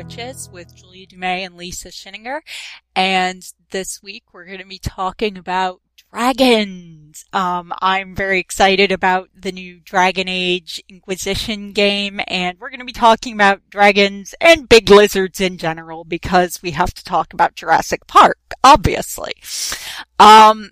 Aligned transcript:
Riches 0.00 0.48
with 0.50 0.74
Julia 0.74 1.06
Dumais 1.06 1.44
and 1.44 1.58
Lisa 1.58 1.88
Schinninger. 1.88 2.40
And 2.96 3.46
this 3.70 4.02
week 4.02 4.24
we're 4.32 4.46
going 4.46 4.60
to 4.60 4.64
be 4.64 4.78
talking 4.78 5.36
about 5.36 5.82
dragons. 6.10 7.26
Um, 7.34 7.74
I'm 7.82 8.16
very 8.16 8.40
excited 8.40 8.92
about 8.92 9.28
the 9.38 9.52
new 9.52 9.78
Dragon 9.84 10.26
Age 10.26 10.82
Inquisition 10.88 11.72
game, 11.72 12.18
and 12.28 12.58
we're 12.58 12.70
going 12.70 12.80
to 12.80 12.86
be 12.86 12.94
talking 12.94 13.34
about 13.34 13.60
dragons 13.68 14.34
and 14.40 14.70
big 14.70 14.88
lizards 14.88 15.38
in 15.38 15.58
general 15.58 16.04
because 16.04 16.62
we 16.62 16.70
have 16.70 16.94
to 16.94 17.04
talk 17.04 17.34
about 17.34 17.54
Jurassic 17.54 18.06
Park, 18.06 18.38
obviously. 18.64 19.34
Um, 20.18 20.70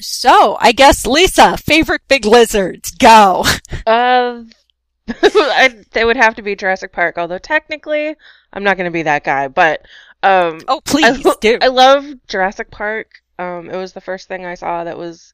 so 0.00 0.56
I 0.60 0.72
guess 0.72 1.06
Lisa, 1.06 1.58
favorite 1.58 2.08
big 2.08 2.24
lizards, 2.24 2.90
go. 2.92 3.44
Uh, 3.86 4.44
I, 5.22 5.84
they 5.92 6.04
would 6.04 6.16
have 6.16 6.34
to 6.36 6.42
be 6.42 6.56
Jurassic 6.56 6.92
Park, 6.92 7.18
although 7.18 7.38
technically 7.38 8.14
I'm 8.52 8.64
not 8.64 8.76
going 8.76 8.86
to 8.86 8.90
be 8.90 9.02
that 9.02 9.24
guy. 9.24 9.48
But 9.48 9.82
um, 10.22 10.60
oh 10.68 10.80
please 10.84 11.26
I, 11.26 11.34
do. 11.40 11.58
I 11.60 11.68
love 11.68 12.06
Jurassic 12.26 12.70
Park. 12.70 13.22
Um, 13.38 13.70
it 13.70 13.76
was 13.76 13.92
the 13.92 14.00
first 14.00 14.28
thing 14.28 14.44
I 14.44 14.54
saw 14.54 14.84
that 14.84 14.98
was 14.98 15.32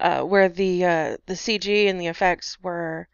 uh, 0.00 0.22
where 0.22 0.48
the 0.48 0.84
uh, 0.84 1.16
the 1.26 1.34
CG 1.34 1.88
and 1.88 2.00
the 2.00 2.06
effects 2.06 2.58
were 2.62 3.08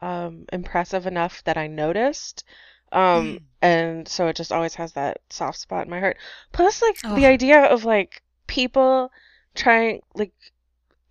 um, 0.00 0.44
impressive 0.52 1.06
enough 1.06 1.42
that 1.44 1.56
I 1.56 1.66
noticed. 1.66 2.44
Um, 2.90 3.02
mm. 3.02 3.42
and 3.60 4.08
so 4.08 4.28
it 4.28 4.36
just 4.36 4.52
always 4.52 4.74
has 4.76 4.92
that 4.92 5.20
soft 5.28 5.58
spot 5.58 5.84
in 5.84 5.90
my 5.90 6.00
heart. 6.00 6.16
Plus, 6.52 6.80
like 6.80 6.96
oh. 7.04 7.14
the 7.14 7.26
idea 7.26 7.64
of 7.64 7.84
like 7.84 8.22
people 8.46 9.10
trying 9.54 10.00
like 10.14 10.32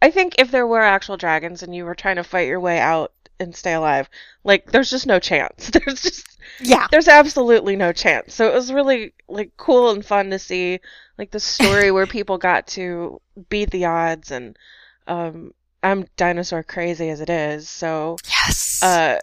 I 0.02 0.12
think 0.12 0.36
if 0.38 0.52
there 0.52 0.68
were 0.68 0.82
actual 0.82 1.18
dragons 1.18 1.64
and 1.64 1.76
you 1.76 1.86
were 1.86 1.96
trying 1.96 2.18
to 2.18 2.24
fight 2.24 2.48
your 2.48 2.60
way 2.60 2.80
out 2.80 3.14
and 3.40 3.56
stay 3.56 3.74
alive. 3.74 4.10
Like 4.44 4.72
there's 4.72 4.90
just 4.90 5.08
no 5.08 5.20
chance. 5.20 5.70
There's 5.74 6.02
just 6.02 6.38
yeah. 6.60 6.88
There's 6.92 7.08
absolutely 7.08 7.76
no 7.76 7.92
chance. 7.94 8.34
So 8.34 8.48
it 8.48 8.54
was 8.54 8.74
really 8.74 9.14
like 9.28 9.52
cool 9.58 9.92
and 9.92 10.06
fun 10.06 10.30
to 10.32 10.40
see 10.40 10.80
like 11.18 11.32
the 11.32 11.40
story 11.40 11.92
where 11.92 12.08
people 12.08 12.38
got 12.38 12.68
to 12.68 13.22
beat 13.50 13.70
the 13.72 13.86
odds 13.86 14.32
and 14.32 14.58
um 15.08 15.54
I'm 15.84 16.08
dinosaur 16.18 16.64
crazy 16.64 17.10
as 17.10 17.22
it 17.22 17.30
is. 17.30 17.70
So 17.70 18.18
yes. 18.28 18.82
Uh 18.82 19.20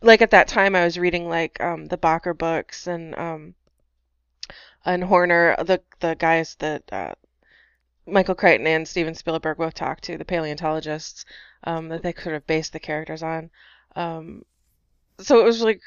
like 0.00 0.22
at 0.22 0.30
that 0.30 0.48
time 0.48 0.76
I 0.76 0.84
was 0.84 0.98
reading 0.98 1.28
like 1.28 1.60
um 1.60 1.86
the 1.86 1.98
Bakker 1.98 2.36
books 2.36 2.86
and 2.86 3.14
um 3.16 3.54
and 4.84 5.04
Horner 5.04 5.56
the 5.64 5.80
the 6.00 6.14
guys 6.14 6.56
that 6.56 6.82
uh 6.92 7.14
Michael 8.06 8.34
Crichton 8.34 8.66
and 8.66 8.86
Steven 8.86 9.14
Spielberg 9.14 9.56
both 9.58 9.74
talked 9.74 10.04
to, 10.04 10.18
the 10.18 10.24
paleontologists, 10.24 11.24
um, 11.64 11.88
that 11.88 12.02
they 12.02 12.12
sort 12.12 12.34
of 12.34 12.46
based 12.46 12.72
the 12.72 12.80
characters 12.80 13.22
on. 13.22 13.50
Um, 13.96 14.44
so 15.20 15.40
it 15.40 15.44
was 15.44 15.62
like 15.62 15.80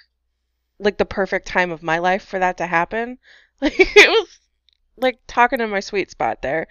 like 0.79 0.97
the 0.97 1.05
perfect 1.05 1.47
time 1.47 1.71
of 1.71 1.81
my 1.81 1.97
life 1.99 2.23
for 2.23 2.39
that 2.39 2.57
to 2.57 2.67
happen. 2.67 3.19
Like 3.59 3.73
it 3.79 4.07
was 4.07 4.39
like 4.97 5.17
talking 5.25 5.61
in 5.61 5.71
my 5.71 5.79
sweet 5.79 6.11
spot 6.11 6.43
there. 6.43 6.67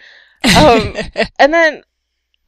Um, 0.56 0.94
and 1.40 1.52
then 1.52 1.82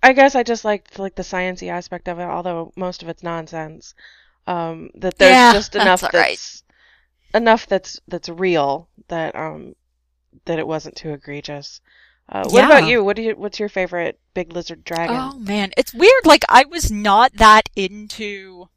I 0.01 0.13
guess 0.13 0.37
I 0.37 0.45
just 0.45 0.65
liked 0.65 0.97
like 1.01 1.17
the 1.17 1.25
sciency 1.25 1.69
aspect 1.69 2.07
of 2.07 2.21
it, 2.21 2.23
although 2.23 2.73
most 2.77 3.03
of 3.03 3.09
it's 3.09 3.25
nonsense. 3.25 3.95
Um, 4.47 4.91
that 4.95 5.19
there's 5.19 5.33
yeah, 5.33 5.53
just 5.53 5.75
enough 5.75 6.03
that's, 6.03 6.13
that's 6.13 6.63
enough 7.35 7.67
that's 7.67 8.01
that's 8.07 8.29
real 8.29 8.89
that 9.09 9.35
um 9.35 9.75
that 10.45 10.61
it 10.61 10.67
wasn't 10.69 10.95
too 10.95 11.11
egregious. 11.13 11.81
Uh, 12.31 12.45
what 12.45 12.55
Yeah. 12.61 12.67
about 12.67 12.87
you? 12.87 13.03
What 13.03 13.17
do 13.17 13.23
you? 13.23 13.35
What's 13.37 13.59
your 13.59 13.69
favorite 13.71 14.19
big 14.35 14.53
lizard 14.53 14.85
dragon? 14.85 15.17
Oh 15.19 15.39
man, 15.39 15.73
it's 15.77 15.95
weird. 15.95 16.27
Like 16.27 16.45
I 16.49 16.65
was 16.65 16.91
not 16.91 17.33
that 17.37 17.69
into 17.75 18.69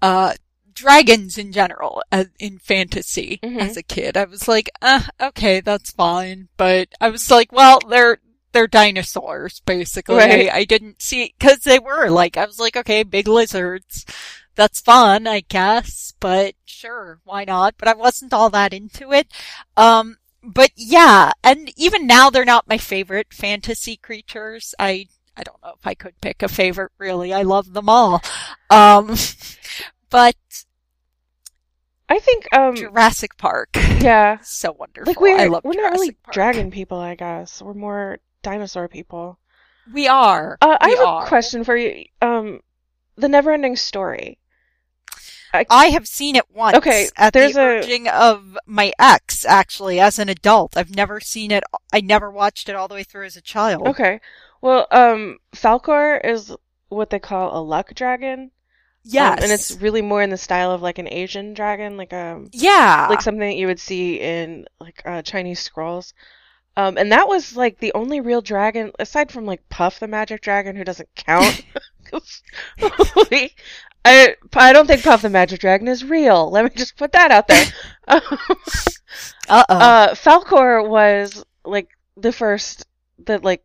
uh 0.00 0.34
dragons 0.74 1.36
in 1.38 1.52
general 1.52 2.02
uh, 2.10 2.24
in 2.40 2.58
fantasy 2.58 3.38
Mhm. 3.42 3.60
as 3.60 3.76
a 3.76 3.82
kid. 3.82 4.16
I 4.16 4.24
was 4.24 4.48
like, 4.48 4.70
uh, 4.80 5.02
okay, 5.20 5.60
that's 5.60 5.92
fine. 5.92 6.48
But 6.56 6.88
I 7.00 7.10
was 7.10 7.30
like, 7.30 7.52
well, 7.52 7.78
they're 7.88 8.18
they're 8.52 8.66
dinosaurs 8.66 9.60
basically. 9.60 10.16
Right. 10.16 10.48
I, 10.50 10.58
I 10.58 10.64
didn't 10.64 11.00
see 11.02 11.34
because 11.38 11.60
they 11.60 11.78
were 11.78 12.08
like 12.10 12.36
I 12.36 12.46
was 12.46 12.58
like, 12.58 12.76
okay, 12.76 13.02
big 13.04 13.28
lizards. 13.28 14.04
That's 14.54 14.80
fun, 14.82 15.26
I 15.26 15.40
guess, 15.40 16.12
but 16.20 16.54
sure, 16.66 17.20
why 17.24 17.44
not? 17.44 17.76
But 17.78 17.88
I 17.88 17.94
wasn't 17.94 18.34
all 18.34 18.50
that 18.50 18.74
into 18.74 19.10
it. 19.12 19.26
Um, 19.78 20.18
but 20.42 20.70
yeah, 20.76 21.32
and 21.44 21.72
even 21.76 22.06
now 22.06 22.30
they're 22.30 22.44
not 22.44 22.68
my 22.68 22.78
favorite 22.78 23.32
fantasy 23.32 23.96
creatures. 23.96 24.74
I 24.78 25.08
I 25.36 25.42
don't 25.44 25.62
know 25.62 25.72
if 25.78 25.86
I 25.86 25.94
could 25.94 26.20
pick 26.20 26.42
a 26.42 26.48
favorite 26.48 26.92
really. 26.98 27.32
I 27.32 27.42
love 27.42 27.72
them 27.72 27.88
all. 27.88 28.20
Um 28.70 29.14
but 30.10 30.36
I 32.08 32.18
think 32.18 32.46
um 32.52 32.76
Jurassic 32.76 33.36
Park. 33.36 33.70
yeah, 33.74 34.38
So 34.42 34.72
wonderful. 34.72 35.10
like 35.10 35.20
we're 35.20 35.38
I 35.38 35.46
love 35.46 35.64
we're 35.64 35.74
not 35.74 35.92
really 35.92 36.12
Park. 36.12 36.34
dragon 36.34 36.70
people, 36.70 36.98
I 36.98 37.14
guess. 37.14 37.62
We're 37.62 37.74
more 37.74 38.18
dinosaur 38.42 38.88
people. 38.88 39.38
We 39.92 40.06
are. 40.08 40.58
Uh, 40.60 40.76
I 40.80 40.90
have 40.90 41.00
are. 41.00 41.24
a 41.24 41.28
question 41.28 41.64
for 41.64 41.76
you. 41.76 42.04
Um, 42.20 42.60
the 43.16 43.28
Neverending 43.28 43.76
Story. 43.78 44.38
I 45.52 45.86
have 45.86 46.06
seen 46.06 46.36
it 46.36 46.44
once. 46.50 46.76
Okay, 46.76 47.08
at 47.16 47.32
there's 47.32 47.54
the 47.54 47.60
a- 47.60 47.64
urging 47.78 48.08
of 48.08 48.56
my 48.66 48.92
ex, 48.98 49.44
actually, 49.44 50.00
as 50.00 50.18
an 50.18 50.28
adult. 50.28 50.76
I've 50.76 50.94
never 50.94 51.20
seen 51.20 51.50
it. 51.50 51.64
I 51.92 52.00
never 52.00 52.30
watched 52.30 52.68
it 52.68 52.74
all 52.74 52.88
the 52.88 52.94
way 52.94 53.04
through 53.04 53.26
as 53.26 53.36
a 53.36 53.42
child. 53.42 53.86
Okay, 53.88 54.20
well, 54.60 54.86
um, 54.90 55.38
Falkor 55.54 56.24
is 56.24 56.54
what 56.88 57.10
they 57.10 57.18
call 57.18 57.56
a 57.56 57.60
luck 57.62 57.94
dragon. 57.94 58.50
Yes. 59.04 59.38
Um, 59.38 59.44
and 59.44 59.52
it's 59.52 59.80
really 59.80 60.02
more 60.02 60.22
in 60.22 60.30
the 60.30 60.36
style 60.36 60.70
of 60.70 60.80
like 60.80 60.98
an 60.98 61.08
Asian 61.10 61.54
dragon, 61.54 61.96
like 61.96 62.12
um, 62.12 62.50
yeah. 62.52 63.08
like 63.10 63.20
something 63.20 63.40
that 63.40 63.56
you 63.56 63.66
would 63.66 63.80
see 63.80 64.20
in 64.20 64.66
like 64.80 65.02
uh, 65.04 65.22
Chinese 65.22 65.60
scrolls. 65.60 66.14
Um, 66.76 66.96
and 66.96 67.12
that 67.12 67.28
was 67.28 67.56
like 67.56 67.78
the 67.78 67.92
only 67.94 68.20
real 68.20 68.40
dragon 68.40 68.92
aside 68.98 69.30
from 69.30 69.44
like 69.44 69.68
Puff 69.68 70.00
the 70.00 70.06
Magic 70.06 70.40
Dragon, 70.40 70.76
who 70.76 70.84
doesn't 70.84 71.08
count. 71.16 71.64
like, 73.30 73.56
I 74.04 74.36
I 74.54 74.72
don't 74.72 74.86
think 74.86 75.02
Puff 75.02 75.22
the 75.22 75.30
Magic 75.30 75.60
Dragon 75.60 75.88
is 75.88 76.04
real. 76.04 76.50
Let 76.50 76.64
me 76.64 76.70
just 76.74 76.96
put 76.96 77.12
that 77.12 77.30
out 77.30 77.48
there. 77.48 77.64
Um, 79.48 79.64
Uh 79.68 80.08
Falkor 80.14 80.88
was 80.88 81.44
like 81.64 81.88
the 82.16 82.32
first 82.32 82.86
that 83.26 83.44
like 83.44 83.62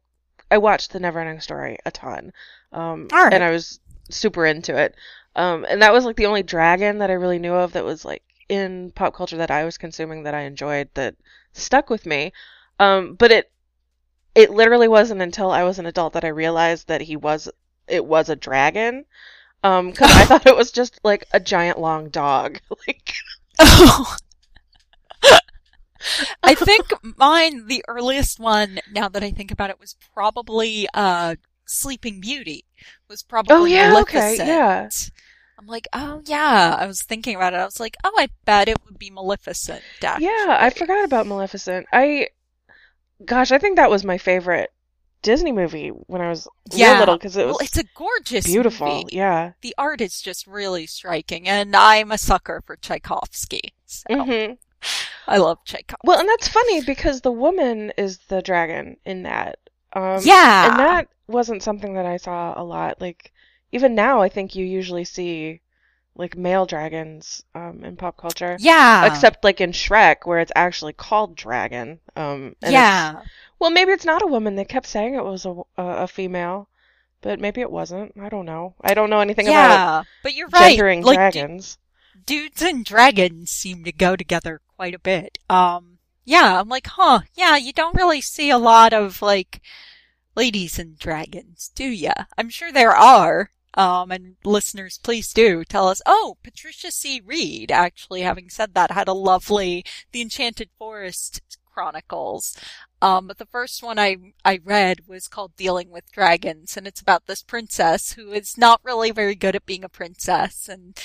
I 0.52 0.58
watched 0.58 0.92
the 0.92 1.00
Neverending 1.00 1.42
Story 1.42 1.78
a 1.86 1.92
ton, 1.92 2.34
um, 2.72 3.08
right. 3.12 3.34
and 3.34 3.44
I 3.44 3.52
was 3.52 3.80
super 4.10 4.46
into 4.46 4.76
it. 4.78 4.96
Um, 5.36 5.66
and 5.70 5.82
that 5.82 5.94
was 5.94 6.06
like 6.06 6.16
the 6.16 6.26
only 6.26 6.44
dragon 6.44 6.98
that 7.00 7.10
I 7.10 7.14
really 7.14 7.40
knew 7.40 7.54
of 7.54 7.74
that 7.74 7.86
was 7.86 8.04
like 8.04 8.24
in 8.50 8.92
pop 8.92 9.14
culture 9.14 9.38
that 9.38 9.52
I 9.52 9.66
was 9.66 9.78
consuming 9.78 10.24
that 10.24 10.34
I 10.34 10.42
enjoyed 10.42 10.90
that 10.96 11.16
stuck 11.54 11.90
with 11.90 12.06
me. 12.06 12.34
Um, 12.80 13.16
but 13.16 13.32
it 13.32 13.52
it 14.36 14.52
literally 14.52 14.88
wasn't 14.88 15.22
until 15.22 15.52
I 15.52 15.64
was 15.64 15.80
an 15.80 15.86
adult 15.86 16.14
that 16.14 16.26
I 16.26 16.30
realized 16.30 16.88
that 16.88 17.02
he 17.02 17.16
was 17.16 17.50
it 17.88 18.06
was 18.06 18.30
a 18.30 18.36
dragon. 18.36 19.06
Um, 19.68 19.92
because 19.92 20.12
I 20.12 20.26
thought 20.26 20.46
it 20.48 20.56
was 20.56 20.72
just 20.72 21.00
like 21.04 21.26
a 21.34 21.40
giant 21.40 21.80
long 21.80 22.10
dog. 22.10 22.60
like 22.88 23.14
Oh. 23.60 24.16
I 26.44 26.54
think 26.54 26.86
mine, 27.18 27.68
the 27.68 27.84
earliest 27.88 28.40
one, 28.40 28.80
now 28.92 29.10
that 29.10 29.24
I 29.24 29.32
think 29.32 29.52
about 29.52 29.70
it, 29.72 29.80
was 29.80 29.96
probably 30.14 30.88
uh 30.94 31.36
Sleeping 31.66 32.22
Beauty. 32.22 32.64
Was 33.10 33.24
probably 33.24 33.56
Oh, 33.56 33.66
yeah, 33.66 34.00
okay, 34.02 34.38
Maleficent. 34.38 34.48
yeah. 34.48 34.90
I'm 35.60 35.66
like, 35.68 35.88
oh 35.92 36.22
yeah. 36.26 36.78
I 36.80 36.86
was 36.86 37.02
thinking 37.02 37.36
about 37.36 37.54
it. 37.54 37.58
I 37.58 37.66
was 37.66 37.80
like, 37.80 37.98
oh, 38.04 38.14
I 38.18 38.28
bet 38.46 38.70
it 38.70 38.78
would 38.86 39.00
be 39.00 39.10
Maleficent. 39.10 39.82
Actually. 40.04 40.26
Yeah, 40.28 40.58
I 40.60 40.70
forgot 40.70 41.04
about 41.04 41.28
Maleficent. 41.28 41.88
I, 41.92 42.30
gosh, 43.26 43.52
I 43.52 43.58
think 43.58 43.76
that 43.76 43.90
was 43.90 44.06
my 44.06 44.18
favorite 44.20 44.72
Disney 45.22 45.52
movie 45.52 45.90
when 45.90 46.22
I 46.22 46.30
was 46.30 46.48
Yeah. 46.74 46.88
real 46.88 46.96
little 46.96 47.18
because 47.18 47.38
it 47.38 47.46
was 47.48 47.58
Well, 47.60 47.66
it's 47.66 47.78
a 47.78 47.84
gorgeous 47.96 48.44
beautiful. 48.44 48.86
movie. 48.86 49.10
Yeah. 49.12 49.54
The 49.62 49.74
art 49.78 50.02
is 50.02 50.22
just 50.22 50.46
really 50.48 50.86
striking, 50.88 51.48
and 51.48 51.76
I'm 51.76 52.12
a 52.12 52.18
sucker 52.18 52.62
for 52.66 52.76
Tchaikovsky. 52.76 53.74
So 53.86 54.06
hmm 54.10 54.54
I 55.28 55.38
love 55.38 55.64
Tchaikovsky. 55.66 56.02
Well, 56.04 56.20
and 56.20 56.28
that's 56.30 56.48
funny 56.48 56.82
because 56.82 57.22
the 57.22 57.32
woman 57.32 57.92
is 57.98 58.18
the 58.30 58.42
dragon 58.42 58.98
in 59.06 59.24
that. 59.24 59.60
Um, 59.94 60.24
yeah, 60.24 60.64
And 60.64 60.80
that 60.80 61.10
wasn't 61.28 61.64
something 61.64 61.94
that 61.94 62.06
I 62.06 62.18
saw 62.18 62.60
a 62.60 62.64
lot. 62.64 63.00
Like, 63.02 63.32
even 63.72 63.96
now, 63.96 64.22
I 64.22 64.30
think 64.30 64.56
you 64.56 64.66
usually 64.66 65.06
see 65.06 65.62
like 66.16 66.38
male 66.38 66.66
dragons 66.66 67.44
um, 67.56 67.84
in 67.84 67.98
pop 67.98 68.18
culture. 68.18 68.62
yeah, 68.62 69.02
Except 69.02 69.44
like 69.44 69.62
in 69.62 69.72
Shrek, 69.74 70.26
where 70.26 70.40
it's 70.40 70.52
actually 70.56 70.94
called 70.94 71.36
dragon. 71.36 72.00
Um, 72.16 72.56
yeah. 72.62 73.22
Well, 73.60 73.70
maybe 73.72 73.92
it's 73.92 74.06
not 74.06 74.22
a 74.22 74.28
woman. 74.28 74.56
They 74.56 74.66
kept 74.66 74.88
saying 74.88 75.16
it 75.16 75.24
was 75.24 75.46
a, 75.46 75.52
a, 75.78 75.84
a 76.04 76.08
female, 76.08 76.70
but 77.22 77.40
maybe 77.40 77.62
it 77.62 77.72
wasn't. 77.72 78.14
I 78.20 78.30
don't 78.30 78.46
know. 78.46 78.76
I 78.82 78.94
don't 78.94 79.10
know 79.10 79.20
anything 79.20 79.48
about 79.48 79.54
Yeah, 79.54 80.04
but 80.24 80.36
you're 80.36 80.50
right. 80.50 80.72
gendering 80.72 81.02
like, 81.04 81.16
dragons. 81.16 81.78
dudes 82.26 82.62
and 82.62 82.86
dragons 82.86 83.50
seem 83.50 83.84
to 83.84 83.92
go 83.92 84.16
together 84.16 84.62
quite 84.76 84.94
a 84.94 85.00
bit. 85.00 85.40
Um, 85.50 85.98
yeah, 86.24 86.60
I'm 86.60 86.70
like, 86.70 86.88
huh, 86.88 87.22
yeah, 87.36 87.56
you 87.58 87.74
don't 87.74 87.96
really 87.96 88.22
see 88.22 88.50
a 88.50 88.58
lot 88.58 88.94
of, 88.94 89.22
like, 89.22 89.62
ladies 90.36 90.78
and 90.78 91.00
dragons, 91.00 91.72
do 91.74 91.86
ya? 91.86 92.14
I'm 92.38 92.50
sure 92.50 92.72
there 92.72 92.96
are. 92.96 93.52
Um, 93.74 94.12
and 94.12 94.36
listeners, 94.44 95.00
please 95.02 95.32
do 95.32 95.64
tell 95.64 95.88
us. 95.88 96.02
Oh, 96.06 96.38
Patricia 96.44 96.92
C. 96.92 97.22
Wrede, 97.24 97.72
actually, 97.72 98.22
having 98.22 98.50
said 98.50 98.74
that, 98.74 98.92
had 98.92 99.08
a 99.08 99.14
lovely 99.14 99.86
The 100.12 100.22
Enchanted 100.22 100.70
Forest 100.80 101.42
Chronicles. 101.78 102.58
Um, 103.04 103.28
but 103.28 103.38
the 103.38 103.46
first 103.46 103.84
one 103.84 104.00
I, 104.00 104.18
I 104.44 104.60
read 104.64 105.02
was 105.06 105.28
called 105.28 105.56
Dealing 105.56 105.92
with 105.92 106.12
Dragons, 106.12 106.76
and 106.76 106.88
it's 106.88 107.02
about 107.02 107.28
this 107.28 107.44
princess 107.44 108.14
who 108.14 108.32
is 108.32 108.58
not 108.58 108.82
really 108.84 109.12
very 109.12 109.36
good 109.36 109.56
at 109.56 109.68
being 109.68 109.84
a 109.84 109.90
princess 109.90 110.68
and, 110.68 111.00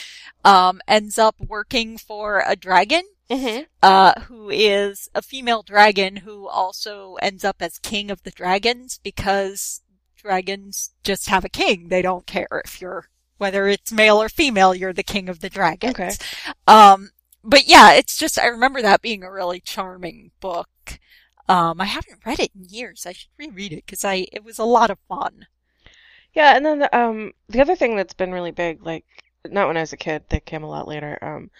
um, 0.47 0.81
ends 0.89 1.19
up 1.19 1.37
working 1.39 1.99
for 1.99 2.43
a 2.47 2.57
dragon 2.57 3.03
Mm-hmm. 3.31 3.63
uh, 3.83 4.21
who 4.23 4.51
is 4.51 5.09
a 5.15 5.23
female 5.23 5.63
dragon 5.63 6.17
who 6.17 6.49
also 6.49 7.17
ends 7.23 7.45
up 7.45 7.57
as 7.61 7.79
king 7.79 8.11
of 8.11 8.23
the 8.25 8.31
dragons 8.31 9.01
because 9.03 9.81
dragons 10.17 10.93
just 11.03 11.29
have 11.29 11.45
a 11.45 11.49
king. 11.49 11.89
They 11.89 12.03
don't 12.03 12.27
care 12.27 12.63
if 12.65 12.81
you're, 12.81 13.09
whether 13.39 13.69
it's 13.69 13.91
male 13.91 14.21
or 14.21 14.29
female, 14.29 14.75
you're 14.75 14.93
the 14.93 15.03
king 15.03 15.31
of 15.31 15.41
the 15.41 15.49
dragons. 15.49 15.95
Okay. 15.95 16.13
Um, 16.67 17.11
but 17.45 17.67
yeah, 17.67 17.93
it's 17.93 18.17
just, 18.17 18.39
I 18.39 18.47
remember 18.47 18.83
that 18.83 19.03
being 19.03 19.23
a 19.25 19.31
really 19.31 19.61
charming 19.61 20.31
book. 20.41 20.99
Um, 21.49 21.81
I 21.81 21.87
haven't 21.87 22.25
read 22.25 22.41
it 22.41 22.53
in 22.55 22.65
years. 22.65 23.05
I 23.07 23.13
should 23.13 23.31
reread 23.37 23.73
it 23.73 23.85
because 23.87 24.05
I, 24.05 24.27
it 24.33 24.45
was 24.45 24.59
a 24.59 24.65
lot 24.65 24.91
of 24.91 24.99
fun. 25.09 25.47
Yeah, 26.35 26.57
and 26.57 26.65
then 26.65 26.79
the, 26.79 26.97
um 26.97 27.33
the 27.49 27.61
other 27.61 27.77
thing 27.77 27.95
that's 27.97 28.15
been 28.15 28.33
really 28.33 28.53
big, 28.53 28.83
like 28.85 29.05
not 29.51 29.67
when 29.67 29.77
I 29.77 29.81
was 29.81 29.93
a 29.93 29.99
kid, 29.99 30.25
they 30.29 30.41
came 30.41 30.63
a 30.63 30.69
lot 30.69 30.89
later. 30.89 31.19
Um, 31.21 31.51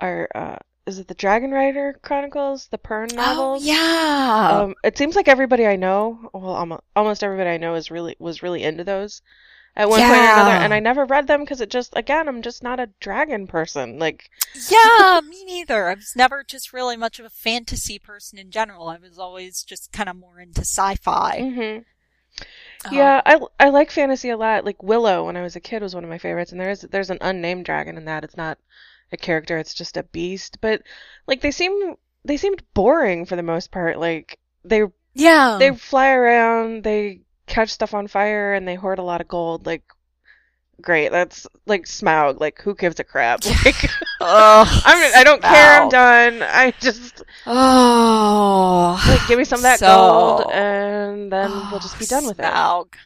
are 0.00 0.28
uh, 0.34 0.56
is 0.86 0.98
it 0.98 1.08
the 1.08 1.14
Dragon 1.14 1.50
Rider 1.50 1.98
Chronicles, 2.02 2.68
the 2.68 2.78
Pern 2.78 3.14
novels? 3.14 3.62
Oh, 3.62 3.66
yeah. 3.66 4.48
Um, 4.52 4.74
it 4.84 4.98
seems 4.98 5.16
like 5.16 5.28
everybody 5.28 5.66
I 5.66 5.76
know, 5.76 6.30
well, 6.32 6.52
almost, 6.54 6.82
almost 6.94 7.24
everybody 7.24 7.50
I 7.50 7.56
know 7.56 7.74
is 7.74 7.90
really 7.90 8.16
was 8.18 8.42
really 8.42 8.62
into 8.62 8.84
those 8.84 9.22
at 9.74 9.88
one 9.88 10.00
point 10.00 10.24
or 10.26 10.30
another, 10.30 10.50
and 10.52 10.74
I 10.74 10.80
never 10.80 11.04
read 11.04 11.26
them 11.26 11.40
because 11.40 11.60
it 11.60 11.70
just, 11.70 11.92
again, 11.96 12.28
I'm 12.28 12.42
just 12.42 12.62
not 12.62 12.80
a 12.80 12.90
dragon 13.00 13.46
person. 13.46 13.98
Like, 13.98 14.30
Yeah, 14.70 15.20
me 15.26 15.44
neither. 15.44 15.88
I 15.88 15.94
was 15.94 16.12
never 16.14 16.44
just 16.44 16.72
really 16.72 16.96
much 16.96 17.18
of 17.18 17.24
a 17.26 17.30
fantasy 17.30 17.98
person 17.98 18.38
in 18.38 18.50
general. 18.50 18.88
I 18.88 18.98
was 18.98 19.18
always 19.18 19.62
just 19.62 19.92
kind 19.92 20.08
of 20.08 20.16
more 20.16 20.40
into 20.40 20.60
sci-fi. 20.60 21.40
hmm 21.40 21.78
Um, 22.84 22.94
yeah, 22.94 23.20
I 23.24 23.38
I 23.60 23.68
like 23.68 23.90
fantasy 23.90 24.30
a 24.30 24.36
lot. 24.36 24.64
Like 24.64 24.82
Willow, 24.82 25.26
when 25.26 25.36
I 25.36 25.42
was 25.42 25.56
a 25.56 25.60
kid, 25.60 25.82
was 25.82 25.94
one 25.94 26.04
of 26.04 26.10
my 26.10 26.18
favorites, 26.18 26.52
and 26.52 26.60
there 26.60 26.70
is 26.70 26.80
there's 26.82 27.10
an 27.10 27.18
unnamed 27.20 27.64
dragon 27.64 27.96
in 27.96 28.06
that. 28.06 28.24
It's 28.24 28.36
not 28.36 28.58
a 29.12 29.16
character; 29.16 29.58
it's 29.58 29.74
just 29.74 29.96
a 29.96 30.02
beast. 30.02 30.58
But 30.60 30.82
like 31.26 31.40
they 31.40 31.50
seem 31.52 31.94
they 32.24 32.36
seemed 32.36 32.62
boring 32.74 33.26
for 33.26 33.36
the 33.36 33.42
most 33.42 33.70
part. 33.70 33.98
Like 33.98 34.38
they 34.64 34.82
yeah. 35.14 35.56
they 35.58 35.74
fly 35.76 36.10
around, 36.12 36.82
they 36.84 37.20
catch 37.52 37.70
stuff 37.70 37.94
on 37.94 38.06
fire, 38.08 38.54
and 38.54 38.66
they 38.66 38.74
hoard 38.74 38.98
a 38.98 39.02
lot 39.02 39.20
of 39.20 39.28
gold. 39.28 39.66
Like, 39.66 39.82
great. 40.80 41.10
That's 41.12 41.46
like 41.66 41.84
Smaug. 41.84 42.40
Like, 42.40 42.60
who 42.62 42.74
gives 42.74 42.98
a 43.00 43.04
crap? 43.04 43.40
Like, 43.64 43.84
Ugh, 44.20 44.68
I'm 44.84 45.12
I 45.20 45.24
don't 45.24 45.42
care. 45.42 45.82
I'm 45.82 45.88
done. 45.88 46.42
I 46.42 46.72
just 46.80 47.22
Oh, 47.46 49.02
like 49.08 49.26
give 49.28 49.38
me 49.38 49.44
some 49.44 49.58
of 49.58 49.62
that 49.62 49.78
So- 49.80 49.86
gold, 49.86 50.52
and 50.52 51.32
then 51.32 51.50
we'll 51.50 51.74
oh, 51.74 51.78
just 51.80 51.98
be 51.98 52.04
Oh, 52.06 52.08
done 52.08 52.26
with 52.26 52.38
it. 52.40 52.98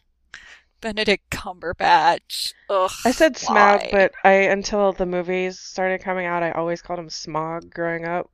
Benedict 0.82 1.30
Cumberbatch. 1.30 2.52
Ugh. 2.68 2.90
I 3.04 3.10
said 3.10 3.38
why? 3.46 3.88
But 3.90 4.12
I 4.24 4.32
until 4.52 4.92
the 4.92 5.06
movies 5.06 5.58
started 5.58 6.02
coming 6.02 6.26
out, 6.26 6.42
I 6.42 6.50
always 6.52 6.82
called 6.82 6.98
him 6.98 7.08
Smog 7.10 7.70
growing 7.72 8.04
up. 8.04 8.30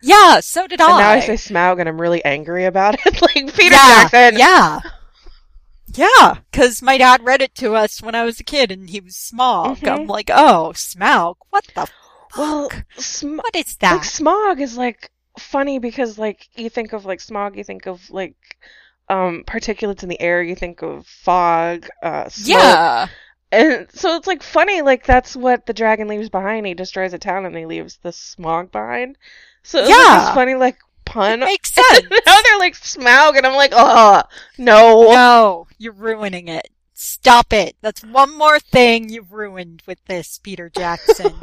yeah, 0.00 0.38
so 0.40 0.66
did 0.68 0.80
I. 0.80 0.88
And 0.88 0.98
now 1.00 1.10
I 1.10 1.20
say 1.20 1.34
Smaug, 1.34 1.80
and 1.80 1.88
I'm 1.88 2.00
really 2.00 2.24
angry 2.24 2.64
about 2.64 2.94
it. 3.04 3.20
like 3.22 3.54
Peter 3.54 3.74
yeah, 3.74 4.08
Jackson. 4.08 4.38
Yeah. 4.38 4.80
Yeah, 5.92 6.36
because 6.50 6.82
my 6.82 6.98
dad 6.98 7.22
read 7.24 7.42
it 7.42 7.54
to 7.56 7.74
us 7.74 8.00
when 8.02 8.14
I 8.14 8.24
was 8.24 8.38
a 8.40 8.44
kid, 8.44 8.70
and 8.70 8.88
he 8.88 9.00
was 9.00 9.16
Smog. 9.16 9.78
Mhm. 9.78 9.88
I'm 10.00 10.06
like, 10.06 10.30
oh, 10.32 10.72
smog. 10.72 11.36
What 11.50 11.64
the 11.74 11.86
fuck? 11.86 11.90
Well, 12.36 12.70
Sm- 12.96 13.36
what 13.38 13.56
is 13.56 13.76
that? 13.78 13.92
like 13.94 14.04
smog 14.04 14.60
is 14.60 14.76
like 14.76 15.10
funny 15.38 15.78
because 15.80 16.16
like 16.18 16.48
you 16.54 16.70
think 16.70 16.92
of 16.92 17.04
like 17.04 17.20
smog, 17.20 17.56
you 17.56 17.64
think 17.64 17.86
of 17.86 18.08
like 18.10 18.36
um 19.08 19.42
particulates 19.46 20.04
in 20.04 20.08
the 20.08 20.20
air, 20.20 20.40
you 20.42 20.54
think 20.54 20.82
of 20.82 21.06
fog, 21.06 21.88
uh, 22.02 22.28
smoke. 22.28 22.48
yeah. 22.60 23.08
And 23.52 23.88
so 23.92 24.14
it's 24.14 24.28
like 24.28 24.44
funny, 24.44 24.80
like 24.82 25.04
that's 25.04 25.34
what 25.34 25.66
the 25.66 25.72
dragon 25.72 26.06
leaves 26.06 26.28
behind. 26.28 26.66
He 26.66 26.74
destroys 26.74 27.12
a 27.14 27.18
town 27.18 27.46
and 27.46 27.56
he 27.56 27.66
leaves 27.66 27.98
the 28.00 28.12
smog 28.12 28.70
behind. 28.70 29.18
So 29.64 29.80
it's 29.80 29.88
Yeah. 29.88 30.20
this 30.26 30.34
funny 30.34 30.54
like 30.54 30.78
pun. 31.10 31.42
It 31.42 31.46
makes 31.46 31.72
sense. 31.74 32.06
now 32.26 32.38
they're 32.44 32.58
like 32.58 32.74
Smaug, 32.74 33.36
and 33.36 33.46
I'm 33.46 33.54
like, 33.54 33.72
oh 33.74 34.22
no. 34.58 35.02
No, 35.12 35.66
you're 35.78 35.92
ruining 35.92 36.48
it. 36.48 36.68
Stop 36.94 37.52
it. 37.52 37.76
That's 37.80 38.02
one 38.04 38.36
more 38.36 38.60
thing 38.60 39.08
you've 39.08 39.32
ruined 39.32 39.82
with 39.86 40.04
this, 40.06 40.38
Peter 40.42 40.70
Jackson. 40.70 41.40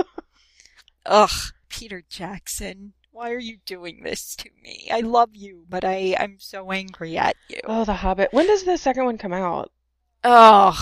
Ugh, 1.06 1.30
Peter 1.70 2.04
Jackson. 2.10 2.94
Why 3.12 3.32
are 3.32 3.40
you 3.40 3.58
doing 3.66 4.02
this 4.04 4.36
to 4.36 4.50
me? 4.62 4.90
I 4.92 5.00
love 5.00 5.30
you, 5.34 5.66
but 5.68 5.84
I, 5.84 6.16
I'm 6.20 6.36
so 6.40 6.72
angry 6.72 7.18
at 7.18 7.36
you. 7.50 7.60
Oh, 7.66 7.84
The 7.86 7.94
Hobbit. 7.94 8.30
When 8.32 8.46
does 8.46 8.64
the 8.64 8.78
second 8.78 9.06
one 9.06 9.18
come 9.18 9.34
out? 9.34 9.72
Ugh. 10.24 10.76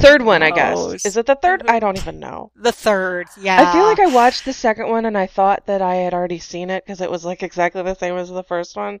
Third 0.00 0.22
one, 0.22 0.42
I 0.42 0.50
guess. 0.50 1.04
Is 1.04 1.16
it 1.16 1.26
the 1.26 1.34
third? 1.34 1.62
I 1.68 1.78
don't 1.80 1.96
even 1.96 2.18
know. 2.18 2.50
The 2.56 2.72
third, 2.72 3.28
yeah. 3.40 3.68
I 3.68 3.72
feel 3.72 3.84
like 3.84 4.00
I 4.00 4.14
watched 4.14 4.44
the 4.44 4.52
second 4.52 4.88
one 4.88 5.06
and 5.06 5.16
I 5.18 5.26
thought 5.26 5.66
that 5.66 5.82
I 5.82 5.96
had 5.96 6.14
already 6.14 6.38
seen 6.38 6.70
it 6.70 6.84
because 6.84 7.00
it 7.00 7.10
was 7.10 7.24
like 7.24 7.42
exactly 7.42 7.82
the 7.82 7.94
same 7.94 8.16
as 8.16 8.28
the 8.28 8.42
first 8.42 8.76
one. 8.76 9.00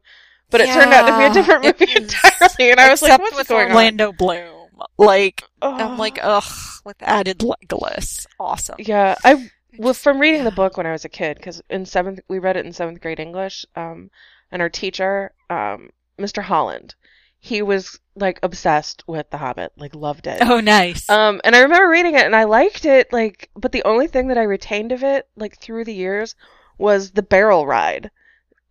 But 0.50 0.60
it 0.60 0.68
turned 0.74 0.92
out 0.92 1.06
to 1.06 1.18
be 1.18 1.24
a 1.24 1.32
different 1.32 1.64
movie 1.64 1.96
entirely, 1.96 2.70
and 2.72 2.78
I 2.78 2.90
was 2.90 3.00
like, 3.00 3.08
Except 3.10 3.22
"What's 3.22 3.36
with 3.38 3.48
going 3.48 3.68
Orlando 3.70 4.12
Bloom. 4.12 4.68
Like, 4.98 5.42
on?" 5.62 5.80
I'm 5.80 5.96
like, 5.96 6.18
ugh, 6.22 6.44
with 6.84 6.96
added 7.00 7.38
Legolas. 7.38 8.26
Awesome. 8.38 8.76
yeah, 8.78 9.14
I 9.24 9.50
well 9.78 9.94
from 9.94 10.18
reading 10.20 10.44
the 10.44 10.50
book 10.50 10.76
when 10.76 10.86
I 10.86 10.92
was 10.92 11.06
a 11.06 11.08
kid 11.08 11.38
because 11.38 11.62
in 11.70 11.86
seventh 11.86 12.20
we 12.28 12.38
read 12.38 12.58
it 12.58 12.66
in 12.66 12.72
seventh 12.74 13.00
grade 13.00 13.18
English, 13.18 13.64
um, 13.76 14.10
and 14.50 14.60
our 14.60 14.68
teacher, 14.68 15.32
um, 15.48 15.88
Mr. 16.18 16.42
Holland, 16.42 16.94
he 17.38 17.62
was 17.62 17.98
like 18.14 18.38
obsessed 18.42 19.04
with 19.06 19.30
The 19.30 19.38
Hobbit, 19.38 19.72
like 19.76 19.94
loved 19.94 20.26
it. 20.26 20.38
Oh, 20.42 20.60
nice. 20.60 21.08
Um, 21.08 21.40
and 21.44 21.56
I 21.56 21.60
remember 21.60 21.88
reading 21.88 22.14
it 22.14 22.26
and 22.26 22.36
I 22.36 22.44
liked 22.44 22.84
it, 22.84 23.12
like, 23.12 23.50
but 23.56 23.72
the 23.72 23.84
only 23.84 24.06
thing 24.06 24.28
that 24.28 24.38
I 24.38 24.42
retained 24.42 24.92
of 24.92 25.02
it, 25.02 25.26
like, 25.36 25.58
through 25.58 25.84
the 25.84 25.94
years 25.94 26.34
was 26.78 27.10
the 27.12 27.22
barrel 27.22 27.66
ride. 27.66 28.10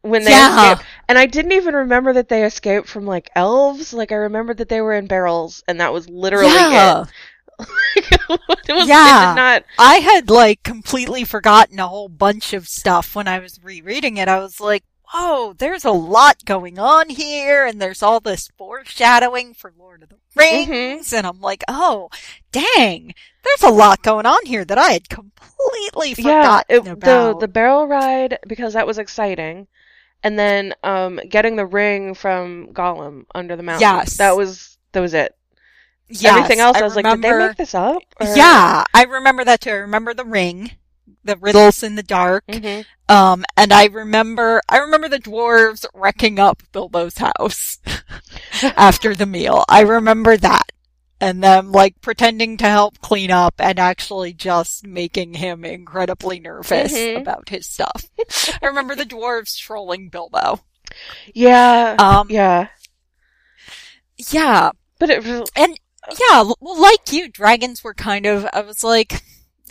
When 0.03 0.23
they 0.23 0.31
Yeah. 0.31 0.71
escaped. 0.73 0.89
And 1.07 1.17
I 1.17 1.27
didn't 1.27 1.51
even 1.51 1.75
remember 1.75 2.13
that 2.13 2.27
they 2.29 2.43
escaped 2.43 2.87
from, 2.87 3.05
like, 3.05 3.29
elves. 3.35 3.93
Like, 3.93 4.11
I 4.11 4.15
remembered 4.15 4.57
that 4.57 4.69
they 4.69 4.81
were 4.81 4.93
in 4.93 5.05
barrels, 5.07 5.63
and 5.67 5.79
that 5.79 5.93
was 5.93 6.09
literally 6.09 6.47
yeah. 6.47 7.03
it. 7.03 7.07
it 7.95 8.73
was, 8.73 8.87
Yeah. 8.87 9.33
Not. 9.35 9.63
I 9.77 9.95
had 9.95 10.29
like 10.29 10.63
completely 10.63 11.23
forgotten 11.23 11.79
a 11.79 11.87
whole 11.87 12.09
bunch 12.09 12.53
of 12.53 12.67
stuff 12.67 13.15
when 13.15 13.27
I 13.27 13.37
was 13.39 13.59
rereading 13.63 14.17
it. 14.17 14.27
I 14.27 14.39
was 14.39 14.59
like, 14.59 14.83
whoa, 15.13 15.53
there's 15.53 15.85
a 15.85 15.91
lot 15.91 16.45
going 16.45 16.79
on 16.79 17.09
here, 17.09 17.65
and 17.65 17.81
there's 17.81 18.01
all 18.03 18.19
this 18.19 18.49
foreshadowing 18.57 19.53
for 19.53 19.73
Lord 19.77 20.03
of 20.03 20.09
the 20.09 20.15
Rings, 20.35 21.11
and 21.13 21.27
I'm 21.27 21.41
like, 21.41 21.63
oh, 21.67 22.09
dang, 22.51 23.13
there's 23.43 23.63
a 23.63 23.73
lot 23.75 24.01
going 24.03 24.25
on 24.25 24.45
here 24.45 24.63
that 24.65 24.77
I 24.77 24.91
had 24.91 25.09
completely 25.09 26.13
Yeah, 26.17 26.61
it, 26.69 26.87
about. 26.87 26.99
the 26.99 27.37
the 27.41 27.47
barrel 27.51 27.87
ride 27.87 28.39
because 28.47 28.73
that 28.73 28.87
was 28.87 28.97
exciting, 28.97 29.67
and 30.23 30.37
then 30.39 30.73
um 30.83 31.19
getting 31.29 31.55
the 31.57 31.65
ring 31.65 32.13
from 32.13 32.67
Gollum 32.73 33.25
under 33.35 33.55
the 33.55 33.63
mountain. 33.63 33.81
Yes. 33.81 34.17
that 34.17 34.37
was 34.37 34.77
that 34.93 35.01
was 35.01 35.13
it. 35.13 35.35
Yes, 36.07 36.35
Everything 36.35 36.59
else, 36.59 36.75
I, 36.75 36.81
was 36.81 36.95
like, 36.97 37.05
did 37.05 37.21
they 37.21 37.37
make 37.37 37.55
this 37.55 37.73
up? 37.73 38.01
or- 38.19 38.35
Yeah, 38.35 38.83
I 38.93 39.03
remember 39.05 39.45
that 39.45 39.61
too. 39.61 39.69
I 39.69 39.75
remember 39.75 40.13
the 40.13 40.25
ring, 40.25 40.71
the 41.23 41.37
riddles 41.37 41.83
in 41.83 41.95
the 41.95 42.03
dark. 42.03 42.45
Mhm. 42.47 42.85
Um, 43.09 43.43
and 43.57 43.73
I 43.73 43.85
remember, 43.85 44.61
I 44.69 44.77
remember 44.77 45.09
the 45.09 45.19
dwarves 45.19 45.85
wrecking 45.93 46.39
up 46.39 46.63
Bilbo's 46.71 47.17
house 47.17 47.79
after 48.63 49.13
the 49.15 49.25
meal. 49.25 49.63
I 49.69 49.81
remember 49.81 50.37
that. 50.37 50.71
And 51.19 51.43
them 51.43 51.71
like 51.71 52.01
pretending 52.01 52.57
to 52.57 52.65
help 52.65 52.99
clean 52.99 53.29
up 53.29 53.55
and 53.59 53.77
actually 53.77 54.33
just 54.33 54.87
making 54.87 55.35
him 55.35 55.63
incredibly 55.63 56.39
nervous 56.39 56.93
Mhm. 56.93 57.21
about 57.21 57.49
his 57.49 57.67
stuff. 57.67 58.05
I 58.61 58.65
remember 58.65 58.95
the 58.95 59.05
dwarves 59.05 59.55
trolling 59.57 60.09
Bilbo. 60.09 60.61
Yeah. 61.33 61.95
Um, 61.99 62.27
yeah. 62.31 62.69
yeah, 64.31 64.71
But 64.99 65.09
it 65.09 65.23
was 65.23 65.49
and 65.55 65.77
yeah, 66.09 66.43
well, 66.59 66.81
like 66.81 67.11
you, 67.13 67.29
dragons 67.29 67.83
were 67.83 67.93
kind 67.93 68.25
of, 68.25 68.47
I 68.53 68.61
was 68.61 68.83
like, 68.83 69.21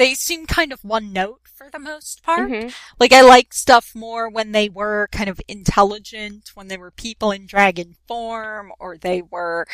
they 0.01 0.15
seem 0.15 0.47
kind 0.47 0.73
of 0.73 0.83
one 0.85 1.13
note 1.13 1.43
for 1.55 1.69
the 1.71 1.79
most 1.79 2.23
part. 2.25 2.51
mhm. 2.51 2.73
Like 2.99 3.13
I 3.13 3.21
like 3.23 3.53
stuff 3.55 3.93
more 3.95 4.29
when 4.31 4.53
they 4.53 4.69
were 4.69 5.09
kind 5.13 5.29
of 5.29 5.41
intelligent, 5.49 6.51
when 6.55 6.69
they 6.69 6.79
were 6.79 6.91
people 6.91 7.31
in 7.33 7.47
dragon 7.47 7.97
form, 8.09 8.73
or 8.81 8.97
they 8.99 9.23
were 9.23 9.67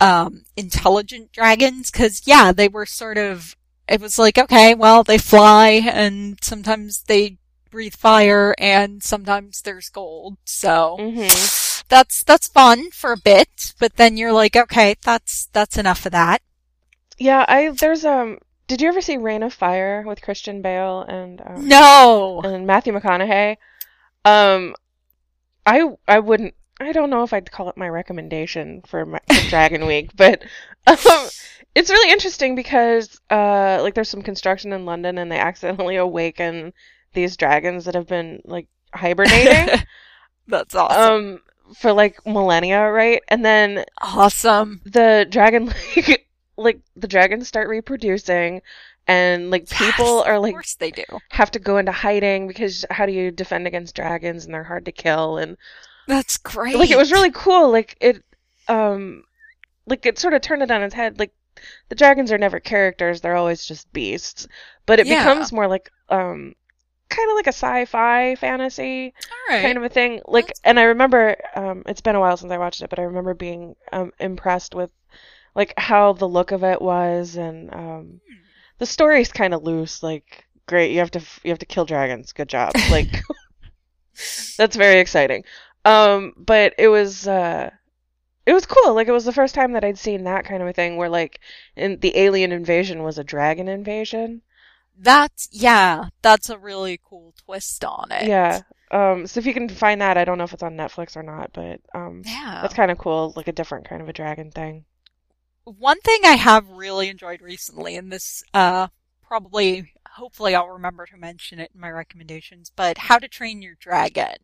um 0.00 0.44
intelligent 0.56 1.32
dragons. 1.32 1.90
Cause 1.90 2.22
yeah, 2.26 2.52
they 2.52 2.68
were 2.68 2.86
sort 2.86 3.18
of 3.18 3.56
it 3.88 4.00
was 4.00 4.18
like, 4.18 4.38
okay, 4.38 4.74
well 4.74 5.04
they 5.04 5.18
fly 5.18 5.68
and 5.84 6.38
sometimes 6.42 7.04
they 7.04 7.38
breathe 7.70 7.94
fire 7.94 8.54
and 8.58 9.02
sometimes 9.02 9.62
there's 9.62 9.88
gold. 9.90 10.38
So 10.44 10.96
Mhm. 10.98 11.84
that's 11.88 12.22
that's 12.24 12.48
fun 12.48 12.90
for 12.90 13.12
a 13.12 13.16
bit, 13.18 13.74
but 13.78 13.96
then 13.96 14.16
you're 14.16 14.32
like, 14.32 14.56
okay, 14.56 14.96
that's 15.04 15.46
that's 15.52 15.78
enough 15.78 16.06
of 16.06 16.12
that. 16.12 16.42
Yeah, 17.18 17.44
I 17.48 17.70
there's 17.70 18.04
um. 18.04 18.38
Did 18.68 18.80
you 18.82 18.88
ever 18.88 19.00
see 19.00 19.16
Reign 19.16 19.42
of 19.42 19.52
Fire 19.54 20.04
with 20.06 20.22
Christian 20.22 20.62
Bale 20.62 21.00
and 21.08 21.40
um, 21.44 21.66
No. 21.66 22.40
and 22.44 22.66
Matthew 22.66 22.92
McConaughey? 22.92 23.56
Um, 24.24 24.74
I 25.66 25.84
I 26.06 26.20
wouldn't. 26.20 26.54
I 26.80 26.92
don't 26.92 27.10
know 27.10 27.24
if 27.24 27.32
I'd 27.32 27.50
call 27.50 27.68
it 27.70 27.76
my 27.76 27.88
recommendation 27.88 28.82
for, 28.86 29.04
my, 29.04 29.18
for 29.26 29.40
Dragon 29.50 29.84
Week, 29.86 30.10
but 30.14 30.42
um, 30.86 31.28
it's 31.74 31.90
really 31.90 32.12
interesting 32.12 32.54
because 32.54 33.20
uh, 33.30 33.78
like 33.82 33.94
there's 33.94 34.08
some 34.08 34.22
construction 34.22 34.72
in 34.72 34.86
London 34.86 35.18
and 35.18 35.32
they 35.32 35.38
accidentally 35.38 35.96
awaken 35.96 36.72
these 37.14 37.36
dragons 37.36 37.86
that 37.86 37.94
have 37.96 38.06
been 38.06 38.40
like 38.44 38.68
hibernating 38.94 39.80
That's 40.46 40.74
awesome. 40.74 41.12
um 41.34 41.40
for 41.74 41.92
like 41.92 42.24
millennia, 42.26 42.90
right? 42.90 43.22
And 43.28 43.44
then 43.44 43.84
awesome. 44.00 44.80
the 44.84 45.26
dragon 45.28 45.66
like 45.96 46.27
like 46.58 46.80
the 46.96 47.08
dragons 47.08 47.48
start 47.48 47.68
reproducing 47.68 48.62
and 49.08 49.50
like 49.50 49.70
people 49.70 50.06
Yes, 50.06 50.24
are 50.24 50.38
Of 50.38 50.40
like 50.40 50.60
course 50.60 50.74
they 50.74 50.90
do. 50.90 51.04
have 51.30 51.50
to 51.52 51.58
go 51.60 51.78
into 51.78 51.92
hiding 51.92 52.48
because 52.48 52.84
how 52.90 53.06
do 53.06 53.12
you 53.12 53.30
defend 53.32 53.66
against 53.66 53.96
dragons 53.96 54.44
and 54.46 54.54
they're 54.54 54.64
hard 54.64 54.86
to 54.86 54.92
kill 54.92 55.38
and 55.38 55.56
That's 56.08 56.38
great. 56.38 56.74
like 56.74 56.90
it 56.90 56.96
was 56.98 57.12
really 57.12 57.30
cool 57.30 57.70
like 57.70 57.96
it 58.00 58.22
um 58.68 59.22
like 59.86 60.06
it 60.06 60.18
sort 60.18 60.34
of 60.34 60.42
turned 60.42 60.62
it 60.62 60.70
on 60.72 60.82
its 60.82 60.94
head 60.94 61.18
like 61.18 61.32
the 61.90 61.96
dragons 61.96 62.32
are 62.32 62.38
never 62.38 62.60
characters 62.60 63.20
they're 63.22 63.36
always 63.36 63.66
just 63.66 63.92
beasts 63.92 64.48
but 64.86 65.00
it 65.00 65.08
Yeah. 65.08 65.08
becomes 65.08 65.52
more 65.52 65.68
like 65.68 65.90
um 66.10 66.54
kind 67.10 67.30
of 67.30 67.36
like 67.36 67.46
a 67.46 67.50
sci-fi 67.50 68.34
fantasy 68.36 69.14
right. 69.48 69.58
kind 69.58 69.78
of 69.78 69.84
a 69.84 69.88
thing. 69.90 70.20
Like, 70.26 70.52
and 70.64 70.80
I 70.80 70.84
remember, 70.84 71.36
um, 71.56 71.84
it's 71.86 72.00
been 72.02 72.16
a 72.16 72.20
while 72.20 72.36
since 72.36 72.52
I 72.52 72.58
watched 72.58 72.82
it, 72.82 72.90
but 72.90 72.98
I 72.98 73.04
remember 73.04 73.34
being 73.34 73.76
um, 73.92 74.12
impressed 74.20 74.74
with 74.74 74.90
like 75.58 75.74
how 75.76 76.12
the 76.12 76.28
look 76.28 76.52
of 76.52 76.62
it 76.62 76.80
was, 76.80 77.34
and 77.36 77.74
um, 77.74 78.20
the 78.78 78.86
story's 78.86 79.32
kind 79.32 79.52
of 79.52 79.64
loose. 79.64 80.04
Like, 80.04 80.46
great, 80.66 80.92
you 80.92 81.00
have 81.00 81.10
to 81.10 81.20
you 81.42 81.50
have 81.50 81.58
to 81.58 81.66
kill 81.66 81.84
dragons. 81.84 82.32
Good 82.32 82.48
job. 82.48 82.72
Like, 82.90 83.22
that's 84.56 84.76
very 84.76 85.00
exciting. 85.00 85.42
Um, 85.84 86.32
but 86.36 86.74
it 86.78 86.86
was 86.86 87.26
uh, 87.26 87.70
it 88.46 88.52
was 88.52 88.66
cool. 88.66 88.94
Like, 88.94 89.08
it 89.08 89.12
was 89.12 89.24
the 89.24 89.32
first 89.32 89.54
time 89.56 89.72
that 89.72 89.84
I'd 89.84 89.98
seen 89.98 90.24
that 90.24 90.44
kind 90.44 90.62
of 90.62 90.68
a 90.68 90.72
thing 90.72 90.96
where 90.96 91.08
like, 91.08 91.40
in 91.76 91.98
the 91.98 92.16
alien 92.16 92.52
invasion 92.52 93.02
was 93.02 93.18
a 93.18 93.24
dragon 93.24 93.66
invasion. 93.66 94.42
That's 94.96 95.48
yeah. 95.50 96.04
That's 96.22 96.50
a 96.50 96.58
really 96.58 97.00
cool 97.02 97.34
twist 97.44 97.84
on 97.84 98.12
it. 98.12 98.28
Yeah. 98.28 98.60
Um, 98.92 99.26
so 99.26 99.38
if 99.38 99.46
you 99.46 99.54
can 99.54 99.68
find 99.68 100.00
that, 100.00 100.16
I 100.16 100.24
don't 100.24 100.38
know 100.38 100.44
if 100.44 100.54
it's 100.54 100.62
on 100.62 100.76
Netflix 100.76 101.16
or 101.16 101.22
not, 101.24 101.50
but 101.52 101.80
um, 101.94 102.22
Yeah. 102.24 102.60
That's 102.62 102.74
kind 102.74 102.92
of 102.92 102.98
cool, 102.98 103.32
like 103.34 103.48
a 103.48 103.52
different 103.52 103.88
kind 103.88 104.00
of 104.02 104.08
a 104.08 104.12
dragon 104.12 104.52
thing. 104.52 104.84
One 105.76 106.00
thing 106.00 106.20
I 106.24 106.32
have 106.36 106.68
really 106.70 107.08
enjoyed 107.08 107.40
recently, 107.42 107.96
and 107.96 108.10
this 108.12 108.42
uh 108.54 108.88
probably 109.26 109.92
hopefully 110.12 110.54
I'll 110.54 110.68
remember 110.68 111.04
to 111.06 111.16
mention 111.16 111.60
it 111.60 111.70
in 111.74 111.80
my 111.80 111.90
recommendations, 111.90 112.72
but 112.74 112.98
How 112.98 113.18
to 113.18 113.28
Train 113.28 113.60
Your 113.62 113.74
Dragon. 113.78 114.34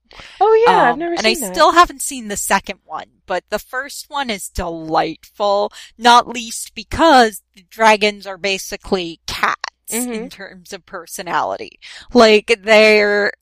Oh 0.40 0.52
yeah, 0.68 0.88
I've 0.90 0.92
Um, 0.92 0.98
never 1.00 1.14
and 1.14 1.26
I 1.26 1.34
that. 1.34 1.54
still 1.54 1.72
haven't 1.72 2.02
seen 2.02 2.28
the 2.28 2.36
second 2.36 2.80
one, 2.84 3.06
but 3.26 3.44
the 3.48 3.58
first 3.58 4.10
one 4.10 4.30
is 4.30 4.48
delightful, 4.48 5.72
not 5.98 6.28
least 6.28 6.74
because 6.74 7.42
the 7.54 7.62
dragons 7.62 8.26
are 8.26 8.38
basically 8.38 9.20
cats 9.26 9.56
in 9.88 10.28
Mhm. 10.28 10.30
terms 10.30 10.72
of 10.72 10.84
personality. 10.86 11.78
Like 12.12 12.58
they're 12.62 13.32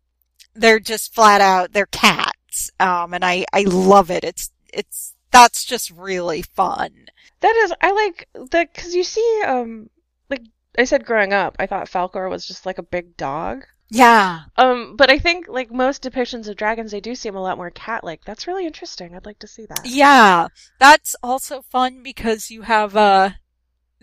they're 0.54 0.80
just 0.80 1.14
flat 1.14 1.40
out 1.40 1.72
they're 1.72 1.86
cats. 1.86 2.70
Um 2.80 3.12
and 3.14 3.24
I 3.24 3.44
I 3.52 3.62
love 3.62 4.10
it. 4.10 4.24
It's 4.24 4.50
it's 4.72 5.14
that's 5.32 5.64
just 5.64 5.90
really 5.90 6.42
fun. 6.42 7.06
That 7.40 7.56
is, 7.56 7.72
I 7.80 7.90
like 7.90 8.28
that 8.50 8.72
because 8.72 8.94
you 8.94 9.02
see, 9.02 9.42
um, 9.46 9.90
like 10.30 10.42
I 10.78 10.84
said, 10.84 11.04
growing 11.04 11.32
up, 11.32 11.56
I 11.58 11.66
thought 11.66 11.90
Falkor 11.90 12.30
was 12.30 12.46
just 12.46 12.64
like 12.66 12.78
a 12.78 12.82
big 12.82 13.16
dog. 13.16 13.64
Yeah. 13.90 14.44
Um, 14.56 14.96
but 14.96 15.10
I 15.10 15.18
think 15.18 15.48
like 15.48 15.70
most 15.70 16.02
depictions 16.02 16.48
of 16.48 16.56
dragons, 16.56 16.92
they 16.92 17.00
do 17.00 17.14
seem 17.14 17.36
a 17.36 17.42
lot 17.42 17.58
more 17.58 17.70
cat-like. 17.70 18.24
That's 18.24 18.46
really 18.46 18.66
interesting. 18.66 19.14
I'd 19.14 19.26
like 19.26 19.40
to 19.40 19.46
see 19.46 19.66
that. 19.66 19.82
Yeah, 19.84 20.48
that's 20.78 21.14
also 21.22 21.60
fun 21.62 22.02
because 22.02 22.50
you 22.50 22.62
have 22.62 22.96
uh 22.96 23.30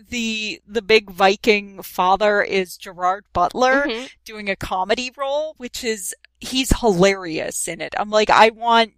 the 0.08 0.60
the 0.66 0.80
big 0.82 1.10
Viking 1.10 1.82
father 1.82 2.40
is 2.40 2.76
Gerard 2.76 3.24
Butler 3.32 3.86
Mhm. 3.86 4.10
doing 4.24 4.48
a 4.48 4.56
comedy 4.56 5.10
role, 5.16 5.54
which 5.56 5.82
is 5.82 6.14
he's 6.38 6.78
hilarious 6.80 7.66
in 7.66 7.80
it. 7.80 7.94
I'm 7.98 8.10
like, 8.10 8.30
I 8.30 8.50
want 8.50 8.92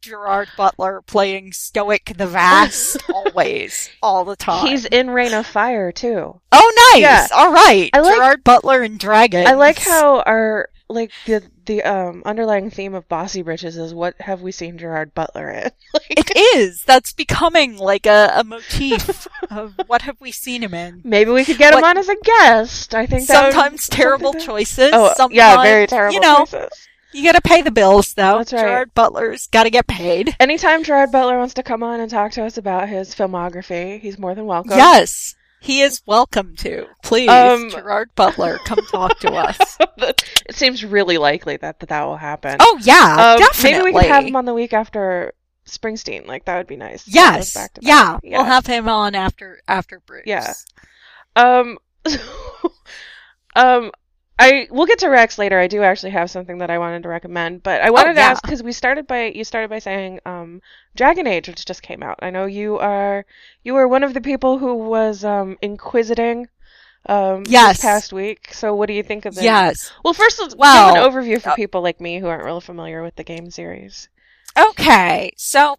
Gerard 0.00 0.48
Butler 0.56 1.02
playing 1.02 1.50
Stoick 1.52 2.16
the 2.16 2.26
Vast 2.26 2.98
always, 3.14 3.90
all 4.02 4.24
the 4.24 4.36
time. 4.36 4.66
He's 4.66 4.84
in 4.84 5.10
Reign 5.10 5.34
of 5.34 5.46
Fire 5.46 5.92
too. 5.92 6.40
oh, 6.52 6.90
nice. 6.94 7.02
Yeah. 7.02 7.26
All 7.34 7.52
right, 7.52 7.90
I 7.92 8.00
like- 8.00 8.14
Gerard 8.16 8.44
Butler 8.44 8.82
and 8.82 8.98
Dragon. 8.98 9.46
I 9.46 9.54
like 9.54 9.78
how 9.78 10.20
our 10.22 10.68
like 10.90 11.10
the 11.26 11.42
the 11.66 11.82
um 11.82 12.22
underlying 12.24 12.70
theme 12.70 12.94
of 12.94 13.06
Bossy 13.10 13.42
Britches 13.42 13.76
is 13.76 13.92
what 13.92 14.18
have 14.20 14.40
we 14.40 14.52
seen 14.52 14.78
Gerard 14.78 15.14
Butler 15.14 15.50
in? 15.50 15.64
like, 15.92 16.06
it 16.30 16.36
is. 16.56 16.82
That's 16.86 17.12
becoming 17.12 17.76
like 17.76 18.06
a, 18.06 18.32
a 18.36 18.42
motif 18.44 19.28
of 19.50 19.74
what 19.86 20.00
have 20.02 20.18
we 20.20 20.32
seen 20.32 20.62
him 20.62 20.72
in. 20.72 21.02
maybe 21.04 21.30
we 21.30 21.44
could 21.44 21.58
get 21.58 21.74
him 21.74 21.84
on 21.84 21.98
as 21.98 22.08
a 22.08 22.16
guest. 22.22 22.94
I 22.94 23.04
think 23.04 23.26
Sometimes 23.26 23.86
terrible 23.88 24.32
that- 24.32 24.40
choices. 24.42 24.90
Oh 24.94 25.12
sometimes, 25.16 25.36
yeah, 25.36 25.62
very 25.62 25.86
terrible 25.86 26.14
You 26.14 26.20
know, 26.20 26.38
choices. 26.46 26.88
You 27.12 27.24
gotta 27.24 27.40
pay 27.40 27.62
the 27.62 27.70
bills 27.70 28.14
though. 28.14 28.38
That's 28.38 28.52
right. 28.52 28.60
Gerard 28.62 28.94
Butler's 28.94 29.46
gotta 29.48 29.70
get 29.70 29.86
paid. 29.86 30.34
Anytime 30.40 30.84
Gerard 30.84 31.10
Butler 31.12 31.38
wants 31.38 31.54
to 31.54 31.62
come 31.62 31.82
on 31.82 32.00
and 32.00 32.10
talk 32.10 32.32
to 32.32 32.44
us 32.44 32.58
about 32.58 32.88
his 32.88 33.14
filmography, 33.14 34.00
he's 34.00 34.18
more 34.18 34.34
than 34.34 34.46
welcome. 34.46 34.76
Yes. 34.76 35.34
He 35.60 35.80
is 35.80 36.02
welcome 36.06 36.54
to. 36.58 36.86
Please, 37.02 37.28
Um, 37.28 37.70
Gerard 37.70 38.10
Butler, 38.14 38.58
come 38.64 38.78
talk 38.92 39.18
to 39.20 39.32
us. 39.32 39.58
it 39.98 40.54
seems 40.54 40.84
really 40.84 41.18
likely 41.18 41.56
that 41.56 41.80
that, 41.80 41.88
that 41.88 42.04
will 42.04 42.16
happen. 42.16 42.58
Oh 42.60 42.78
yeah, 42.82 43.32
Um, 43.34 43.38
definitely. 43.40 43.70
Maybe 43.78 43.84
we 43.96 44.00
could 44.02 44.10
have 44.10 44.24
him 44.24 44.36
on 44.36 44.44
the 44.44 44.54
week 44.54 44.72
after 44.72 45.32
Springsteen. 45.66 46.26
Like 46.28 46.44
that 46.44 46.58
would 46.58 46.68
be 46.68 46.76
nice. 46.76 47.08
Yes, 47.08 47.54
back 47.54 47.74
to 47.74 47.80
yeah, 47.82 48.12
back. 48.12 48.20
we'll 48.22 48.44
have 48.44 48.66
him 48.66 48.88
on 48.88 49.16
after 49.16 49.60
after 49.66 49.98
Bruce. 50.00 50.22
Yeah. 50.26 50.52
Um, 51.34 51.78
um, 53.56 53.90
I 54.38 54.68
we'll 54.70 54.86
get 54.86 55.00
to 55.00 55.08
Rex 55.08 55.38
later. 55.38 55.58
I 55.58 55.66
do 55.68 55.82
actually 55.82 56.10
have 56.10 56.30
something 56.30 56.58
that 56.58 56.70
I 56.70 56.78
wanted 56.78 57.02
to 57.04 57.08
recommend, 57.08 57.62
but 57.62 57.80
I 57.82 57.90
wanted 57.90 58.14
to 58.14 58.20
Oh, 58.20 58.22
yeah. 58.22 58.30
ask 58.30 58.42
because 58.44 58.62
we 58.62 58.72
started 58.72 59.06
by 59.06 59.26
you 59.26 59.44
started 59.44 59.68
by 59.70 59.78
saying 59.80 60.20
um 60.26 60.60
Dragon 60.96 61.26
Age, 61.26 61.48
which 61.48 61.64
just 61.64 61.82
came 61.82 62.02
out. 62.02 62.18
I 62.22 62.30
know 62.30 62.46
you 62.46 62.78
are 62.78 63.26
you 63.64 63.74
were 63.74 63.88
one 63.88 64.04
of 64.04 64.14
the 64.14 64.20
people 64.20 64.58
who 64.58 64.74
was 64.76 65.24
um 65.24 65.56
inquisiting 65.62 66.48
um 67.06 67.44
Yes. 67.46 67.76
this 67.78 67.78
past 67.78 68.12
week. 68.12 68.54
So 68.54 68.74
what 68.74 68.86
do 68.88 68.94
you 68.94 69.02
think 69.04 69.26
of 69.26 69.34
the 69.34 69.44
Yes. 69.44 69.90
Well, 70.04 70.12
first 70.14 70.38
let's 70.38 70.54
Well, 70.54 70.68
give 70.70 70.86
an 70.88 70.96
overview 70.96 71.40
for 71.40 71.50
uh, 71.50 71.54
people 71.54 71.80
like 71.82 72.00
me 72.00 72.18
who 72.18 72.26
aren't 72.28 72.44
really 72.44 72.60
familiar 72.60 73.02
with 73.02 73.16
the 73.16 73.24
game 73.24 73.50
series. 73.50 74.08
Okay, 74.56 75.30
so 75.36 75.78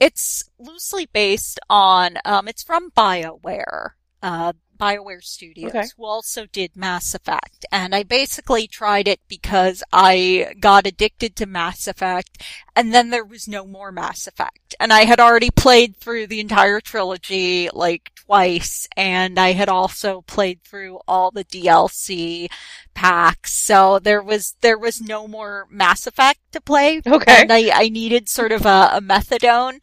it's 0.00 0.50
loosely 0.58 1.06
based 1.06 1.60
on 1.70 2.18
um 2.24 2.48
it's 2.48 2.62
from 2.62 2.90
BioWare. 2.92 3.90
Uh 4.22 4.52
BioWare 4.82 5.22
Studios, 5.22 5.70
Okay. 5.74 5.86
who 5.96 6.04
also 6.04 6.46
did 6.46 6.76
Mass 6.76 7.14
Effect. 7.14 7.64
And 7.70 7.94
I 7.94 8.02
basically 8.02 8.66
tried 8.66 9.06
it 9.08 9.20
because 9.28 9.82
I 9.92 10.54
got 10.60 10.86
addicted 10.86 11.36
to 11.36 11.46
Mass 11.46 11.86
Effect, 11.86 12.42
and 12.74 12.92
then 12.92 13.10
there 13.10 13.24
was 13.24 13.46
no 13.46 13.66
more 13.66 13.92
Mass 13.92 14.26
Effect. 14.26 14.74
And 14.80 14.92
I 14.92 15.04
had 15.04 15.20
already 15.20 15.50
played 15.50 15.96
through 15.96 16.26
the 16.26 16.40
entire 16.40 16.80
trilogy, 16.80 17.68
like, 17.72 18.10
twice, 18.14 18.88
and 18.96 19.38
I 19.38 19.52
had 19.52 19.68
also 19.68 20.22
played 20.22 20.62
through 20.62 21.00
all 21.06 21.30
the 21.30 21.44
DLC 21.44 22.48
packs, 22.94 23.52
so 23.54 23.98
there 23.98 24.22
was, 24.22 24.54
there 24.60 24.78
was 24.78 25.00
no 25.00 25.26
more 25.28 25.66
Mass 25.70 26.06
Effect 26.06 26.40
to 26.52 26.60
play. 26.60 27.00
Okay. 27.06 27.42
And 27.42 27.52
I, 27.52 27.70
I 27.72 27.88
needed 27.88 28.28
sort 28.28 28.52
of 28.52 28.66
a, 28.66 28.90
a 28.94 29.00
methadone, 29.00 29.80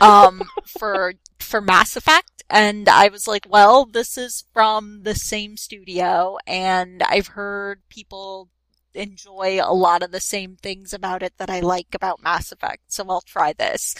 um, 0.00 0.42
for, 0.66 1.14
for 1.38 1.60
Mass 1.60 1.96
Effect. 1.96 2.31
And 2.52 2.86
I 2.86 3.08
was 3.08 3.26
like, 3.26 3.46
well, 3.48 3.86
this 3.86 4.18
is 4.18 4.44
from 4.52 5.04
the 5.04 5.14
same 5.14 5.56
studio 5.56 6.36
and 6.46 7.02
I've 7.02 7.28
heard 7.28 7.80
people 7.88 8.50
enjoy 8.92 9.58
a 9.62 9.72
lot 9.72 10.02
of 10.02 10.12
the 10.12 10.20
same 10.20 10.56
things 10.56 10.92
about 10.92 11.22
it 11.22 11.32
that 11.38 11.48
I 11.48 11.60
like 11.60 11.94
about 11.94 12.22
Mass 12.22 12.52
Effect. 12.52 12.92
So 12.92 13.06
I'll 13.08 13.22
try 13.22 13.54
this. 13.54 13.94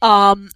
Um, 0.00 0.50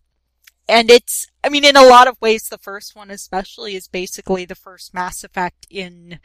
and 0.69 0.93
it's, 0.93 1.27
I 1.43 1.49
mean, 1.49 1.65
in 1.65 1.75
a 1.75 1.83
lot 1.83 2.07
of 2.07 2.21
ways, 2.21 2.45
the 2.45 2.57
first 2.57 2.95
one 2.95 3.11
especially 3.11 3.75
is 3.75 3.89
basically 3.89 4.45
the 4.45 4.55
first 4.55 4.95
Mass 4.95 5.25
Effect 5.25 5.67
in 5.69 6.21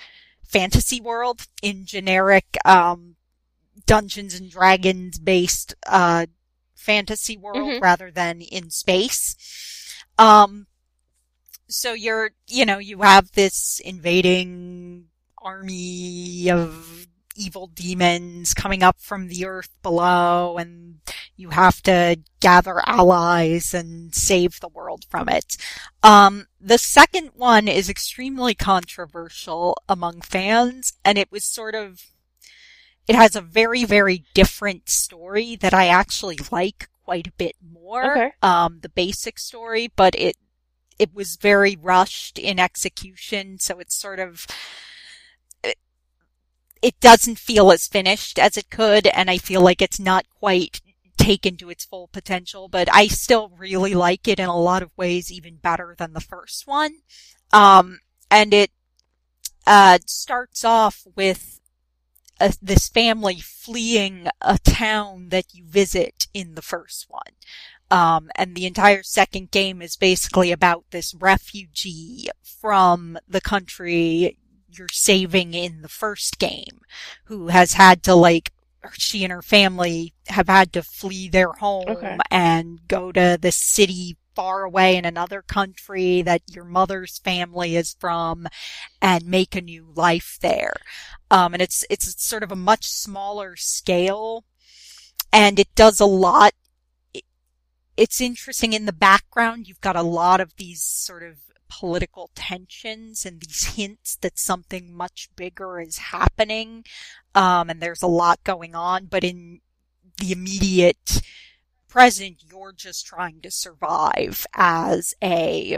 fantasy 0.47 1.01
world, 1.01 1.47
in 1.63 1.87
generic, 1.87 2.55
um, 2.65 3.15
Dungeons 3.87 4.35
and 4.39 4.51
Dragons 4.51 5.17
based, 5.17 5.73
uh, 5.87 6.27
fantasy 6.75 7.35
world 7.35 7.71
Mhm. 7.71 7.81
rather 7.81 8.11
than 8.11 8.41
in 8.41 8.69
space. 8.69 9.35
Um, 10.19 10.67
so 11.75 11.93
you're, 11.93 12.31
you 12.47 12.65
know, 12.65 12.77
you 12.77 13.01
have 13.01 13.31
this 13.33 13.81
invading 13.83 15.05
army 15.41 16.49
of 16.49 17.05
evil 17.35 17.67
demons 17.67 18.53
coming 18.53 18.81
up 18.81 18.95
from 18.99 19.27
the 19.27 19.45
earth 19.45 19.69
below 19.83 20.57
and 20.57 20.99
you 21.35 21.49
have 21.49 21.81
to 21.83 22.17
gather 22.39 22.81
allies 22.87 23.73
and 23.73 24.15
save 24.15 24.61
the 24.61 24.69
world 24.69 25.05
from 25.09 25.27
it. 25.27 25.57
Um, 26.01 26.47
the 26.61 26.77
second 26.77 27.31
one 27.35 27.67
is 27.67 27.89
extremely 27.89 28.55
controversial 28.55 29.77
among 29.89 30.21
fans, 30.21 30.93
and 31.03 31.17
it 31.17 31.29
was 31.29 31.43
sort 31.43 31.75
of, 31.75 32.05
it 33.05 33.15
has 33.15 33.35
a 33.35 33.41
very, 33.41 33.83
very 33.83 34.23
different 34.33 34.87
story 34.87 35.57
that 35.57 35.73
I 35.73 35.87
actually 35.87 36.39
like 36.51 36.87
quite 37.03 37.27
a 37.27 37.33
bit 37.33 37.57
more. 37.61 38.11
Okay. 38.11 38.31
Um, 38.41 38.79
the 38.81 38.89
basic 38.89 39.37
story, 39.37 39.91
but 39.93 40.15
it, 40.15 40.37
it 40.97 41.13
was 41.13 41.35
very 41.35 41.75
rushed 41.75 42.37
in 42.39 42.59
execution, 42.59 43.59
so 43.59 43.79
it's 43.79 43.95
sort 43.95 44.19
of, 44.19 44.45
it, 45.63 45.77
it 46.81 46.99
doesn't 46.99 47.39
feel 47.39 47.71
as 47.71 47.87
finished 47.87 48.39
as 48.39 48.57
it 48.57 48.69
could, 48.69 49.07
and 49.07 49.29
I 49.29 49.37
feel 49.37 49.61
like 49.61 49.81
it's 49.81 49.99
not 49.99 50.25
quite 50.29 50.81
taken 51.17 51.57
to 51.57 51.69
its 51.69 51.85
full 51.85 52.07
potential, 52.07 52.67
but 52.67 52.87
I 52.93 53.07
still 53.07 53.49
really 53.57 53.93
like 53.93 54.27
it 54.27 54.39
in 54.39 54.47
a 54.47 54.59
lot 54.59 54.83
of 54.83 54.97
ways, 54.97 55.31
even 55.31 55.55
better 55.55 55.95
than 55.97 56.13
the 56.13 56.21
first 56.21 56.67
one. 56.67 56.97
Um, 57.51 57.99
and 58.29 58.53
it, 58.53 58.71
uh, 59.67 59.99
starts 60.05 60.63
off 60.63 61.07
with 61.15 61.59
a, 62.39 62.53
this 62.61 62.89
family 62.89 63.39
fleeing 63.39 64.27
a 64.41 64.57
town 64.59 65.29
that 65.29 65.53
you 65.53 65.65
visit 65.65 66.27
in 66.33 66.55
the 66.55 66.61
first 66.61 67.05
one. 67.09 67.33
Um, 67.91 68.29
and 68.35 68.55
the 68.55 68.65
entire 68.65 69.03
second 69.03 69.51
game 69.51 69.81
is 69.81 69.95
basically 69.95 70.51
about 70.51 70.85
this 70.91 71.13
refugee 71.13 72.29
from 72.43 73.17
the 73.27 73.41
country 73.41 74.37
you're 74.69 74.87
saving 74.91 75.53
in 75.53 75.81
the 75.81 75.87
first 75.89 76.39
game 76.39 76.81
who 77.25 77.47
has 77.47 77.73
had 77.73 78.03
to 78.03 78.15
like 78.15 78.51
she 78.93 79.23
and 79.23 79.31
her 79.31 79.41
family 79.41 80.13
have 80.27 80.47
had 80.47 80.71
to 80.73 80.83
flee 80.83 81.29
their 81.29 81.51
home 81.53 81.85
Okay. 81.89 82.17
and 82.29 82.87
go 82.87 83.11
to 83.11 83.37
the 83.39 83.51
city 83.51 84.17
far 84.35 84.63
away 84.63 84.95
in 84.97 85.05
another 85.05 85.41
country 85.41 86.21
that 86.21 86.41
your 86.47 86.65
mother's 86.65 87.17
family 87.19 87.75
is 87.75 87.95
from 87.99 88.47
and 89.01 89.25
make 89.25 89.55
a 89.55 89.61
new 89.61 89.91
life 89.95 90.37
there. 90.41 90.73
Um, 91.31 91.53
and 91.53 91.61
it's, 91.61 91.85
it's 91.89 92.21
sort 92.23 92.43
of 92.43 92.51
a 92.51 92.55
much 92.55 92.85
smaller 92.87 93.55
scale 93.55 94.43
and 95.31 95.57
it 95.59 95.73
does 95.73 95.99
a 95.99 96.05
lot. 96.05 96.53
It- 97.97 98.03
It's 98.03 98.21
interesting 98.21 98.73
in 98.73 98.85
the 98.85 98.93
background. 98.93 99.67
You've 99.67 99.81
got 99.81 99.95
a 99.95 100.01
lot 100.01 100.39
of 100.41 100.55
these 100.57 100.83
sort 100.83 101.23
of 101.23 101.37
political 101.67 102.29
tensions 102.35 103.25
and 103.25 103.41
these 103.41 103.63
hints 103.75 104.15
that 104.17 104.37
something 104.39 104.93
much 104.93 105.29
bigger 105.35 105.79
is 105.79 105.97
happening. 105.97 106.85
Um, 107.33 107.69
and 107.69 107.81
there's 107.81 108.01
a 108.03 108.07
lot 108.07 108.43
going 108.43 108.75
on, 108.75 109.05
but 109.07 109.23
in 109.23 109.61
the 110.19 110.31
immediate 110.31 111.21
present, 111.87 112.43
you're 112.49 112.71
just 112.73 113.05
trying 113.05 113.41
to 113.41 113.51
survive 113.51 114.45
as 114.53 115.13
a, 115.23 115.77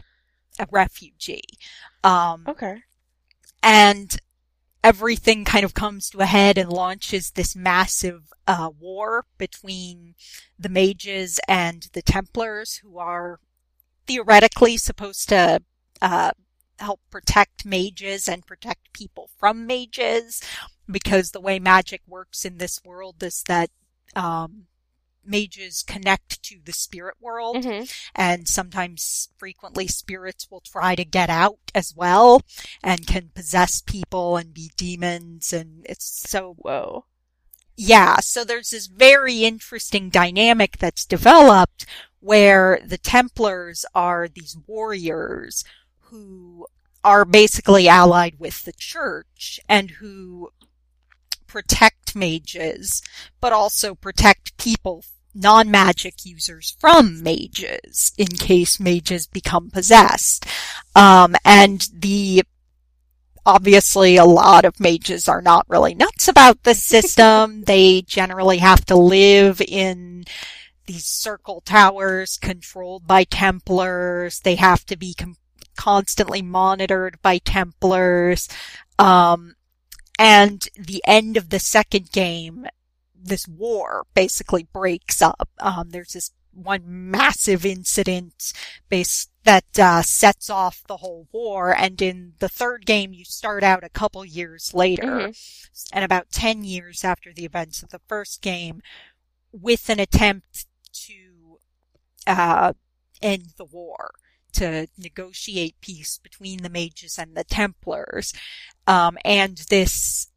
a 0.59 0.67
refugee. 0.71 1.43
Um, 2.03 2.43
Okay. 2.47 2.83
and 3.63 4.17
everything 4.83 5.43
kind 5.43 5.65
of 5.65 5.73
comes 5.73 6.09
to 6.09 6.19
a 6.19 6.25
head 6.25 6.57
and 6.57 6.71
launches 6.71 7.31
this 7.31 7.55
massive 7.55 8.31
uh, 8.47 8.69
war 8.79 9.25
between 9.37 10.15
the 10.57 10.69
mages 10.69 11.39
and 11.47 11.89
the 11.93 12.01
Templars, 12.01 12.77
who 12.77 12.97
are 12.97 13.39
theoretically 14.05 14.77
supposed 14.77 15.29
to 15.29 15.61
uh, 16.01 16.31
help 16.79 17.01
protect 17.09 17.65
mages 17.65 18.27
and 18.27 18.45
protect 18.45 18.93
people 18.93 19.29
from 19.37 19.65
mages, 19.65 20.41
because 20.89 21.31
the 21.31 21.41
way 21.41 21.59
magic 21.59 22.01
works 22.07 22.45
in 22.45 22.57
this 22.57 22.79
world 22.85 23.21
is 23.21 23.43
that 23.47 23.69
um, 24.15 24.67
mages 25.27 25.83
connect 25.83 26.41
to 26.43 26.59
the 26.63 26.73
spirit 26.73 27.15
world 27.19 27.63
hmm 27.63 27.83
and 28.15 28.47
sometimes 28.47 29.29
frequently 29.37 29.87
spirits 29.87 30.47
will 30.49 30.61
try 30.61 30.95
to 30.95 31.05
get 31.05 31.29
out 31.29 31.59
as 31.75 31.93
well 31.95 32.41
and 32.83 33.07
can 33.07 33.29
possess 33.33 33.81
people 33.81 34.37
and 34.37 34.53
be 34.53 34.71
demons 34.77 35.53
and 35.53 35.85
it's 35.87 36.29
so 36.29 36.55
Whoa. 36.59 37.05
yeah 37.75 38.17
so 38.19 38.43
there's 38.43 38.71
this 38.71 38.87
very 38.87 39.43
interesting 39.43 40.09
dynamic 40.09 40.77
that's 40.77 41.05
developed 41.05 41.85
where 42.19 42.79
the 42.85 42.97
templars 42.97 43.85
are 43.93 44.27
these 44.27 44.57
warriors 44.67 45.63
who 46.09 46.65
are 47.03 47.25
basically 47.25 47.87
allied 47.87 48.35
with 48.39 48.63
the 48.65 48.73
church 48.73 49.59
and 49.69 49.91
who 49.91 50.49
protect 51.45 52.15
mages 52.15 53.01
but 53.39 53.53
also 53.53 53.95
protect 53.95 54.57
people 54.57 55.03
non-magic 55.37 56.25
users 56.25 56.75
from 56.79 57.21
mages 57.21 58.11
in 58.17 58.27
case 58.27 58.79
mages 58.79 59.27
become 59.27 59.69
possessed. 59.69 60.45
Um, 60.95 61.35
and 61.45 61.87
the, 61.93 62.43
obviously 63.45 64.17
a 64.17 64.25
lot 64.25 64.65
of 64.65 64.79
mages 64.79 65.29
are 65.29 65.41
not 65.41 65.65
really 65.69 65.93
nuts 65.93 66.27
about 66.27 66.63
the 66.63 66.73
system. 66.73 67.61
they 67.65 68.01
generally 68.01 68.57
have 68.57 68.85
to 68.85 68.95
live 68.95 69.61
in 69.61 70.25
these 70.87 71.05
circle 71.05 71.61
towers 71.61 72.37
controlled 72.37 73.05
by 73.05 73.23
Templars. 73.23 74.39
They 74.39 74.55
have 74.55 74.85
to 74.85 74.97
be 74.97 75.13
com- 75.13 75.37
constantly 75.75 76.41
monitored 76.41 77.21
by 77.21 77.37
Templars. 77.37 78.49
Um, 78.97 79.55
and 80.17 80.67
the 80.75 81.03
end 81.05 81.37
of 81.37 81.49
the 81.49 81.59
second 81.59 82.11
game 82.11 82.65
this 83.19 83.47
war 83.47 84.05
basically 84.13 84.63
breaks 84.63 85.21
up. 85.21 85.49
Um, 85.59 85.89
there's 85.89 86.13
this 86.13 86.31
one 86.53 86.83
massive 86.85 87.65
incident 87.65 88.53
that 88.89 89.79
uh, 89.79 90.01
sets 90.01 90.49
off 90.49 90.83
the 90.87 90.97
whole 90.97 91.27
war, 91.31 91.75
and 91.75 92.01
in 92.01 92.33
the 92.39 92.49
third 92.49 92.85
game, 92.85 93.13
you 93.13 93.25
start 93.25 93.63
out 93.63 93.83
a 93.83 93.89
couple 93.89 94.25
years 94.25 94.73
later, 94.73 95.03
Mhm. 95.03 95.87
and 95.93 96.03
about 96.03 96.31
ten 96.31 96.63
years 96.63 97.03
after 97.03 97.31
the 97.31 97.45
events 97.45 97.83
of 97.83 97.89
the 97.89 98.01
first 98.07 98.41
game, 98.41 98.81
with 99.51 99.89
an 99.89 99.99
attempt 99.99 100.65
to 100.93 101.59
uh, 102.25 102.73
end 103.21 103.53
the 103.57 103.65
war. 103.65 104.11
To 104.53 104.87
negotiate 104.97 105.75
peace 105.81 106.17
between 106.17 106.63
the 106.63 106.69
mages 106.69 107.19
and 107.19 107.37
the 107.37 107.43
Templars, 107.43 108.33
um, 108.87 109.15
and 109.23 109.57
this 109.69 110.29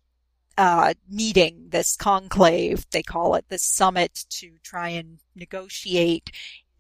uh, 0.61 0.93
meeting, 1.09 1.69
this 1.71 1.97
conclave, 1.97 2.85
they 2.91 3.03
call 3.03 3.35
it, 3.35 3.47
this 3.49 3.63
summit 3.63 4.27
to 4.29 4.51
try 4.63 4.91
and 4.91 5.19
negotiate 5.35 6.31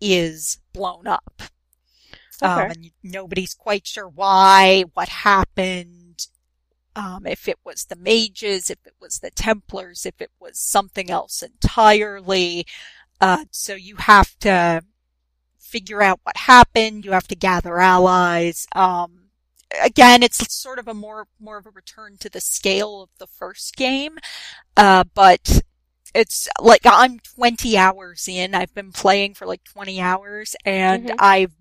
is 0.02 0.58
blown 0.74 1.06
up. 1.06 1.40
Um, 2.42 2.58
and 2.58 2.90
nobody's 3.02 3.54
quite 3.54 3.86
sure 3.86 4.06
why, 4.06 4.84
what 4.92 5.08
happened, 5.08 6.26
um, 6.94 7.26
if 7.26 7.48
it 7.48 7.56
was 7.64 7.86
the 7.86 7.96
mages, 7.96 8.68
if 8.68 8.78
it 8.84 8.96
was 9.00 9.20
the 9.20 9.30
Templars, 9.30 10.04
if 10.04 10.20
it 10.20 10.30
was 10.38 10.58
something 10.58 11.10
else 11.10 11.42
entirely. 11.42 12.66
Uh, 13.18 13.46
so 13.50 13.74
you 13.74 13.96
have 13.96 14.38
to 14.40 14.82
figure 15.58 16.02
out 16.02 16.20
what 16.22 16.36
happened. 16.36 17.06
You 17.06 17.12
have 17.12 17.28
to 17.28 17.34
gather 17.34 17.78
allies. 17.78 18.66
Um, 18.74 19.19
again, 19.82 20.22
it's 20.22 20.52
sort 20.52 20.78
of 20.78 20.88
a 20.88 20.94
more, 20.94 21.26
more 21.38 21.58
of 21.58 21.66
a 21.66 21.70
return 21.70 22.16
to 22.20 22.28
the 22.28 22.40
scale 22.40 23.02
of 23.02 23.10
the 23.18 23.26
first 23.26 23.76
game. 23.76 24.18
Uh, 24.76 25.04
but 25.14 25.62
it's 26.14 26.48
like 26.60 26.82
I'm 26.84 27.18
20 27.20 27.76
hours 27.76 28.26
in. 28.28 28.54
I've 28.54 28.74
been 28.74 28.92
playing 28.92 29.34
for 29.34 29.46
like 29.46 29.64
20 29.64 30.00
hours 30.00 30.56
and 30.64 31.10
Mhm. 31.10 31.16
I've 31.18 31.52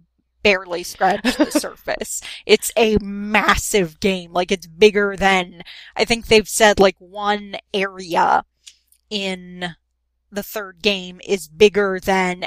barely 0.42 0.84
scratched 0.84 1.38
the 1.38 1.52
surface. 1.52 2.22
It's 2.46 2.72
a 2.78 2.98
massive 3.02 4.00
game. 4.00 4.32
Like 4.34 4.52
it's 4.52 4.68
bigger 4.68 5.16
than, 5.18 5.62
I 5.96 6.06
think 6.06 6.28
they've 6.28 6.48
said 6.50 6.80
like 6.80 6.96
one 7.00 7.58
area 7.74 8.44
in 9.10 9.76
the 10.32 10.44
third 10.44 10.82
game 10.82 11.20
is 11.26 11.48
bigger 11.48 12.00
than 12.00 12.46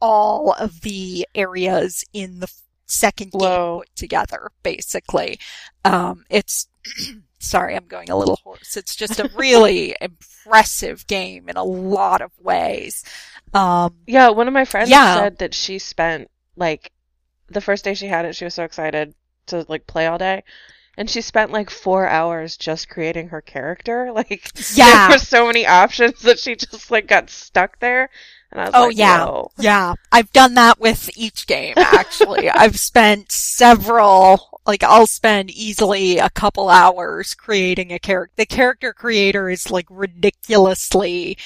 all 0.00 0.52
of 0.52 0.80
the 0.82 1.26
areas 1.34 2.04
in 2.12 2.40
the 2.40 2.52
second 2.92 3.32
game 3.32 3.40
put 3.78 3.88
together, 3.96 4.50
basically. 4.62 5.38
Um, 5.84 6.24
it's, 6.30 6.68
sorry, 7.38 7.74
I'm 7.76 7.86
going 7.86 8.10
a 8.10 8.16
little 8.16 8.36
hoarse. 8.44 8.76
It's 8.76 8.94
just 8.96 9.18
a 9.18 9.30
really 9.36 9.96
impressive 10.00 11.06
game 11.06 11.48
in 11.48 11.56
a 11.56 11.64
lot 11.64 12.20
of 12.20 12.30
ways. 12.40 13.04
Um, 13.54 13.94
Yeah, 14.06 14.30
one 14.30 14.48
of 14.48 14.54
my 14.54 14.64
friends 14.64 14.90
Yeah. 14.90 15.14
said 15.14 15.38
that 15.38 15.54
she 15.54 15.78
spent 15.78 16.30
like 16.56 16.92
the 17.48 17.60
first 17.60 17.84
day 17.84 17.94
she 17.94 18.06
had 18.06 18.24
it, 18.24 18.36
she 18.36 18.44
was 18.44 18.54
so 18.54 18.64
excited 18.64 19.14
to 19.46 19.64
like 19.68 19.86
play 19.86 20.06
all 20.06 20.18
day. 20.18 20.42
And 20.98 21.08
she 21.08 21.22
spent 21.22 21.50
like 21.50 21.70
four 21.70 22.06
hours 22.06 22.56
just 22.56 22.88
creating 22.88 23.28
her 23.28 23.40
character. 23.40 24.12
Like 24.14 24.50
Yeah. 24.76 25.08
there 25.08 25.16
were 25.16 25.18
so 25.18 25.46
many 25.46 25.66
options 25.66 26.20
that 26.22 26.38
she 26.38 26.54
just 26.56 26.90
like 26.90 27.06
got 27.06 27.30
stuck 27.30 27.78
there. 27.80 28.10
And 28.52 28.60
I 28.60 28.64
was 28.66 28.72
Oh, 28.74 28.86
like, 28.88 28.96
yeah. 28.96 29.24
Whoa. 29.24 29.50
Yeah, 29.58 29.94
I've 30.12 30.32
done 30.32 30.54
that 30.54 30.78
with 30.78 31.10
each 31.16 31.46
game, 31.46 31.74
actually. 31.76 32.50
I've 32.54 32.78
spent 32.78 33.32
several, 33.32 34.60
like, 34.66 34.82
I'll 34.82 35.06
spend 35.06 35.50
easily 35.50 36.18
a 36.18 36.30
couple 36.30 36.68
hours 36.68 37.34
creating 37.34 37.92
a 37.92 37.98
character. 37.98 38.34
The 38.36 38.46
character 38.46 38.92
creator 38.92 39.48
is, 39.48 39.70
like, 39.70 39.86
ridiculously 39.90 41.36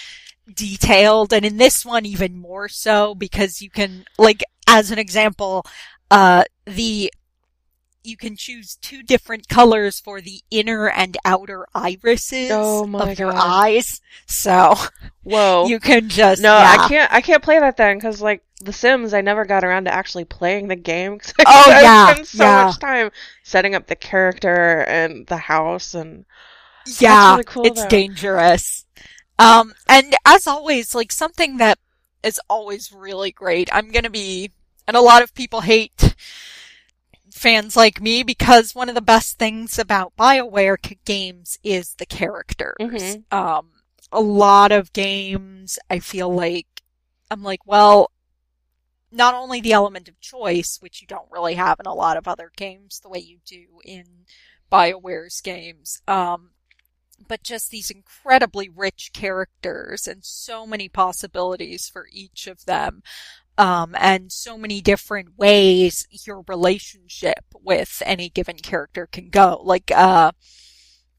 detailed 0.54 1.32
and 1.32 1.44
in 1.44 1.56
this 1.56 1.84
one 1.84 2.06
even 2.06 2.36
more 2.36 2.68
so 2.68 3.16
because 3.16 3.60
you 3.60 3.68
can 3.68 4.04
like 4.16 4.44
as 4.68 4.92
an 4.92 4.98
example 4.98 5.66
uh 6.12 6.44
the 6.66 7.12
you 8.06 8.16
can 8.16 8.36
choose 8.36 8.76
two 8.76 9.02
different 9.02 9.48
colors 9.48 10.00
for 10.00 10.20
the 10.20 10.42
inner 10.50 10.88
and 10.88 11.16
outer 11.24 11.66
irises 11.74 12.84
Oh 12.84 12.86
of 12.98 13.18
your 13.18 13.32
God. 13.34 13.36
eyes 13.36 14.00
so 14.26 14.74
Whoa. 15.22 15.72
you 15.72 15.80
can 15.80 16.08
just 16.08 16.48
no, 16.48 16.54
yeah. 16.54 16.68
I 16.68 16.78
can't. 16.78 17.12
I 17.12 17.20
can't 17.20 17.42
play 17.42 17.58
that 17.58 17.76
then 17.76 17.96
because 17.98 18.20
like 18.20 18.42
The 18.60 18.72
Sims, 18.72 19.14
I 19.14 19.20
never 19.20 19.44
got 19.44 19.64
around 19.64 19.84
to 19.84 19.94
actually 19.94 20.24
playing 20.24 20.68
the 20.68 20.76
game. 20.76 21.18
'cause 21.18 21.34
Oh, 21.46 21.72
I 21.72 21.80
yeah, 21.80 22.14
spent 22.14 22.26
so 22.26 22.50
yeah. 22.50 22.52
much 22.52 22.78
time 22.78 23.10
setting 23.42 23.74
up 23.74 23.86
the 23.86 23.96
character 23.96 24.82
and 24.88 25.26
the 25.26 25.36
house 25.38 25.94
and 25.94 26.24
Yeah, 26.84 27.38
really 27.38 27.44
cool, 27.44 27.74
it's 27.74 27.74
though. 27.74 27.86
dangerous. 27.86 28.86
Um, 29.38 29.74
and 29.88 30.14
as 30.26 30.46
always, 30.46 30.94
like 30.94 31.12
something 31.12 31.58
that 31.58 31.78
is 32.22 32.40
always 32.50 32.92
really 32.92 33.32
great. 33.32 33.68
I'm 33.72 33.90
gonna 33.90 34.10
be, 34.10 34.52
and 34.88 34.96
a 34.96 35.00
lot 35.02 35.22
of 35.22 35.34
people 35.34 35.62
hate 35.62 36.14
fans 37.37 37.77
like 37.77 38.01
me 38.01 38.22
because 38.22 38.75
one 38.75 38.88
of 38.88 38.94
the 38.94 39.01
best 39.01 39.38
things 39.38 39.79
about 39.79 40.16
BioWare 40.16 40.79
games 41.05 41.59
is 41.62 41.94
the 41.94 42.07
characters. 42.07 42.77
Mhm. 42.81 43.33
Um, 43.33 43.72
a 44.11 44.20
lot 44.20 44.72
of 44.72 44.92
games, 44.92 45.79
I 45.90 45.99
feel 45.99 46.33
like, 46.33 46.83
I'm 47.31 47.42
like, 47.42 47.66
well, 47.66 48.11
not 49.11 49.35
only 49.35 49.61
the 49.61 49.72
element 49.72 50.09
of 50.09 50.20
choice, 50.20 50.79
which 50.81 51.01
you 51.01 51.07
don't 51.07 51.31
really 51.31 51.55
have 51.55 51.79
in 51.81 51.87
a 51.87 51.94
lot 51.94 52.16
of 52.16 52.27
other 52.27 52.51
games 52.57 53.01
the 53.01 53.09
way 53.09 53.18
you 53.18 53.38
do 53.44 53.81
in 53.85 54.27
BioWare's 54.70 55.40
games, 55.40 56.03
um, 56.09 56.51
but 57.29 57.42
just 57.42 57.70
these 57.70 57.90
incredibly 57.90 58.68
rich 58.68 59.11
characters 59.12 60.07
and 60.07 60.25
so 60.25 60.66
many 60.66 60.88
possibilities 60.88 61.88
for 61.88 62.09
each 62.12 62.46
of 62.46 62.64
them. 62.66 63.03
Um, 63.58 63.94
and 63.98 64.30
so 64.30 64.58
many 64.58 64.80
different 64.80 65.38
ways 65.38 66.06
your 66.26 66.44
relationship 66.46 67.44
with 67.54 68.02
any 68.04 68.28
given 68.28 68.56
character 68.56 69.06
can 69.06 69.30
go. 69.30 69.60
Like, 69.62 69.90
uh, 69.94 70.32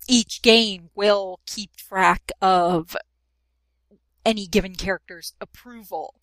each 0.08 0.42
game 0.42 0.90
will 0.96 1.40
keep 1.46 1.76
track 1.76 2.32
of 2.42 2.96
any 4.26 4.46
given 4.46 4.76
character's 4.76 5.34
approval 5.42 6.16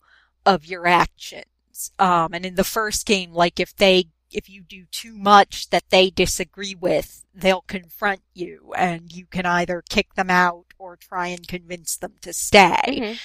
of 0.45 0.65
your 0.65 0.87
actions. 0.87 1.91
Um, 1.99 2.33
and 2.33 2.45
in 2.45 2.55
the 2.55 2.63
first 2.63 3.05
game, 3.05 3.33
like 3.33 3.59
if 3.59 3.75
they, 3.75 4.05
if 4.31 4.49
you 4.49 4.63
do 4.63 4.85
too 4.91 5.17
much 5.17 5.69
that 5.69 5.89
they 5.89 6.09
disagree 6.09 6.75
with, 6.75 7.25
they'll 7.33 7.61
confront 7.67 8.21
you 8.33 8.73
and 8.77 9.11
you 9.11 9.25
can 9.25 9.45
either 9.45 9.83
kick 9.89 10.13
them 10.13 10.29
out 10.29 10.67
or 10.77 10.95
try 10.95 11.27
and 11.27 11.47
convince 11.47 11.97
them 11.97 12.13
to 12.21 12.31
stay. 12.31 13.17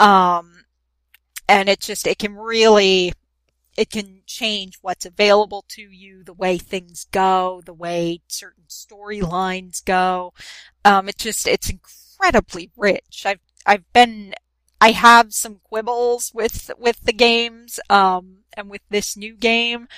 Mhm. 0.00 0.04
Um, 0.04 0.64
and 1.52 1.68
it 1.68 1.80
just, 1.80 2.06
it 2.06 2.18
can 2.18 2.34
really, 2.36 3.12
it 3.76 3.90
can 3.90 4.22
change 4.26 4.78
what's 4.82 5.06
available 5.06 5.64
to 5.68 5.82
you, 5.82 6.24
the 6.24 6.32
way 6.44 6.58
things 6.58 7.06
go, 7.10 7.62
the 7.64 7.74
way 7.74 8.20
certain 8.28 8.64
storylines 8.68 9.84
go. 9.84 10.32
Um, 10.84 11.08
it 11.08 11.18
just, 11.18 11.46
it's 11.46 11.70
incredibly 11.70 12.70
rich. 12.76 13.24
I've, 13.26 13.40
I've 13.66 13.86
been, 13.92 14.34
I 14.80 14.92
have 14.92 15.32
some 15.34 15.60
quibbles 15.62 16.32
with, 16.34 16.70
with 16.78 17.00
the 17.04 17.12
games, 17.12 17.80
um, 17.90 18.44
and 18.56 18.70
with 18.70 18.82
this 18.90 19.16
new 19.16 19.34
game, 19.36 19.88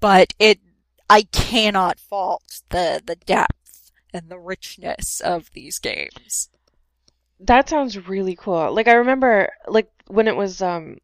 but 0.00 0.34
it, 0.38 0.60
I 1.08 1.22
cannot 1.32 1.98
fault 2.00 2.62
the, 2.70 3.00
the 3.04 3.16
depth 3.16 3.92
and 4.12 4.28
the 4.28 4.38
richness 4.38 5.20
of 5.20 5.50
these 5.54 5.78
games. 5.78 6.48
that 7.40 7.68
sounds 7.68 8.08
really 8.08 8.36
cool. 8.36 8.72
Like 8.72 8.88
I 8.88 8.94
remember, 8.94 9.52
like 9.68 9.88
when 10.06 10.28
it 10.28 10.36
was 10.36 10.62
um 10.62 10.98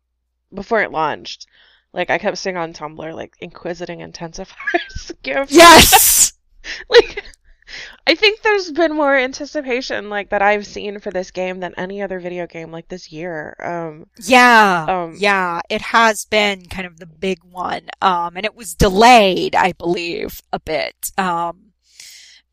before 0.52 0.82
it 0.82 0.92
launched, 0.92 1.46
like 1.92 2.10
I 2.10 2.18
kept 2.18 2.38
seeing 2.38 2.56
on 2.56 2.72
Tumblr 2.72 3.14
like 3.14 3.34
Inquisiting 3.40 4.00
intensifiers 4.00 5.12
gift. 5.22 5.52
Yes! 5.52 6.32
like 6.88 7.24
I 8.06 8.14
think 8.16 8.42
there's 8.42 8.72
been 8.72 8.94
more 8.94 9.16
anticipation 9.16 10.10
like 10.10 10.30
that 10.30 10.42
I've 10.42 10.66
seen 10.66 10.98
for 10.98 11.10
this 11.12 11.30
game 11.30 11.60
than 11.60 11.72
any 11.76 12.02
other 12.02 12.18
video 12.18 12.46
game 12.46 12.72
like 12.72 12.88
this 12.88 13.12
year. 13.12 13.54
Um 13.60 14.06
Yeah, 14.18 14.86
Um, 14.88 15.14
yeah, 15.16 15.60
it 15.68 15.80
has 15.80 16.24
been 16.24 16.66
kind 16.66 16.86
of 16.86 16.98
the 16.98 17.06
big 17.06 17.38
one. 17.44 17.88
Um, 18.02 18.36
and 18.36 18.44
it 18.44 18.56
was 18.56 18.74
delayed, 18.74 19.54
I 19.54 19.72
believe, 19.72 20.40
a 20.52 20.58
bit. 20.58 21.12
Um, 21.16 21.69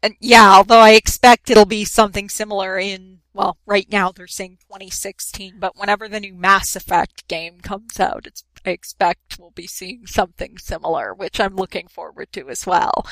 and 0.03 0.15
yeah, 0.19 0.53
although 0.53 0.79
I 0.79 0.91
expect 0.91 1.49
it'll 1.49 1.65
be 1.65 1.85
something 1.85 2.29
similar 2.29 2.77
in, 2.77 3.19
well, 3.33 3.57
right 3.65 3.87
now 3.91 4.11
they're 4.11 4.27
saying 4.27 4.57
2016, 4.67 5.55
but 5.59 5.77
whenever 5.77 6.07
the 6.07 6.19
new 6.19 6.33
Mass 6.33 6.75
Effect 6.75 7.27
game 7.27 7.59
comes 7.61 7.99
out, 7.99 8.27
it's, 8.27 8.43
I 8.65 8.71
expect 8.71 9.37
we'll 9.39 9.51
be 9.51 9.67
seeing 9.67 10.05
something 10.05 10.57
similar, 10.57 11.13
which 11.13 11.39
I'm 11.39 11.55
looking 11.55 11.87
forward 11.87 12.31
to 12.33 12.49
as 12.49 12.65
well. 12.65 13.05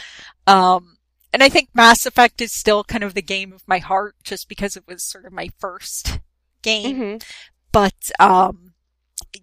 Um, 0.47 0.97
and 1.33 1.43
I 1.43 1.49
think 1.49 1.69
Mass 1.73 2.05
Effect 2.05 2.41
is 2.41 2.51
still 2.51 2.83
kind 2.83 3.03
of 3.03 3.13
the 3.13 3.21
game 3.21 3.51
of 3.51 3.67
my 3.67 3.79
heart 3.79 4.15
just 4.23 4.47
because 4.47 4.75
it 4.75 4.87
was 4.87 5.03
sort 5.03 5.25
of 5.25 5.33
my 5.33 5.49
first 5.59 6.19
game 6.61 6.95
mhm. 6.95 7.23
but 7.71 8.11
um 8.19 8.73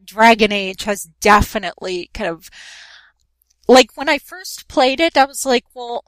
Dragon 0.04 0.52
Age 0.52 0.84
has 0.84 1.08
definitely 1.20 2.10
kind 2.12 2.30
of 2.30 2.50
like 3.68 3.96
when 3.96 4.08
I 4.08 4.18
first 4.18 4.68
played 4.68 5.00
it, 5.00 5.16
I 5.16 5.24
was 5.24 5.46
like, 5.46 5.64
well, 5.74 6.04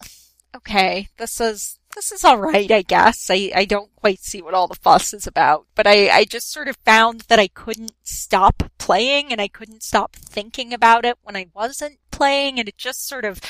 okay, 0.55 1.09
this 1.19 1.41
is 1.41 1.79
this 1.95 2.11
is 2.11 2.25
all 2.25 2.39
right, 2.39 2.71
I 2.71 2.83
guess. 2.83 3.29
I 3.31 3.51
I 3.55 3.65
don't 3.65 3.95
quite 3.97 4.21
see 4.21 4.43
what 4.43 4.55
all 4.55 4.67
the 4.69 4.75
fuss 4.75 5.13
is 5.15 5.27
about, 5.27 5.67
but 5.75 5.87
I 5.87 6.09
I 6.11 6.25
just 6.25 6.51
sort 6.53 6.69
of 6.69 6.77
found 6.85 7.23
that 7.29 7.39
I 7.39 7.49
couldn't 7.49 7.93
stop 8.03 8.63
playing 8.79 9.31
and 9.33 9.41
I 9.41 9.49
couldn't 9.49 9.83
stop 9.83 10.15
thinking 10.17 10.73
about 10.73 11.05
it 11.05 11.19
when 11.23 11.37
I 11.37 11.47
wasn't 11.55 11.99
playing 12.11 12.59
and 12.59 12.69
it 12.69 12.77
just 12.79 13.07
sort 13.07 13.25
of 13.25 13.41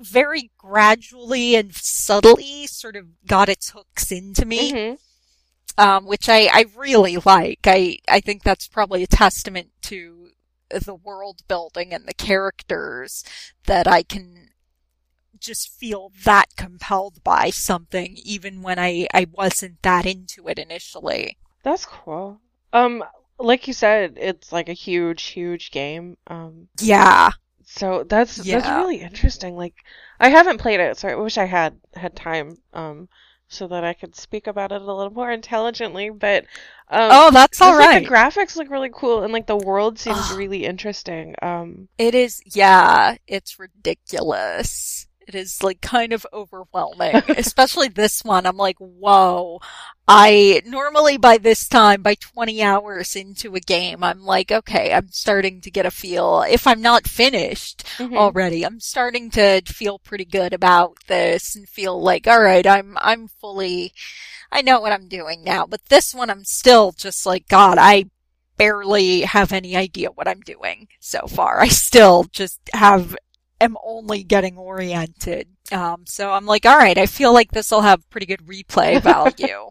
very 0.00 0.50
gradually 0.58 1.54
and 1.54 1.74
subtly 1.74 2.66
sort 2.66 2.96
of 2.96 3.06
got 3.26 3.48
its 3.48 3.70
hooks 3.70 4.10
into 4.10 4.44
me 4.44 4.72
Mhm. 4.72 4.98
um, 5.78 6.06
which 6.06 6.28
I, 6.28 6.48
I 6.52 6.64
really 6.76 7.16
like. 7.18 7.60
I, 7.66 7.98
I 8.08 8.20
think 8.20 8.42
that's 8.42 8.66
probably 8.66 9.02
a 9.04 9.06
testament 9.06 9.70
to 9.82 10.30
the 10.70 10.94
world 10.94 11.42
building 11.46 11.92
and 11.92 12.06
the 12.06 12.14
characters 12.14 13.22
that 13.66 13.86
I 13.86 14.02
can 14.02 14.48
just 15.38 15.72
feel 15.78 16.12
that 16.24 16.46
compelled 16.56 17.22
by 17.24 17.50
something 17.50 18.16
even 18.24 18.62
when 18.62 18.78
I, 18.78 19.06
I 19.12 19.26
wasn't 19.32 19.82
that 19.82 20.06
into 20.06 20.48
it 20.48 20.58
initially. 20.58 21.36
That's 21.62 21.84
cool. 21.86 22.38
Um 22.72 23.04
like 23.38 23.66
you 23.66 23.72
said, 23.74 24.14
it's 24.16 24.52
like 24.52 24.68
a 24.68 24.72
huge, 24.72 25.22
huge 25.24 25.70
game. 25.70 26.16
Um 26.26 26.68
Yeah. 26.80 27.30
So 27.64 28.04
that's 28.04 28.36
that's 28.36 28.68
really 28.68 29.00
interesting. 29.00 29.56
Like 29.56 29.74
I 30.20 30.28
haven't 30.28 30.58
played 30.58 30.80
it, 30.80 30.96
so 30.98 31.08
I 31.08 31.14
wish 31.14 31.38
I 31.38 31.46
had 31.46 31.78
had 31.94 32.14
time 32.16 32.56
um 32.72 33.08
so 33.48 33.68
that 33.68 33.84
I 33.84 33.92
could 33.92 34.16
speak 34.16 34.46
about 34.46 34.72
it 34.72 34.80
a 34.80 34.84
little 34.84 35.10
more 35.10 35.30
intelligently, 35.30 36.10
but 36.10 36.44
um 36.90 37.08
Oh, 37.10 37.30
that's 37.30 37.60
all 37.60 37.76
right. 37.76 37.94
like, 37.94 38.04
the 38.04 38.10
graphics 38.10 38.56
look 38.56 38.70
really 38.70 38.90
cool 38.92 39.22
and 39.22 39.32
like 39.32 39.46
the 39.46 39.56
world 39.56 39.98
seems 39.98 40.32
really 40.32 40.64
interesting. 40.64 41.34
Um 41.42 41.88
It 41.98 42.14
is, 42.14 42.42
yeah, 42.54 43.16
it's 43.26 43.58
ridiculous. 43.58 45.06
It 45.32 45.38
is 45.38 45.62
like 45.62 45.80
kind 45.80 46.12
of 46.12 46.26
overwhelming, 46.32 47.22
especially 47.28 47.88
this 47.88 48.22
one. 48.22 48.46
I'm 48.46 48.56
like, 48.56 48.76
whoa. 48.78 49.60
I 50.06 50.62
normally 50.66 51.16
by 51.16 51.38
this 51.38 51.66
time, 51.68 52.02
by 52.02 52.16
20 52.16 52.62
hours 52.62 53.16
into 53.16 53.54
a 53.54 53.60
game, 53.60 54.04
I'm 54.04 54.24
like, 54.24 54.52
okay, 54.52 54.92
I'm 54.92 55.08
starting 55.08 55.60
to 55.62 55.70
get 55.70 55.86
a 55.86 55.90
feel. 55.90 56.42
If 56.42 56.66
I'm 56.66 56.82
not 56.82 57.06
finished 57.06 57.84
mhm. 57.96 58.16
already, 58.16 58.64
I'm 58.64 58.80
starting 58.80 59.30
to 59.30 59.62
feel 59.64 59.98
pretty 59.98 60.26
good 60.26 60.52
about 60.52 60.96
this 61.06 61.56
and 61.56 61.68
feel 61.68 62.00
like, 62.00 62.26
all 62.26 62.42
right, 62.42 62.66
I'm, 62.66 62.98
I'm 63.00 63.28
fully, 63.28 63.92
I 64.50 64.60
know 64.60 64.80
what 64.80 64.92
I'm 64.92 65.08
doing 65.08 65.42
now. 65.44 65.66
But 65.66 65.86
this 65.88 66.14
one, 66.14 66.28
I'm 66.28 66.44
still 66.44 66.92
just 66.92 67.24
like, 67.24 67.48
God, 67.48 67.78
I 67.78 68.06
barely 68.58 69.22
have 69.22 69.52
any 69.52 69.76
idea 69.76 70.10
what 70.10 70.28
I'm 70.28 70.40
doing 70.40 70.88
so 71.00 71.26
far. 71.26 71.60
I 71.60 71.68
still 71.68 72.26
just 72.32 72.60
have, 72.74 73.16
am 73.62 73.76
only 73.84 74.22
getting 74.24 74.56
oriented. 74.58 75.48
Um, 75.72 76.04
so 76.06 76.32
I'm 76.32 76.46
like, 76.46 76.66
all 76.66 76.76
right, 76.78 76.98
I 76.98 77.06
feel 77.06 77.32
like 77.32 77.50
this 77.52 77.70
will 77.70 77.82
have 77.82 78.08
pretty 78.10 78.26
good 78.26 78.46
replay 78.46 79.00
value. 79.02 79.68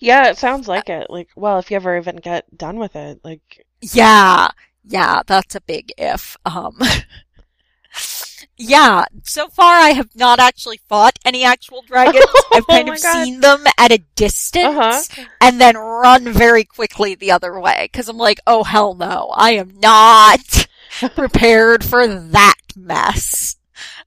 Yeah, 0.00 0.28
it 0.28 0.38
sounds 0.38 0.68
like 0.68 0.88
it. 0.88 1.08
Like, 1.10 1.28
well, 1.36 1.58
if 1.58 1.70
you 1.70 1.76
ever 1.76 1.96
even 1.96 2.16
get 2.16 2.56
done 2.56 2.78
with 2.78 2.96
it, 2.96 3.20
like 3.24 3.66
yeah, 3.80 4.48
yeah, 4.84 5.22
that's 5.26 5.54
a 5.54 5.60
big 5.60 5.92
if. 5.96 6.36
Um, 6.44 6.78
yeah, 8.56 9.04
so 9.24 9.48
far 9.48 9.74
I 9.76 9.90
have 9.90 10.14
not 10.14 10.38
actually 10.38 10.78
fought 10.88 11.18
any 11.24 11.44
actual 11.44 11.82
dragons. 11.86 12.24
I've 12.52 12.68
kind 12.68 12.88
Oh 12.88 12.92
of 12.92 13.00
God. 13.02 13.24
seen 13.24 13.40
them 13.40 13.64
at 13.78 13.92
a 13.92 13.98
distance 14.14 15.10
Uh-huh. 15.10 15.24
and 15.40 15.60
then 15.60 15.76
run 15.76 16.32
very 16.32 16.64
quickly 16.64 17.14
the 17.14 17.30
other 17.30 17.58
way 17.60 17.88
because 17.90 18.08
I'm 18.08 18.18
like, 18.18 18.40
oh 18.46 18.64
hell 18.64 18.94
no, 18.94 19.32
I 19.36 19.52
am 19.52 19.78
not 19.80 20.66
prepared 21.14 21.84
for 21.84 22.06
that 22.06 22.54
mess. 22.76 23.56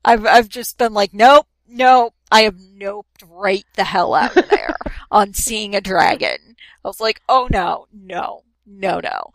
I've 0.04 0.25
I've 0.25 0.49
just 0.49 0.78
been 0.78 0.93
like, 0.93 1.13
nope, 1.13 1.47
nope, 1.67 2.13
I 2.32 2.41
have 2.41 2.56
noped 2.56 3.23
right 3.28 3.65
the 3.75 3.84
hell 3.84 4.13
out 4.13 4.36
of 4.38 4.49
there 4.49 4.75
on 5.12 5.34
seeing 5.34 5.75
a 5.75 5.82
dragon. 5.82 6.56
I 6.84 6.88
was 6.88 6.99
like, 6.99 7.21
oh 7.28 7.47
no, 7.51 7.88
no, 7.93 8.43
no, 8.65 8.99
no. 8.99 9.32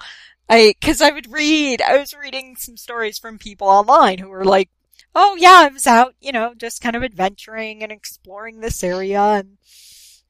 I, 0.49 0.75
cause 0.81 1.01
I 1.01 1.11
would 1.11 1.31
read, 1.31 1.81
I 1.81 1.97
was 1.99 2.13
reading 2.13 2.57
some 2.57 2.77
stories 2.77 3.19
from 3.19 3.39
people 3.39 3.69
online 3.69 4.19
who 4.19 4.29
were 4.29 4.45
like, 4.45 4.69
oh 5.15 5.37
yeah, 5.37 5.63
I 5.65 5.69
was 5.69 5.87
out, 5.87 6.15
you 6.21 6.33
know, 6.33 6.55
just 6.55 6.83
kind 6.83 6.97
of 6.97 7.03
adventuring 7.05 7.83
and 7.83 7.93
exploring 7.93 8.61
this 8.61 8.83
area 8.83 9.21
and 9.21 9.59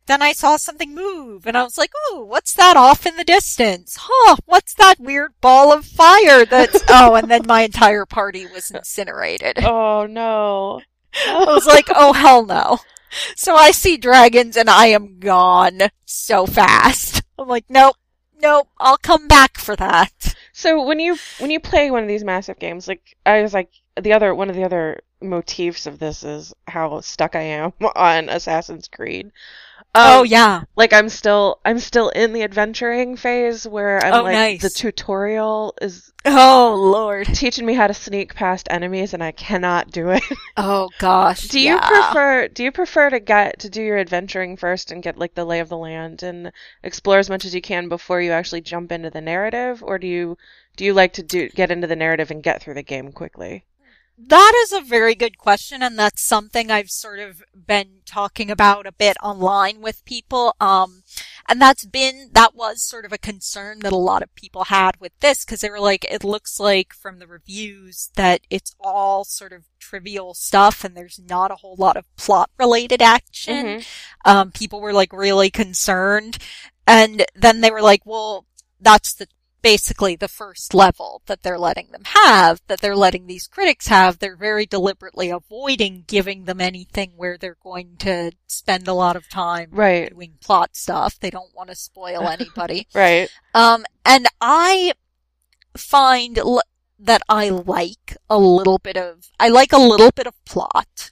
then 0.06 0.22
I 0.22 0.32
saw 0.32 0.56
something 0.56 0.94
move 0.94 1.46
and 1.46 1.56
I 1.56 1.62
was 1.62 1.78
like, 1.78 1.92
oh, 2.08 2.24
what's 2.24 2.54
that 2.54 2.76
off 2.76 3.06
in 3.06 3.16
the 3.16 3.24
distance? 3.24 3.96
Huh, 4.00 4.36
what's 4.46 4.74
that 4.74 4.98
weird 4.98 5.32
ball 5.40 5.72
of 5.72 5.84
fire 5.84 6.44
that's, 6.44 6.82
oh, 6.88 7.14
and 7.14 7.30
then 7.30 7.46
my 7.46 7.62
entire 7.62 8.06
party 8.06 8.46
was 8.46 8.70
incinerated. 8.70 9.58
Oh 9.70 10.06
no. 10.06 10.80
I 11.26 11.44
was 11.44 11.66
like, 11.66 11.88
oh 11.94 12.12
hell 12.12 12.44
no. 12.44 12.78
So 13.36 13.54
I 13.54 13.70
see 13.70 13.96
dragons 13.96 14.56
and 14.56 14.70
I 14.70 14.86
am 14.86 15.18
gone 15.18 15.90
so 16.04 16.46
fast. 16.46 17.22
I'm 17.38 17.48
like, 17.48 17.64
nope, 17.68 17.96
nope, 18.40 18.68
I'll 18.78 18.96
come 18.96 19.28
back 19.28 19.58
for 19.58 19.76
that. 19.76 20.34
So 20.52 20.84
when 20.84 21.00
you 21.00 21.16
when 21.38 21.50
you 21.50 21.60
play 21.60 21.90
one 21.90 22.02
of 22.02 22.08
these 22.08 22.24
massive 22.24 22.58
games, 22.58 22.88
like 22.88 23.16
I 23.24 23.42
was 23.42 23.54
like 23.54 23.70
the 24.00 24.12
other 24.12 24.34
one 24.34 24.50
of 24.50 24.56
the 24.56 24.64
other 24.64 25.00
motifs 25.20 25.86
of 25.86 25.98
this 25.98 26.22
is 26.22 26.54
how 26.66 27.00
stuck 27.00 27.36
I 27.36 27.42
am 27.42 27.72
on 27.96 28.28
Assassin's 28.28 28.88
Creed. 28.88 29.32
Oh 29.94 30.22
Um, 30.22 30.26
yeah. 30.26 30.64
like 30.76 30.92
I'm 30.92 31.08
still 31.08 31.60
I'm 31.64 31.78
still 31.78 32.08
in 32.10 32.32
the 32.32 32.42
adventuring 32.42 33.16
phase 33.16 33.66
where 33.66 34.04
I'm 34.04 34.14
Oh, 34.14 34.22
like 34.22 34.32
nice. 34.32 34.60
the 34.60 34.70
tutorial 34.70 35.74
is 35.80 36.12
Oh 36.24 36.74
lord. 36.78 37.28
teaching 37.32 37.66
me 37.66 37.74
how 37.74 37.86
to 37.86 37.94
sneak 37.94 38.34
past 38.34 38.66
enemies 38.70 39.14
and 39.14 39.22
I 39.22 39.32
cannot 39.32 39.90
do 39.90 40.10
it. 40.10 40.22
Oh 40.56 40.90
gosh. 40.98 41.48
do 41.48 41.60
you 41.60 41.80
yeah. 41.80 41.80
prefer 41.80 42.48
do 42.48 42.62
you 42.64 42.72
prefer 42.72 43.10
to 43.10 43.20
get 43.20 43.58
to 43.60 43.68
do 43.68 43.82
your 43.82 43.98
adventuring 43.98 44.56
first 44.56 44.90
and 44.92 45.02
get 45.02 45.18
like 45.18 45.34
the 45.34 45.44
lay 45.44 45.60
of 45.60 45.68
the 45.68 45.76
land 45.76 46.22
and 46.22 46.52
explore 46.82 47.18
as 47.18 47.28
much 47.28 47.44
as 47.44 47.54
you 47.54 47.60
can 47.60 47.88
before 47.88 48.20
you 48.22 48.30
actually 48.32 48.60
jump 48.60 48.92
into 48.92 49.10
the 49.10 49.20
narrative 49.20 49.82
or 49.82 49.98
do 49.98 50.06
you 50.06 50.38
do 50.76 50.84
you 50.84 50.94
like 50.94 51.12
to 51.14 51.22
do 51.22 51.48
get 51.50 51.70
into 51.70 51.86
the 51.86 51.96
narrative 51.96 52.30
and 52.30 52.42
get 52.42 52.62
through 52.62 52.74
the 52.74 52.82
game 52.82 53.12
quickly? 53.12 53.64
That 54.22 54.52
is 54.64 54.72
a 54.72 54.82
very 54.82 55.14
good 55.14 55.38
question, 55.38 55.82
and 55.82 55.98
that's 55.98 56.22
something 56.22 56.70
I've 56.70 56.90
sort 56.90 57.20
of 57.20 57.42
been 57.54 58.00
talking 58.04 58.50
about 58.50 58.86
a 58.86 58.92
bit 58.92 59.16
online 59.22 59.80
with 59.80 60.04
people. 60.04 60.54
Um, 60.60 61.04
and 61.48 61.60
that's 61.60 61.86
been, 61.86 62.28
that 62.32 62.54
was 62.54 62.82
sort 62.82 63.06
of 63.06 63.12
a 63.12 63.18
concern 63.18 63.78
that 63.80 63.94
a 63.94 63.96
lot 63.96 64.22
of 64.22 64.34
people 64.34 64.64
had 64.64 65.00
with 65.00 65.12
this, 65.20 65.44
because 65.44 65.62
they 65.62 65.70
were 65.70 65.80
like, 65.80 66.04
it 66.10 66.22
looks 66.22 66.60
like 66.60 66.92
from 66.92 67.18
the 67.18 67.26
reviews 67.26 68.10
that 68.16 68.42
it's 68.50 68.74
all 68.78 69.24
sort 69.24 69.52
of 69.52 69.64
trivial 69.78 70.34
stuff 70.34 70.84
and 70.84 70.94
there's 70.94 71.18
not 71.18 71.50
a 71.50 71.56
whole 71.56 71.76
lot 71.76 71.96
of 71.96 72.04
plot 72.16 72.50
related 72.58 73.00
action. 73.00 73.66
Mhm. 73.66 73.86
Um, 74.26 74.52
people 74.52 74.80
were 74.82 74.92
like 74.92 75.12
really 75.12 75.50
concerned. 75.50 76.36
And 76.86 77.24
then 77.34 77.62
they 77.62 77.70
were 77.70 77.82
like, 77.82 78.02
well, 78.04 78.46
that's 78.80 79.14
the 79.14 79.28
basically 79.62 80.16
the 80.16 80.28
first 80.28 80.72
level 80.74 81.22
that 81.26 81.42
they're 81.42 81.58
letting 81.58 81.90
them 81.90 82.02
have, 82.04 82.60
that 82.68 82.80
they're 82.80 82.96
letting 82.96 83.26
these 83.26 83.46
critics 83.46 83.88
have. 83.88 84.18
They're 84.18 84.36
very 84.36 84.66
deliberately 84.66 85.30
avoiding 85.30 86.04
giving 86.06 86.44
them 86.44 86.60
anything 86.60 87.12
where 87.16 87.36
they're 87.38 87.56
going 87.62 87.96
to 87.98 88.32
spend 88.46 88.88
a 88.88 88.94
lot 88.94 89.16
of 89.16 89.28
time 89.28 89.68
Right. 89.72 90.10
doing 90.10 90.34
plot 90.40 90.76
stuff. 90.76 91.18
They 91.20 91.30
don't 91.30 91.54
want 91.54 91.68
to 91.70 91.74
spoil 91.76 92.28
anybody. 92.28 92.86
Right. 92.94 93.28
Um, 93.54 93.84
and 94.04 94.26
I 94.40 94.92
find 95.76 96.38
l- 96.38 96.62
that 96.98 97.22
I 97.28 97.48
like 97.48 98.16
a 98.28 98.38
little 98.38 98.78
bit 98.78 98.96
of, 98.96 99.30
I 99.38 99.48
like 99.48 99.72
a 99.72 99.78
little 99.78 100.10
bit 100.10 100.26
of 100.26 100.34
plot. 100.44 101.10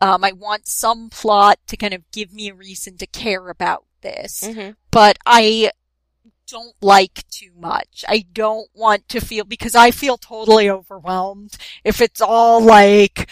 Um, 0.00 0.22
I 0.22 0.32
want 0.32 0.68
some 0.68 1.10
plot 1.10 1.58
to 1.66 1.76
kind 1.76 1.94
of 1.94 2.08
give 2.12 2.32
me 2.32 2.48
a 2.48 2.54
reason 2.54 2.96
to 2.98 3.06
care 3.06 3.48
about 3.48 3.84
this, 4.00 4.42
Mhm. 4.46 4.76
but 4.92 5.18
I 5.26 5.72
don't 6.48 6.74
like 6.80 7.24
too 7.30 7.50
much. 7.58 8.04
I 8.08 8.24
don't 8.32 8.68
want 8.74 9.08
to 9.10 9.20
feel, 9.20 9.44
because 9.44 9.74
I 9.74 9.90
feel 9.90 10.16
totally 10.16 10.68
overwhelmed 10.70 11.56
if 11.84 12.00
it's 12.00 12.20
all 12.20 12.60
like, 12.60 13.28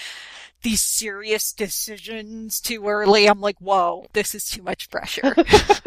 these 0.66 0.82
serious 0.82 1.52
decisions 1.52 2.60
too 2.60 2.88
early. 2.88 3.26
I'm 3.28 3.40
like, 3.40 3.58
whoa, 3.60 4.06
this 4.14 4.34
is 4.34 4.48
too 4.48 4.62
much 4.62 4.90
pressure. 4.90 5.32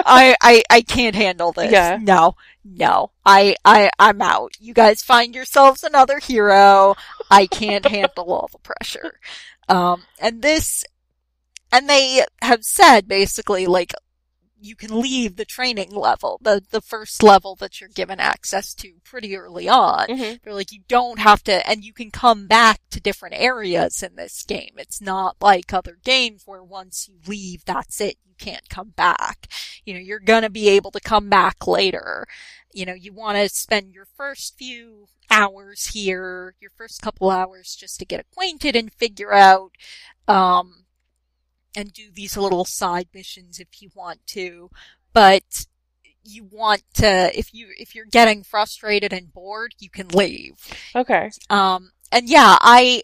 I, 0.05 0.37
I, 0.41 0.63
I 0.69 0.81
can't 0.83 1.17
handle 1.17 1.51
this. 1.51 1.69
Yeah. 1.69 1.99
No, 2.01 2.35
no. 2.63 3.11
I, 3.25 3.57
I, 3.65 3.89
I'm 3.99 4.21
out. 4.21 4.53
You 4.57 4.73
guys 4.73 5.01
find 5.01 5.35
yourselves 5.35 5.83
another 5.83 6.19
hero. 6.19 6.95
I 7.29 7.47
can't 7.47 7.85
handle 7.89 8.31
all 8.31 8.49
the 8.53 8.59
pressure. 8.59 9.19
Um, 9.67 10.03
and 10.17 10.41
this, 10.41 10.85
and 11.73 11.89
they 11.89 12.23
have 12.41 12.63
said 12.63 13.05
basically 13.05 13.65
like, 13.65 13.93
you 14.61 14.75
can 14.75 14.99
leave 14.99 15.35
the 15.35 15.45
training 15.45 15.91
level, 15.91 16.39
the, 16.41 16.63
the 16.69 16.81
first 16.81 17.23
level 17.23 17.55
that 17.55 17.79
you're 17.79 17.89
given 17.89 18.19
access 18.19 18.73
to 18.75 18.93
pretty 19.03 19.35
early 19.35 19.67
on. 19.69 20.07
Mhm. 20.07 20.41
They're 20.43 20.53
like, 20.53 20.71
you 20.71 20.81
don't 20.87 21.19
have 21.19 21.43
to, 21.45 21.67
and 21.67 21.83
you 21.83 21.93
can 21.93 22.11
come 22.11 22.47
back 22.47 22.81
to 22.91 22.99
different 22.99 23.35
areas 23.37 24.03
in 24.03 24.15
this 24.15 24.43
game. 24.43 24.71
It's 24.77 25.01
not 25.01 25.37
like 25.41 25.73
other 25.73 25.97
games 26.03 26.43
where 26.45 26.63
once 26.63 27.07
you 27.07 27.19
leave, 27.27 27.63
that's 27.65 28.01
it. 28.01 28.17
You 28.25 28.33
can't 28.37 28.69
come 28.69 28.89
back. 28.95 29.47
You 29.85 29.93
know, 29.93 29.99
you're 29.99 30.19
gonna 30.19 30.49
be 30.49 30.69
able 30.69 30.91
to 30.91 30.99
come 30.99 31.29
back 31.29 31.65
later. 31.67 32.27
You 32.73 32.85
know, 32.85 32.93
you 32.93 33.13
want 33.13 33.37
to 33.37 33.49
spend 33.49 33.93
your 33.93 34.05
first 34.05 34.57
few 34.57 35.07
hours 35.31 35.87
here, 35.87 36.55
your 36.59 36.71
first 36.75 37.01
couple 37.01 37.29
hours 37.29 37.75
just 37.75 37.99
to 37.99 38.05
get 38.05 38.19
acquainted 38.19 38.75
and 38.75 38.91
figure 38.93 39.33
out, 39.33 39.71
um, 40.27 40.85
and 41.75 41.93
do 41.93 42.09
these 42.11 42.35
little 42.37 42.65
side 42.65 43.07
missions 43.13 43.59
if 43.59 43.81
you 43.81 43.89
want 43.93 44.25
to. 44.27 44.69
But 45.13 45.65
you 46.23 46.43
want 46.51 46.83
to, 46.95 47.37
if 47.37 47.53
you, 47.53 47.69
if 47.77 47.95
you're 47.95 48.05
getting 48.05 48.43
frustrated 48.43 49.13
and 49.13 49.33
bored, 49.33 49.73
you 49.79 49.89
can 49.89 50.07
leave. 50.09 50.53
Okay. 50.95 51.31
Um, 51.49 51.91
and 52.11 52.29
yeah, 52.29 52.57
I, 52.59 53.03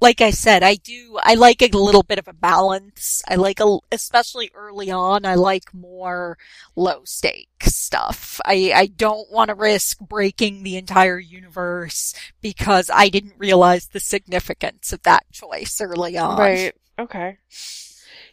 like 0.00 0.20
I 0.20 0.30
said, 0.30 0.62
I 0.62 0.76
do, 0.76 1.18
I 1.22 1.34
like 1.34 1.62
a 1.62 1.76
little 1.76 2.02
bit 2.02 2.18
of 2.18 2.28
a 2.28 2.32
balance. 2.32 3.22
I 3.26 3.34
like 3.34 3.58
a, 3.60 3.78
especially 3.90 4.50
early 4.54 4.90
on, 4.90 5.26
I 5.26 5.34
like 5.34 5.74
more 5.74 6.38
low 6.76 7.02
stakes 7.04 7.74
stuff. 7.74 8.40
I, 8.44 8.72
I 8.74 8.86
don't 8.86 9.30
want 9.30 9.48
to 9.48 9.54
risk 9.54 9.98
breaking 9.98 10.62
the 10.62 10.76
entire 10.76 11.18
universe 11.18 12.14
because 12.40 12.90
I 12.92 13.08
didn't 13.08 13.34
realize 13.38 13.88
the 13.88 14.00
significance 14.00 14.92
of 14.92 15.02
that 15.02 15.24
choice 15.32 15.80
early 15.80 16.16
on. 16.16 16.38
Right. 16.38 16.74
Okay. 16.98 17.38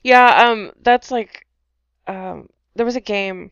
Yeah, 0.05 0.49
um 0.49 0.71
that's 0.81 1.11
like 1.11 1.47
um 2.07 2.49
there 2.75 2.85
was 2.85 2.95
a 2.95 3.01
game 3.01 3.51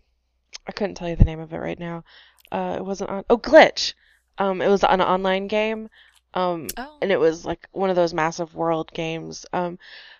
I 0.67 0.71
couldn't 0.73 0.95
tell 0.95 1.09
you 1.09 1.15
the 1.15 1.25
name 1.25 1.39
of 1.39 1.53
it 1.53 1.57
right 1.57 1.79
now. 1.79 2.03
Uh 2.51 2.75
it 2.79 2.85
wasn't 2.85 3.09
on 3.11 3.25
Oh, 3.29 3.37
Glitch. 3.37 3.93
Um 4.37 4.61
it 4.61 4.67
was 4.69 4.83
an 4.83 5.01
online 5.01 5.47
game. 5.47 5.89
Um 6.33 6.75
Oh. 6.77 6.97
and 7.01 7.11
it 7.11 7.19
was 7.19 7.45
like 7.45 7.67
one 7.71 7.89
of 7.89 7.95
those 7.95 8.13
massive 8.13 8.55
world 8.55 8.91
games. 8.93 9.45
Um 9.53 9.79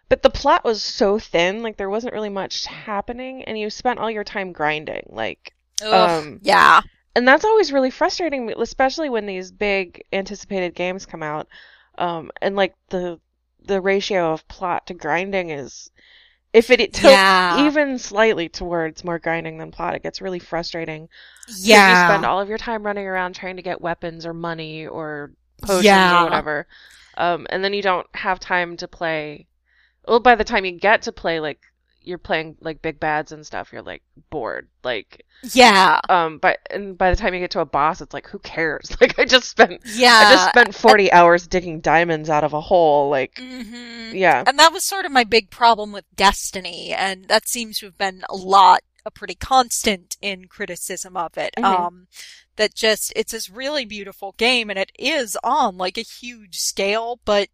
but 0.10 0.24
the 0.24 0.30
plot 0.32 0.63
was 0.63 0.84
so 0.84 1.19
thin, 1.19 1.63
like 1.63 1.78
there 1.78 1.89
wasn't 1.89 2.13
really 2.13 2.30
much 2.30 2.65
happening 2.65 3.43
and 3.46 3.58
you 3.60 3.69
spent 3.69 4.00
all 4.00 4.12
your 4.12 4.24
time 4.26 4.54
grinding. 4.54 5.04
Like 5.10 5.54
Ugh, 5.82 6.13
um, 6.19 6.41
yeah. 6.41 6.82
and 7.15 7.28
that's 7.28 7.46
always 7.46 7.72
really 7.74 7.91
frustrating, 7.91 8.52
especially 8.58 9.10
when 9.10 9.26
these 9.26 9.52
big 9.52 10.04
anticipated 10.13 10.76
games 10.76 11.06
come 11.06 11.24
out. 11.24 11.48
Um, 11.98 12.32
and 12.41 12.56
like 12.56 12.76
the 12.89 13.19
the 13.65 13.82
ratio 13.82 14.34
of 14.34 14.48
plot 14.48 14.88
to 14.88 14.93
grinding 14.93 15.50
is, 15.52 15.89
if 16.54 16.70
it, 16.70 16.80
it 16.80 16.94
tilts 16.94 17.12
Yeah. 17.13 17.66
even 17.66 17.98
slightly 18.00 18.48
towards 18.48 19.04
more 19.04 19.20
grinding 19.20 19.58
than 19.58 19.72
plot, 19.72 19.96
it 19.96 20.04
gets 20.04 20.22
really 20.22 20.39
frustrating. 20.39 21.10
Yeah. 21.58 21.89
you 21.89 22.08
spend 22.10 22.26
all 22.26 22.39
of 22.39 22.48
your 22.50 22.58
time 22.58 22.86
running 22.86 23.08
around 23.08 23.34
trying 23.36 23.56
to 23.58 23.62
get 23.62 23.82
weapons 23.82 24.26
or 24.26 24.34
money 24.34 24.86
or 24.88 25.32
potions 25.62 25.86
Yeah. 25.86 26.22
or 26.22 26.24
whatever. 26.26 26.68
Um, 27.18 27.48
and 27.50 27.63
then 27.63 27.74
you 27.74 27.82
don't 27.82 28.08
have 28.16 28.39
time 28.39 28.78
to 28.78 28.88
play. 28.88 29.48
Well, 30.08 30.20
by 30.20 30.36
the 30.36 30.44
time 30.44 30.66
you 30.66 30.72
get 30.72 31.02
to 31.04 31.12
play, 31.12 31.39
like 31.39 31.60
you're 32.04 32.18
playing 32.18 32.56
like 32.62 32.82
big 32.82 33.00
bads 33.00 33.32
and 33.32 33.46
stuff, 33.46 33.72
you're 33.74 33.82
like 33.82 34.04
bored. 34.30 34.68
Like 34.84 35.26
yeah. 35.54 36.00
um 36.10 36.38
but 36.38 36.60
and 36.72 36.98
by 36.98 37.10
the 37.10 37.16
time 37.18 37.34
you 37.34 37.39
get 37.42 37.52
to 37.52 37.60
a 37.60 37.66
boss 37.66 38.00
it's 38.00 38.13
like 38.13 38.28
who 38.28 38.39
cares 38.39 38.96
like 39.02 39.20
i 39.20 39.26
just 39.26 39.50
spent 39.50 39.82
Yeah. 39.86 40.22
i 40.26 40.32
just 40.34 40.50
spent 40.50 40.74
40 40.74 41.12
hours 41.12 41.48
digging 41.48 41.82
diamonds 41.82 42.30
out 42.30 42.46
of 42.46 42.54
a 42.54 42.62
hole 42.62 43.10
like 43.10 43.38
hmm 43.38 44.12
yeah 44.13 44.44
And 44.48 44.58
that 44.60 44.72
was 44.72 44.86
sort 44.86 45.06
of 45.06 45.12
my 45.12 45.24
big 45.26 45.50
problem 45.50 45.92
with 45.92 46.06
Destiny, 46.16 46.94
and 46.94 47.28
that 47.28 47.48
seems 47.50 47.80
to 47.80 47.88
have 47.88 47.98
been 47.98 48.24
a 48.30 48.36
lot, 48.36 48.82
a 49.06 49.12
pretty 49.12 49.36
constant 49.36 50.16
in 50.22 50.46
criticism 50.48 51.18
of 51.18 51.38
it. 51.38 51.54
Mhm. 51.58 51.63
Um, 51.66 52.08
that 52.56 52.76
just, 52.76 53.12
it's 53.16 53.32
this 53.32 53.50
really 53.50 53.84
beautiful 53.86 54.34
game, 54.38 54.70
and 54.70 54.78
it 54.78 54.92
is 55.00 55.36
on 55.44 55.78
like 55.78 55.98
a 55.98 56.02
huge 56.02 56.60
scale, 56.60 57.20
but 57.26 57.50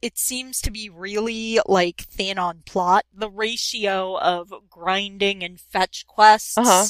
it 0.00 0.16
seems 0.18 0.60
to 0.62 0.70
be 0.70 0.88
really 0.88 1.58
like 1.66 2.02
thin 2.02 2.38
on 2.38 2.62
plot. 2.64 3.04
The 3.12 3.30
ratio 3.30 4.18
of 4.18 4.52
grinding 4.70 5.42
and 5.42 5.60
fetch 5.60 6.06
quests 6.06 6.56
Uh-huh. 6.58 6.86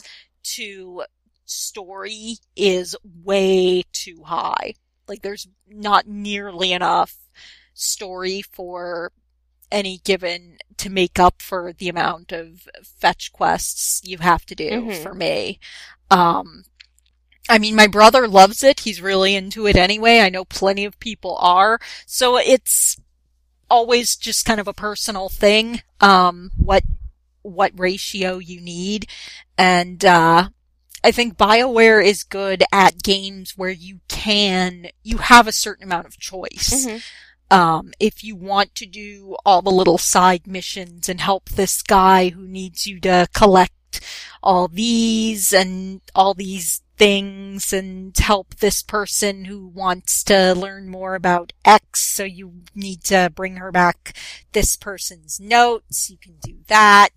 to 0.54 1.04
story 1.44 2.36
is 2.56 2.94
way 3.24 3.82
too 3.92 4.22
high. 4.24 4.74
Like 5.06 5.22
there's 5.22 5.48
not 5.66 6.06
nearly 6.06 6.72
enough 6.72 7.16
story 7.74 8.42
for 8.42 9.12
any 9.70 9.98
given 9.98 10.58
to 10.78 10.90
make 10.90 11.18
up 11.18 11.40
for 11.42 11.72
the 11.72 11.88
amount 11.88 12.32
of 12.32 12.68
fetch 12.82 13.32
quests 13.32 14.00
you 14.04 14.18
have 14.18 14.44
to 14.46 14.54
do 14.54 14.70
Mhm. 14.82 15.02
for 15.02 15.14
me. 15.14 15.58
Um, 16.10 16.64
I 17.48 17.58
mean, 17.58 17.74
my 17.74 17.86
brother 17.86 18.28
loves 18.28 18.62
it. 18.62 18.80
He's 18.80 19.00
really 19.00 19.34
into 19.34 19.66
it 19.66 19.76
anyway. 19.76 20.20
I 20.20 20.28
know 20.28 20.44
plenty 20.44 20.84
of 20.84 21.00
people 21.00 21.36
are. 21.40 21.80
So 22.06 22.36
it's 22.36 22.96
always 23.70 24.16
just 24.16 24.44
kind 24.44 24.60
of 24.60 24.68
a 24.68 24.74
personal 24.74 25.28
thing. 25.28 25.82
Um, 26.00 26.50
what, 26.56 26.84
what 27.42 27.72
ratio 27.78 28.38
you 28.38 28.60
need. 28.60 29.06
And, 29.56 30.04
uh, 30.04 30.48
I 31.04 31.12
think 31.12 31.36
BioWare 31.36 32.04
is 32.04 32.24
good 32.24 32.64
at 32.72 33.02
games 33.02 33.54
where 33.56 33.70
you 33.70 34.00
can, 34.08 34.88
you 35.02 35.18
have 35.18 35.46
a 35.46 35.52
certain 35.52 35.84
amount 35.84 36.06
of 36.06 36.18
choice. 36.18 36.86
Mhm. 36.86 37.02
Um, 37.50 37.92
if 37.98 38.22
you 38.22 38.36
want 38.36 38.74
to 38.74 38.84
do 38.84 39.36
all 39.46 39.62
the 39.62 39.70
little 39.70 39.96
side 39.96 40.46
missions 40.46 41.08
and 41.08 41.20
help 41.20 41.48
this 41.48 41.82
guy 41.82 42.28
who 42.30 42.46
needs 42.46 42.86
you 42.86 43.00
to 43.00 43.28
collect 43.32 44.00
all 44.42 44.68
these 44.68 45.52
and 45.52 46.02
all 46.14 46.34
these 46.34 46.82
things 46.98 47.72
and 47.72 48.16
help 48.18 48.56
this 48.56 48.82
person 48.82 49.44
who 49.46 49.66
wants 49.66 50.22
to 50.24 50.52
learn 50.54 50.88
more 50.88 51.14
about 51.14 51.52
X, 51.64 52.02
so 52.02 52.24
you 52.24 52.62
need 52.74 53.04
to 53.04 53.30
bring 53.34 53.56
her 53.56 53.70
back 53.72 54.14
this 54.52 54.76
person's 54.76 55.38
notes, 55.40 56.10
you 56.10 56.18
can 56.18 56.34
do 56.42 56.56
that. 56.66 57.10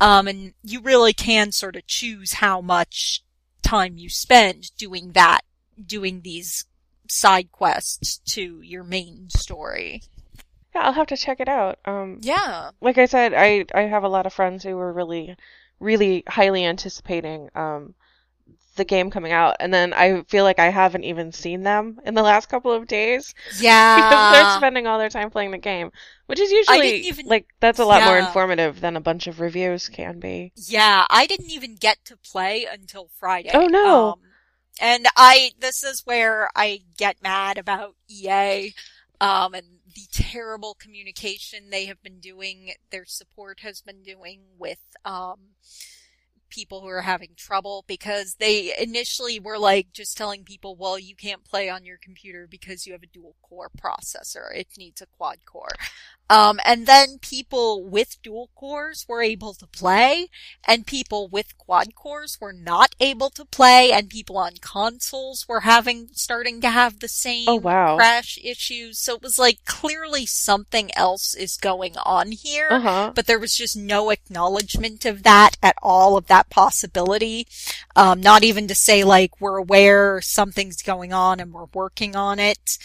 Um, 0.00 0.28
and 0.28 0.52
you 0.62 0.80
really 0.80 1.12
can 1.12 1.52
sort 1.52 1.76
of 1.76 1.86
choose 1.86 2.34
how 2.34 2.60
much 2.60 3.22
time 3.62 3.96
you 3.96 4.08
spend 4.08 4.76
doing 4.76 5.12
that, 5.12 5.42
doing 5.84 6.20
these 6.22 6.64
side 7.08 7.52
quests 7.52 8.18
to 8.34 8.60
your 8.62 8.84
main 8.84 9.28
story. 9.30 10.02
Yeah, 10.74 10.82
I'll 10.82 10.92
have 10.92 11.06
to 11.08 11.16
check 11.16 11.40
it 11.40 11.48
out. 11.48 11.78
Um, 11.84 12.18
Yeah. 12.22 12.70
like 12.80 12.98
I 12.98 13.06
said, 13.06 13.32
I 13.34 13.64
I 13.74 13.82
have 13.82 14.04
a 14.04 14.08
lot 14.08 14.26
of 14.26 14.32
friends 14.32 14.64
who 14.64 14.76
were 14.76 14.92
really, 14.92 15.36
really 15.78 16.24
highly 16.26 16.64
anticipating 16.64 17.48
um 17.54 17.94
the 18.76 18.84
game 18.84 19.10
coming 19.10 19.32
out, 19.32 19.56
and 19.60 19.72
then 19.72 19.92
I 19.92 20.22
feel 20.28 20.44
like 20.44 20.58
I 20.58 20.70
haven't 20.70 21.04
even 21.04 21.32
seen 21.32 21.62
them 21.62 22.00
in 22.04 22.14
the 22.14 22.22
last 22.22 22.48
couple 22.48 22.72
of 22.72 22.86
days 22.86 23.34
because 23.48 24.32
they're 24.32 24.56
spending 24.56 24.86
all 24.86 24.98
their 24.98 25.08
time 25.08 25.30
playing 25.30 25.50
the 25.50 25.58
game, 25.58 25.90
which 26.26 26.40
is 26.40 26.50
usually 26.50 27.00
even- 27.08 27.26
like 27.26 27.46
that's 27.60 27.78
a 27.78 27.84
lot 27.84 28.04
more 28.04 28.18
informative 28.18 28.80
than 28.80 28.96
a 28.96 29.00
bunch 29.00 29.26
of 29.26 29.40
reviews 29.40 29.88
can 29.88 30.18
be. 30.20 30.52
Yeah, 30.56 31.04
I 31.10 31.26
didn't 31.26 31.50
even 31.50 31.76
get 31.76 32.04
to 32.06 32.16
play 32.16 32.66
until 32.70 33.08
Friday. 33.18 33.50
Oh, 33.52 33.66
no. 33.66 34.12
Um, 34.12 34.20
and 34.80 35.06
I, 35.16 35.50
this 35.60 35.82
is 35.84 36.06
where 36.06 36.48
I 36.56 36.80
get 36.96 37.22
mad 37.22 37.58
about 37.58 37.94
EA, 38.08 38.72
um, 39.20 39.54
and 39.54 39.66
the 39.94 40.06
terrible 40.10 40.74
communication 40.74 41.68
they 41.70 41.84
have 41.84 42.02
been 42.02 42.18
doing, 42.20 42.72
their 42.90 43.04
support 43.04 43.60
has 43.60 43.82
been 43.82 44.02
doing 44.02 44.40
with, 44.58 44.80
um, 45.04 45.36
people 46.52 46.82
who 46.82 46.88
are 46.88 47.02
having 47.02 47.30
trouble 47.36 47.84
because 47.88 48.36
they 48.38 48.72
initially 48.78 49.40
were 49.40 49.58
like 49.58 49.92
just 49.92 50.16
telling 50.16 50.44
people, 50.44 50.76
well, 50.76 50.98
you 50.98 51.16
can't 51.16 51.44
play 51.44 51.70
on 51.70 51.84
your 51.86 51.98
computer 51.98 52.46
because 52.48 52.86
you 52.86 52.92
have 52.92 53.02
a 53.02 53.06
dual 53.06 53.34
core 53.42 53.70
processor. 53.82 54.54
It 54.54 54.68
needs 54.78 55.00
a 55.00 55.06
quad 55.06 55.38
core. 55.46 55.74
Um, 56.30 56.60
and 56.64 56.86
then 56.86 57.18
people 57.20 57.84
with 57.84 58.16
dual 58.22 58.48
cores 58.54 59.04
were 59.08 59.22
able 59.22 59.52
to 59.54 59.66
play 59.66 60.28
and 60.66 60.86
people 60.86 61.28
with 61.28 61.58
quad 61.58 61.94
cores 61.94 62.38
were 62.40 62.54
not 62.54 62.94
able 63.00 63.28
to 63.30 63.44
play 63.44 63.92
and 63.92 64.08
people 64.08 64.38
on 64.38 64.52
consoles 64.62 65.46
were 65.46 65.60
having, 65.60 66.08
starting 66.12 66.60
to 66.62 66.70
have 66.70 67.00
the 67.00 67.08
same 67.08 67.44
Oh, 67.48 67.56
wow. 67.56 67.96
crash 67.96 68.38
issues. 68.42 68.98
So 68.98 69.16
it 69.16 69.22
was 69.22 69.38
like 69.38 69.64
clearly 69.66 70.24
something 70.24 70.90
else 70.96 71.34
is 71.34 71.58
going 71.58 71.96
on 71.98 72.32
here 72.32 72.68
Uh 72.70 72.80
huh. 72.80 73.12
but 73.14 73.26
there 73.26 73.38
was 73.38 73.54
just 73.54 73.76
no 73.76 74.10
acknowledgement 74.10 75.04
of 75.04 75.22
that 75.24 75.56
at 75.62 75.76
all, 75.82 76.16
of 76.16 76.28
that 76.28 76.41
possibility. 76.50 77.46
Um, 77.96 78.20
not 78.20 78.44
even 78.44 78.68
to 78.68 78.74
say 78.74 79.04
like 79.04 79.40
we're 79.40 79.56
aware 79.56 80.20
something's 80.20 80.82
going 80.82 81.12
on 81.12 81.40
and 81.40 81.52
we're 81.52 81.66
working 81.72 82.16
on 82.16 82.38
it. 82.38 82.78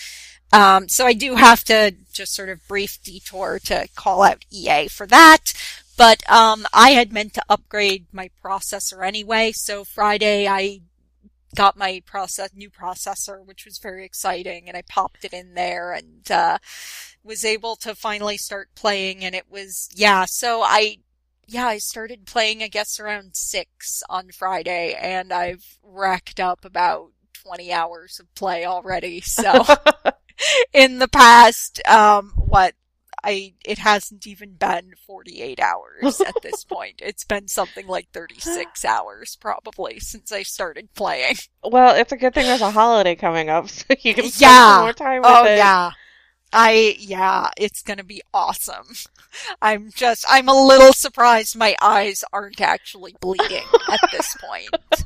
Um, 0.54 0.88
so 0.88 1.06
I 1.06 1.14
do 1.14 1.36
have 1.36 1.64
to 1.66 1.94
just 2.14 2.34
sort 2.34 2.50
of 2.50 2.68
brief 2.68 3.02
detour 3.04 3.60
to 3.66 3.88
call 3.96 4.24
out 4.24 4.46
EA 4.50 4.88
for 4.88 5.06
that. 5.08 5.54
But 5.98 6.30
um, 6.32 6.66
I 6.74 6.92
had 6.92 7.12
meant 7.12 7.34
to 7.34 7.44
upgrade 7.50 8.06
my 8.12 8.30
processor 8.44 9.06
anyway, 9.06 9.52
so 9.52 9.84
Friday 9.84 10.48
I 10.48 10.82
got 11.56 11.76
my 11.76 12.04
process 12.06 12.52
new 12.54 12.70
processor, 12.70 13.44
which 13.44 13.66
was 13.66 13.80
very 13.80 14.06
exciting, 14.06 14.68
and 14.68 14.78
I 14.78 14.84
popped 14.88 15.26
it 15.26 15.34
in 15.34 15.56
there 15.56 15.92
and 15.94 16.30
uh, 16.30 16.60
was 17.24 17.44
able 17.44 17.76
to 17.78 17.96
finally 17.96 18.38
start 18.38 18.70
playing. 18.76 19.26
And 19.26 19.34
it 19.34 19.46
was 19.50 19.90
yeah, 19.94 20.26
so 20.26 20.62
I 20.62 20.98
yeah 21.48 21.68
I 21.68 21.78
started 21.80 22.26
playing 22.26 22.62
I 22.64 22.68
guess 22.68 23.00
around 23.00 23.36
six 23.36 24.04
on 24.10 24.30
Friday, 24.32 24.94
and 25.00 25.32
I've 25.34 25.78
racked 25.84 26.40
up 26.40 26.66
about 26.66 27.12
twenty 27.34 27.72
hours 27.72 28.20
of 28.20 28.34
play 28.36 28.66
already. 28.66 29.22
So 29.22 29.64
in 30.74 31.00
the 31.00 31.08
past, 31.08 31.82
um, 31.88 32.34
what 32.38 32.76
I 33.24 33.56
it 33.66 33.80
hasn't 33.80 34.28
even 34.28 34.54
been 34.54 34.94
48 35.06 35.60
hours 35.60 36.22
at 36.22 36.42
this 36.42 36.64
point. 36.70 37.02
It's 37.04 37.24
been 37.26 37.48
something 37.48 37.88
like 37.88 38.10
36 38.14 38.86
hours 38.86 39.36
probably 39.36 40.00
since 40.00 40.32
I 40.32 40.44
started 40.44 40.94
playing. 40.94 41.36
Well, 41.64 41.96
it's 41.96 42.12
a 42.12 42.18
good 42.18 42.34
thing 42.34 42.46
there's 42.48 42.62
a 42.62 42.72
holiday 42.72 43.16
coming 43.16 43.50
up, 43.50 43.70
so 43.70 43.86
you 44.02 44.14
can 44.14 44.30
spend 44.30 44.42
Yeah. 44.42 44.78
more 44.78 44.94
time 44.94 45.26
with 45.26 45.30
Oh 45.34 45.46
it. 45.46 45.58
yeah. 45.58 45.92
I 46.54 46.96
yeah, 47.00 47.50
it's 47.58 47.82
to 47.98 48.04
be 48.04 48.22
awesome. 48.34 48.88
I'm 49.62 49.92
just 49.94 50.26
I'm 50.30 50.48
a 50.48 50.54
little 50.54 50.94
surprised 50.94 51.56
my 51.58 51.76
eyes 51.82 52.24
aren't 52.32 52.62
actually 52.62 53.16
bleeding 53.20 53.66
at 53.90 54.00
this 54.12 54.36
point. 54.40 55.06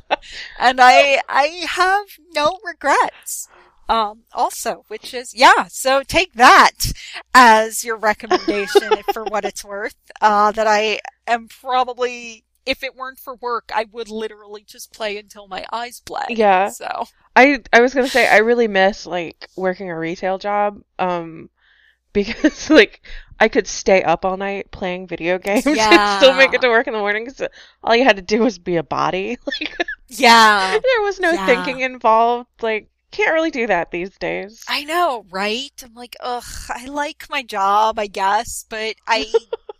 And 0.58 0.78
I 0.80 1.20
I 1.28 1.64
have 1.68 2.06
no 2.32 2.58
regrets. 2.64 3.48
Um 3.88 4.22
also, 4.32 4.84
which 4.88 5.12
is 5.12 5.34
yeah, 5.34 5.66
so 5.68 6.02
take 6.02 6.34
that 6.34 6.92
as 7.34 7.84
your 7.84 7.96
recommendation 7.96 8.92
for 9.12 9.24
what 9.24 9.44
it's 9.44 9.64
worth. 9.64 9.96
Uh 10.20 10.52
that 10.52 10.66
I 10.68 11.00
am 11.26 11.48
probably 11.48 12.44
if 12.66 12.82
it 12.82 12.94
weren't 12.94 13.18
for 13.18 13.34
work, 13.36 13.70
I 13.74 13.86
would 13.90 14.08
literally 14.08 14.64
just 14.64 14.92
play 14.92 15.18
until 15.18 15.48
my 15.48 15.64
eyes 15.72 16.00
bled. 16.00 16.26
Yeah. 16.30 16.68
So 16.68 17.04
I 17.34 17.62
I 17.72 17.80
was 17.80 17.94
gonna 17.94 18.08
say 18.08 18.28
I 18.28 18.38
really 18.38 18.68
miss 18.68 19.06
like 19.06 19.48
working 19.56 19.90
a 19.90 19.98
retail 19.98 20.38
job, 20.38 20.80
um, 20.98 21.50
because 22.12 22.70
like 22.70 23.02
I 23.40 23.48
could 23.48 23.66
stay 23.66 24.02
up 24.02 24.24
all 24.24 24.36
night 24.36 24.70
playing 24.70 25.08
video 25.08 25.38
games 25.40 25.66
yeah. 25.66 25.90
and 26.14 26.22
still 26.22 26.34
make 26.34 26.54
it 26.54 26.60
to 26.62 26.68
work 26.68 26.86
in 26.86 26.92
the 26.92 26.98
morning. 26.98 27.26
Cause 27.26 27.42
all 27.82 27.96
you 27.96 28.04
had 28.04 28.16
to 28.16 28.22
do 28.22 28.40
was 28.40 28.58
be 28.58 28.76
a 28.76 28.82
body. 28.82 29.38
Like 29.46 29.76
yeah. 30.08 30.72
there 30.72 31.02
was 31.02 31.18
no 31.20 31.32
Yeah. 31.32 31.46
thinking 31.46 31.80
involved. 31.80 32.48
Like 32.60 32.88
can't 33.12 33.32
really 33.34 33.50
do 33.50 33.66
that 33.66 33.90
these 33.90 34.16
days. 34.18 34.64
I 34.68 34.84
know, 34.84 35.26
right? 35.30 35.70
I'm 35.84 35.94
like, 35.94 36.16
ugh, 36.20 36.42
I 36.70 36.86
like 36.86 37.26
my 37.30 37.42
job, 37.42 37.98
I 37.98 38.06
guess, 38.06 38.64
but 38.68 38.96
I, 39.06 39.30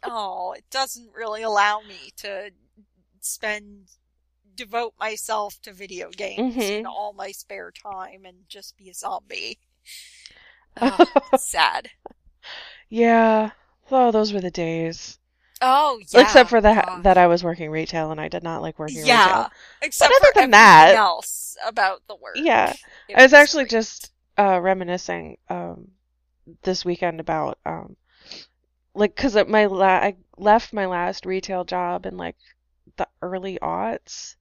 oh, 0.02 0.52
it 0.52 0.64
doesn't 0.70 1.10
really 1.14 1.42
allow 1.42 1.80
me 1.80 2.10
to 2.18 2.50
spend, 3.24 3.88
devote 4.54 4.94
myself 4.98 5.60
to 5.62 5.72
video 5.72 6.10
games 6.10 6.56
Mhm. 6.56 6.70
in 6.80 6.86
all 6.86 7.12
my 7.12 7.32
spare 7.32 7.70
time 7.70 8.24
and 8.24 8.48
just 8.48 8.76
be 8.76 8.88
a 8.90 8.94
zombie. 8.94 9.58
Oh, 10.80 11.04
sad. 11.38 11.90
Yeah. 12.88 13.50
Oh, 13.90 14.10
those 14.10 14.32
were 14.32 14.40
the 14.40 14.50
days. 14.50 15.18
Oh, 15.60 16.00
yeah. 16.12 16.20
Except 16.22 16.48
for 16.50 16.60
that 16.60 16.86
gosh. 16.86 17.02
that 17.04 17.18
I 17.18 17.26
was 17.26 17.44
working 17.44 17.70
retail 17.70 18.10
and 18.10 18.20
I 18.20 18.28
did 18.28 18.42
not 18.42 18.62
like 18.62 18.78
working 18.78 19.04
Yeah. 19.04 19.26
retail. 19.26 19.50
Except 19.82 20.10
But 20.10 20.16
other 20.22 20.32
for 20.32 20.40
than 20.40 20.54
everything 20.54 20.94
that- 20.94 20.94
else 20.96 21.56
about 21.64 22.02
the 22.08 22.16
work. 22.16 22.36
Yeah. 22.36 22.72
It 23.08 23.16
I 23.16 23.22
was 23.22 23.32
actually 23.34 23.64
great. 23.64 23.70
just 23.72 24.12
uh, 24.38 24.58
reminiscing 24.60 25.36
um, 25.50 25.88
this 26.62 26.84
weekend 26.84 27.20
about 27.20 27.58
um, 27.66 27.96
like 28.94 29.14
because 29.14 29.36
my 29.46 29.66
la- 29.66 29.84
I 29.86 30.16
left 30.38 30.72
my 30.72 30.86
last 30.86 31.26
retail 31.26 31.64
job 31.64 32.06
in 32.06 32.16
like 32.16 32.36
the 32.96 33.08
early 33.22 33.58
aughts, 33.62 34.36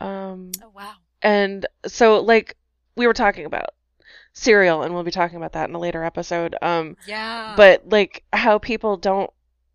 um, 0.00 0.52
Oh, 0.62 0.70
wow. 0.74 0.94
and 1.22 1.66
so 1.86 2.20
like 2.20 2.56
we 2.96 3.06
were 3.06 3.14
talking 3.14 3.46
about 3.46 3.70
serial, 4.32 4.82
and 4.82 4.94
we'll 4.94 5.04
be 5.04 5.10
talking 5.10 5.36
about 5.36 5.52
that 5.52 5.68
in 5.68 5.74
a 5.74 5.78
later 5.78 6.04
episode. 6.04 6.56
Um, 6.62 6.96
Yeah. 7.06 7.54
but 7.56 7.88
like 7.88 8.24
how 8.32 8.58
people 8.58 8.96
don't 8.96 9.30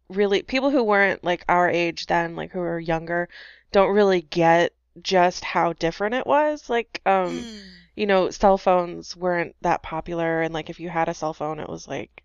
really 0.10 0.42
people 0.44 0.70
who 0.72 0.84
weren't 0.84 1.24
like 1.24 1.44
our 1.50 1.70
age 1.70 2.06
then, 2.08 2.36
like 2.36 2.52
who 2.52 2.60
were 2.60 2.80
younger, 2.80 3.30
don't 3.72 3.94
really 3.94 4.22
get 4.22 4.74
just 5.02 5.44
how 5.44 5.74
different 5.74 6.16
it 6.16 6.26
was. 6.28 6.70
Like 6.70 7.02
um 7.06 7.48
Mm. 7.48 7.64
you 7.96 8.06
know, 8.06 8.30
cell 8.30 8.58
phones 8.58 9.16
weren't 9.18 9.56
that 9.62 9.82
popular 9.84 10.42
and 10.42 10.54
like 10.54 10.70
if 10.70 10.80
you 10.80 10.90
had 10.90 11.10
a 11.10 11.14
cell 11.14 11.34
phone 11.34 11.60
it 11.60 11.70
was 11.70 11.88
like 11.88 12.24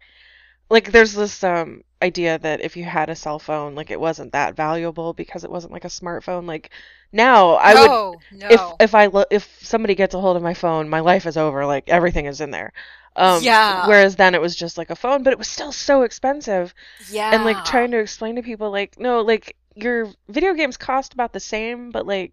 like 0.71 0.93
there's 0.93 1.13
this 1.15 1.43
um 1.45 1.83
idea 2.03 2.39
that 2.39 2.61
if 2.61 2.77
you 2.77 2.85
had 2.85 3.09
a 3.11 3.17
cell 3.17 3.39
phone 3.39 3.75
like 3.75 3.91
it 3.91 4.01
wasn't 4.01 4.33
that 4.33 4.57
valuable 4.57 5.13
because 5.15 5.45
it 5.45 5.51
wasn't 5.51 5.73
like 5.73 5.85
a 5.85 5.89
smartphone 5.89 6.47
like 6.47 6.71
now 7.13 7.53
I 7.55 7.75
would 7.77 7.91
no, 7.91 8.21
no. 8.31 8.49
if 8.51 8.61
if 8.81 8.95
I 8.95 9.07
lo- 9.07 9.25
if 9.31 9.59
somebody 9.63 9.95
gets 9.95 10.15
a 10.15 10.21
hold 10.21 10.37
of 10.37 10.43
my 10.43 10.55
phone 10.55 10.89
my 10.89 11.01
life 11.01 11.27
is 11.27 11.37
over 11.37 11.67
like 11.67 11.89
everything 11.89 12.27
is 12.27 12.41
in 12.41 12.51
there 12.51 12.73
Um, 13.17 13.43
Yeah. 13.43 13.87
Whereas 13.87 14.17
then 14.17 14.35
it 14.35 14.41
was 14.41 14.57
just 14.57 14.79
like 14.79 14.91
a 14.91 14.97
phone, 14.97 15.23
but 15.23 15.33
it 15.33 15.39
was 15.39 15.49
still 15.49 15.73
so 15.73 16.03
expensive. 16.03 16.75
Yeah. 17.11 17.35
And 17.35 17.45
like 17.45 17.65
trying 17.65 17.91
to 17.93 17.99
explain 17.99 18.37
to 18.37 18.43
people, 18.43 18.71
like, 18.71 18.99
no, 18.99 19.21
like 19.23 19.57
your 19.75 20.09
video 20.29 20.55
games 20.55 20.77
cost 20.79 21.13
about 21.15 21.33
the 21.33 21.41
same, 21.41 21.91
but 21.91 22.07
like, 22.07 22.33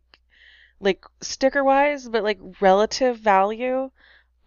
like 0.80 1.04
sticker 1.22 1.64
wise, 1.64 2.08
but 2.08 2.24
like 2.24 2.40
relative 2.62 3.18
value. 3.20 3.92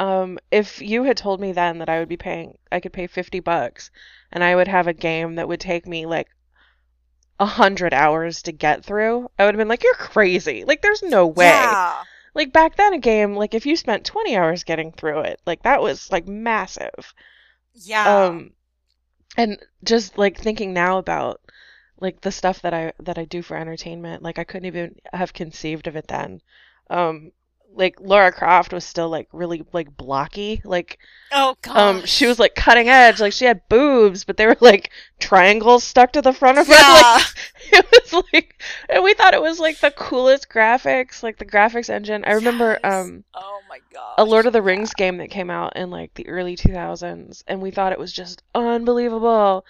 Um, 0.03 0.40
if 0.50 0.82
you 0.82 1.05
had 1.05 1.16
told 1.16 1.40
me 1.40 1.53
then 1.53 1.78
that 1.78 1.88
I 1.88 2.00
would 2.00 2.09
be 2.09 2.16
paying, 2.16 2.59
I 2.72 2.80
could 2.80 2.92
pay 2.92 3.07
50 3.07 3.38
bucks 3.38 3.92
and 4.32 4.42
I 4.42 4.57
would 4.57 4.66
have 4.66 4.88
a 4.88 4.92
game 4.92 5.36
that 5.36 5.46
would 5.46 5.61
take 5.61 5.86
me 5.86 6.07
like 6.07 6.26
a 7.38 7.46
hundred 7.46 7.94
hours 7.94 8.42
to 8.42 8.53
get 8.53 8.84
through, 8.84 9.30
I 9.38 9.44
would 9.44 9.55
have 9.55 9.61
been 9.61 9.68
like, 9.68 9.84
you're 9.84 9.94
crazy. 9.94 10.64
Like, 10.64 10.82
there's 10.82 11.05
no 11.05 11.28
way. 11.28 11.46
Yeah. 11.46 12.03
Like 12.34 12.53
back 12.53 12.74
then, 12.74 12.94
a 12.94 12.98
game, 12.98 13.36
like 13.36 13.55
if 13.55 13.64
you 13.64 13.76
spent 13.76 14.05
20 14.05 14.36
hours 14.36 14.64
getting 14.64 14.90
through 14.90 15.20
it, 15.20 15.40
like 15.46 15.62
that 15.62 15.80
was 15.80 16.11
like 16.11 16.26
massive. 16.26 17.14
Yeah. 17.72 18.24
Um, 18.24 18.55
and 19.36 19.57
just 19.84 20.18
like 20.18 20.36
thinking 20.36 20.72
now 20.72 20.98
about 20.98 21.40
like 22.00 22.22
the 22.22 22.32
stuff 22.32 22.61
that 22.62 22.74
I 22.74 22.92
that 22.98 23.18
I 23.18 23.24
do 23.24 23.40
for 23.40 23.57
entertainment, 23.57 24.24
like 24.24 24.40
I 24.40 24.44
couldn't 24.44 24.66
even 24.66 24.96
have 25.12 25.32
conceived 25.32 25.86
of 25.86 25.94
it 25.94 26.09
then. 26.09 26.40
Um, 26.90 27.30
like 27.75 27.97
Lara 28.01 28.33
Croft 28.33 28.73
was 28.73 28.85
still 28.85 29.09
like 29.09 29.29
really 29.33 29.64
like 29.73 29.97
blocky, 29.97 30.61
like 30.64 30.99
oh 31.33 31.57
god. 31.62 31.77
um 31.77 32.07
she 32.07 32.27
was 32.27 32.39
like 32.39 32.55
cutting 32.55 32.89
edge, 32.89 33.20
like 33.20 33.33
she 33.33 33.45
had 33.47 33.68
boobs, 33.68 34.25
but 34.25 34.37
they 34.37 34.47
were 34.47 34.57
like 34.61 34.91
triangles 35.18 35.85
stuck 35.85 36.12
to 36.12 36.23
the 36.23 36.33
front 36.33 36.59
of 36.59 36.66
her. 36.66 36.73
Yeah. 36.73 37.18
Like 37.18 37.27
it 37.73 37.87
was 38.12 38.25
like, 38.33 38.62
and 38.89 39.03
we 39.03 39.14
thought 39.14 39.35
it 39.35 39.43
was 39.43 39.59
like 39.61 39.81
the 39.81 39.91
coolest 39.93 40.49
graphics, 40.49 41.23
like 41.23 41.39
the 41.39 41.47
graphics 41.47 41.89
engine. 41.91 42.25
I 42.25 42.33
remember 42.33 42.79
Yes. 42.83 42.93
um 42.95 43.25
Oh 43.35 43.61
my 43.68 43.81
god. 43.93 44.14
a 44.18 44.25
Lord 44.25 44.47
of 44.47 44.53
the 44.53 44.62
Rings 44.62 44.95
game 44.95 45.18
that 45.18 45.31
came 45.31 45.51
out 45.51 45.77
in 45.77 45.91
like 45.91 46.14
the 46.14 46.29
early 46.29 46.57
2000s, 46.57 47.43
and 47.47 47.62
we 47.62 47.70
thought 47.70 47.93
it 47.93 47.99
was 47.99 48.12
just 48.12 48.43
unbelievable. 48.55 49.64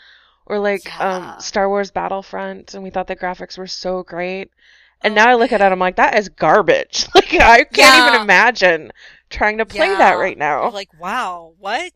Or 0.45 0.59
like 0.59 0.87
Yeah. 0.87 1.35
um, 1.35 1.41
Star 1.41 1.69
Wars 1.69 1.93
Battlefront, 1.93 2.75
and 2.75 2.83
we 2.83 2.91
thought 2.91 3.07
the 3.07 3.15
graphics 3.17 3.57
were 3.57 3.69
so 3.69 4.03
great. 4.03 4.51
And 5.05 5.15
now 5.15 5.29
I 5.29 5.35
look 5.35 5.53
at 5.53 5.61
it. 5.61 5.73
I'm 5.73 5.79
like, 5.79 5.97
that 5.97 6.17
is 6.19 6.29
garbage. 6.29 7.07
Like 7.15 7.35
I 7.35 7.65
can't 7.65 7.95
Yeah. 7.95 7.97
even 7.97 8.15
imagine 8.15 8.93
trying 9.31 9.59
to 9.59 9.67
play 9.67 9.89
Yeah. 9.89 9.97
that 9.97 10.19
right 10.19 10.37
now. 10.39 10.71
Like, 10.71 10.93
wow, 10.95 11.55
what? 11.59 11.93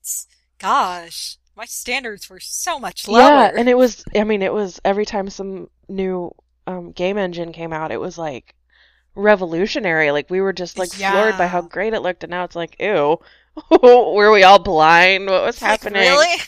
Gosh, 0.59 1.39
my 1.55 1.65
standards 1.67 2.29
were 2.29 2.41
so 2.41 2.79
much 2.79 3.07
lower. 3.09 3.19
Yeah, 3.19 3.51
and 3.55 3.69
it 3.69 3.77
was. 3.77 4.05
I 4.15 4.25
mean, 4.25 4.43
it 4.43 4.53
was 4.53 4.81
every 4.85 5.05
time 5.07 5.29
some 5.31 5.69
new 5.89 6.33
um, 6.67 6.93
game 6.93 7.19
engine 7.19 7.53
came 7.53 7.73
out, 7.73 7.93
it 7.93 8.01
was 8.01 8.19
like 8.19 8.55
revolutionary. 9.15 10.11
Like 10.13 10.31
we 10.31 10.41
were 10.41 10.53
just 10.53 10.79
like 10.79 10.95
floored 10.95 11.37
by 11.37 11.47
how 11.47 11.63
great 11.63 11.95
it 11.95 12.01
looked, 12.03 12.25
and 12.25 12.31
now 12.31 12.45
it's 12.45 12.57
like, 12.57 12.77
ew, 12.81 13.19
were 13.83 14.33
we 14.33 14.43
all 14.45 14.59
blind? 14.59 15.27
What 15.29 15.45
was 15.45 15.61
Like, 15.61 15.83
happening? 15.83 15.95
really? 15.95 16.37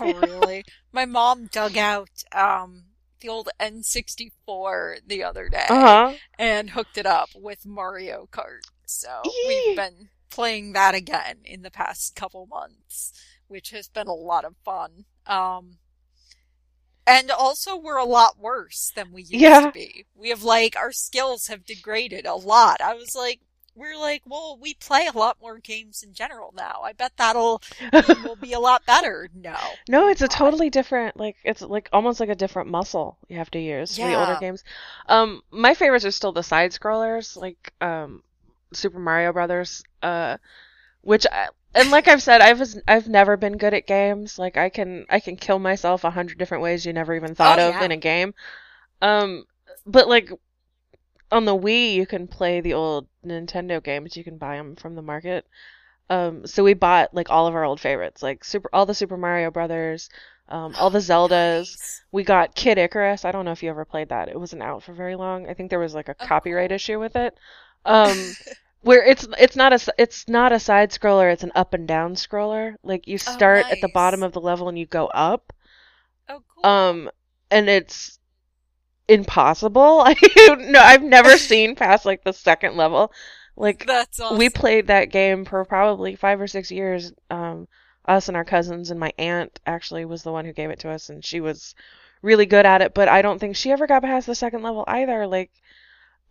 Oh, 0.00 0.12
really? 0.12 0.66
My 0.92 1.06
mom 1.06 1.46
dug 1.46 1.76
out 1.78 2.10
um 2.32 2.84
the 3.20 3.28
old 3.28 3.48
N64 3.60 4.98
the 5.06 5.22
other 5.24 5.48
day 5.48 5.66
Uh 5.68 6.08
huh. 6.10 6.14
and 6.38 6.70
hooked 6.70 6.98
it 6.98 7.06
up 7.06 7.30
with 7.34 7.66
Mario 7.66 8.28
Kart. 8.30 8.62
So 8.86 9.22
Yee. 9.24 9.44
we've 9.68 9.76
been 9.76 10.08
playing 10.30 10.72
that 10.74 10.94
again 10.94 11.38
in 11.44 11.62
the 11.62 11.70
past 11.70 12.14
couple 12.14 12.46
months, 12.46 13.12
which 13.48 13.70
has 13.70 13.88
been 13.88 14.06
a 14.06 14.14
lot 14.14 14.44
of 14.44 14.54
fun. 14.64 15.04
Um 15.26 15.78
and 17.06 17.30
also 17.30 17.76
we're 17.76 17.96
a 17.96 18.04
lot 18.04 18.38
worse 18.38 18.92
than 18.94 19.12
we 19.12 19.22
used 19.22 19.32
Yeah. 19.34 19.60
to 19.60 19.72
be. 19.72 20.04
We 20.14 20.28
have 20.28 20.42
like 20.42 20.76
our 20.76 20.92
skills 20.92 21.46
have 21.46 21.64
degraded 21.64 22.26
a 22.26 22.34
lot. 22.34 22.80
I 22.82 22.94
was 22.94 23.14
like 23.14 23.40
we're 23.78 23.96
like, 23.96 24.22
well, 24.26 24.58
we 24.60 24.74
play 24.74 25.06
a 25.12 25.16
lot 25.16 25.36
more 25.40 25.58
games 25.58 26.02
in 26.02 26.12
general 26.12 26.52
now. 26.56 26.80
I 26.84 26.92
bet 26.92 27.12
that'll 27.16 27.62
we'll 28.24 28.36
be 28.36 28.52
a 28.52 28.60
lot 28.60 28.84
better. 28.86 29.28
No. 29.34 29.56
No, 29.88 30.08
it's 30.08 30.22
a 30.22 30.28
totally 30.28 30.70
different. 30.70 31.16
Like 31.16 31.36
it's 31.44 31.62
like 31.62 31.88
almost 31.92 32.20
like 32.20 32.28
a 32.28 32.34
different 32.34 32.68
muscle 32.70 33.18
you 33.28 33.38
have 33.38 33.50
to 33.52 33.58
use 33.58 33.96
for 33.96 34.06
the 34.06 34.14
older 34.18 34.36
games. 34.40 34.64
Um, 35.08 35.42
my 35.50 35.74
favorites 35.74 36.04
are 36.04 36.10
still 36.10 36.32
the 36.32 36.42
side 36.42 36.72
scrollers, 36.72 37.36
like 37.36 37.72
um, 37.80 38.22
Super 38.72 38.98
Mario 38.98 39.32
Brothers. 39.32 39.82
Uh, 40.02 40.36
which 41.02 41.26
I, 41.30 41.48
and 41.74 41.90
like 41.90 42.08
I've 42.08 42.22
said, 42.22 42.40
I've 42.40 42.60
I've 42.86 43.08
never 43.08 43.36
been 43.36 43.56
good 43.56 43.72
at 43.74 43.86
games. 43.86 44.38
Like 44.38 44.56
I 44.56 44.68
can 44.68 45.06
I 45.08 45.20
can 45.20 45.36
kill 45.36 45.58
myself 45.58 46.04
a 46.04 46.10
hundred 46.10 46.38
different 46.38 46.62
ways 46.62 46.84
you 46.84 46.92
never 46.92 47.14
even 47.14 47.34
thought 47.34 47.58
Oh, 47.58 47.68
of 47.68 47.74
yeah. 47.74 47.84
in 47.84 47.90
a 47.92 47.96
game. 47.96 48.34
Um, 49.00 49.44
but 49.86 50.08
like 50.08 50.30
on 51.30 51.44
the 51.44 51.56
Wii, 51.56 51.94
you 51.94 52.06
can 52.06 52.26
play 52.28 52.60
the 52.60 52.74
old 52.74 53.06
Nintendo 53.24 53.82
games. 53.82 54.16
You 54.16 54.24
can 54.24 54.38
buy 54.38 54.56
them 54.56 54.76
from 54.76 54.94
the 54.94 55.02
market. 55.02 55.46
Um, 56.10 56.46
so 56.46 56.64
we 56.64 56.74
bought 56.74 57.14
like 57.14 57.30
all 57.30 57.46
of 57.46 57.54
our 57.54 57.64
old 57.64 57.80
favorites, 57.80 58.22
like 58.22 58.44
super 58.44 58.70
all 58.72 58.86
the 58.86 58.94
Super 58.94 59.16
Mario 59.16 59.50
Brothers, 59.50 60.08
um, 60.48 60.74
all 60.76 60.90
the 60.90 60.98
Zeldas. 61.00 61.78
Nice. 61.78 62.02
We 62.12 62.24
got 62.24 62.54
Kid 62.54 62.78
Icarus. 62.78 63.24
I 63.24 63.32
don't 63.32 63.44
know 63.44 63.52
if 63.52 63.62
you 63.62 63.70
ever 63.70 63.84
played 63.84 64.08
that. 64.10 64.28
It 64.28 64.38
wasn't 64.40 64.62
out 64.62 64.82
for 64.82 64.92
very 64.94 65.16
long. 65.16 65.48
I 65.48 65.54
think 65.54 65.70
there 65.70 65.78
was 65.78 65.94
like 65.94 66.08
a 66.08 66.16
Oh, 66.20 66.26
copyright 66.26 66.72
issue 66.72 66.98
with 67.00 67.16
it. 67.16 67.36
Um, 67.84 68.38
where 68.82 69.04
it's 69.04 69.26
it's 69.38 69.56
not 69.56 69.72
a 69.72 69.94
it's 69.98 70.28
not 70.28 70.52
a 70.52 70.60
side 70.60 70.90
scroller. 70.92 71.32
It's 71.32 71.42
an 71.44 71.52
up 71.54 71.74
and 71.74 71.86
down 71.88 72.14
scroller. 72.14 72.76
Like 72.82 73.06
you 73.08 73.18
Oh, 73.26 73.32
start 73.32 73.66
at 73.70 73.80
the 73.80 73.88
bottom 73.88 74.22
of 74.22 74.32
the 74.32 74.40
level 74.40 74.68
and 74.68 74.78
you 74.78 74.86
go 74.86 75.06
up. 75.08 75.52
Oh, 76.28 76.42
cool. 76.48 76.64
Um, 76.70 77.10
and 77.50 77.68
it's 77.68 78.17
impossible. 79.08 80.02
I 80.06 80.14
no, 80.60 80.80
I've 80.80 81.02
never 81.02 81.36
seen 81.36 81.74
past 81.74 82.04
like 82.04 82.24
the 82.24 82.32
second 82.32 82.76
level. 82.76 83.12
Like 83.56 83.86
That's 83.86 84.20
awesome. 84.20 84.38
we 84.38 84.50
played 84.50 84.86
that 84.86 85.10
game 85.10 85.44
for 85.44 85.64
probably 85.64 86.14
five 86.14 86.40
or 86.40 86.46
six 86.46 86.70
years. 86.70 87.12
Um, 87.30 87.66
us 88.06 88.28
and 88.28 88.36
our 88.36 88.44
cousins 88.44 88.90
and 88.90 88.98
my 88.98 89.12
aunt 89.18 89.60
actually 89.66 90.04
was 90.04 90.22
the 90.22 90.32
one 90.32 90.44
who 90.44 90.52
gave 90.52 90.70
it 90.70 90.78
to 90.80 90.90
us, 90.90 91.10
and 91.10 91.24
she 91.24 91.40
was 91.40 91.74
really 92.22 92.46
good 92.46 92.64
at 92.64 92.82
it. 92.82 92.94
But 92.94 93.08
I 93.08 93.22
don't 93.22 93.38
think 93.38 93.56
she 93.56 93.70
ever 93.72 93.86
got 93.86 94.02
past 94.02 94.26
the 94.26 94.34
second 94.34 94.62
level 94.62 94.84
either. 94.86 95.26
Like, 95.26 95.50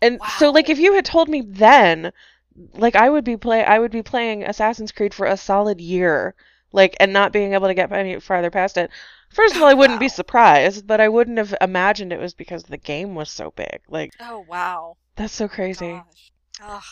and 0.01 0.19
so 0.37 0.51
like 0.51 0.69
if 0.69 0.79
you 0.79 0.93
had 0.93 1.05
told 1.05 1.29
me 1.29 1.41
then, 1.45 2.11
like 2.73 2.95
I 2.95 3.09
would 3.09 3.23
be 3.23 3.37
play 3.37 3.63
I 3.63 3.79
would 3.79 3.91
be 3.91 4.03
playing 4.03 4.43
Assassin's 4.43 4.91
Creed 4.91 5.13
for 5.13 5.27
a 5.27 5.37
solid 5.37 5.81
year, 5.81 6.33
like 6.71 6.95
and 6.99 7.13
not 7.13 7.33
being 7.33 7.53
able 7.53 7.67
to 7.67 7.73
get 7.73 7.91
any 7.91 8.19
farther 8.19 8.51
past 8.51 8.77
it. 8.77 8.89
First 9.29 9.55
of 9.55 9.61
all, 9.61 9.67
I 9.67 9.73
wouldn't 9.73 9.99
be 9.99 10.09
surprised, 10.09 10.87
but 10.87 10.99
I 10.99 11.09
wouldn't 11.09 11.37
have 11.37 11.53
imagined 11.61 12.13
it 12.13 12.19
was 12.19 12.33
because 12.33 12.63
the 12.63 12.77
game 12.77 13.15
was 13.15 13.29
so 13.29 13.51
big. 13.55 13.81
Like 13.87 14.13
Oh 14.19 14.45
wow. 14.47 14.97
that's 15.15 15.33
so 15.33 15.47
crazy. 15.47 16.01
Ugh. 16.63 16.83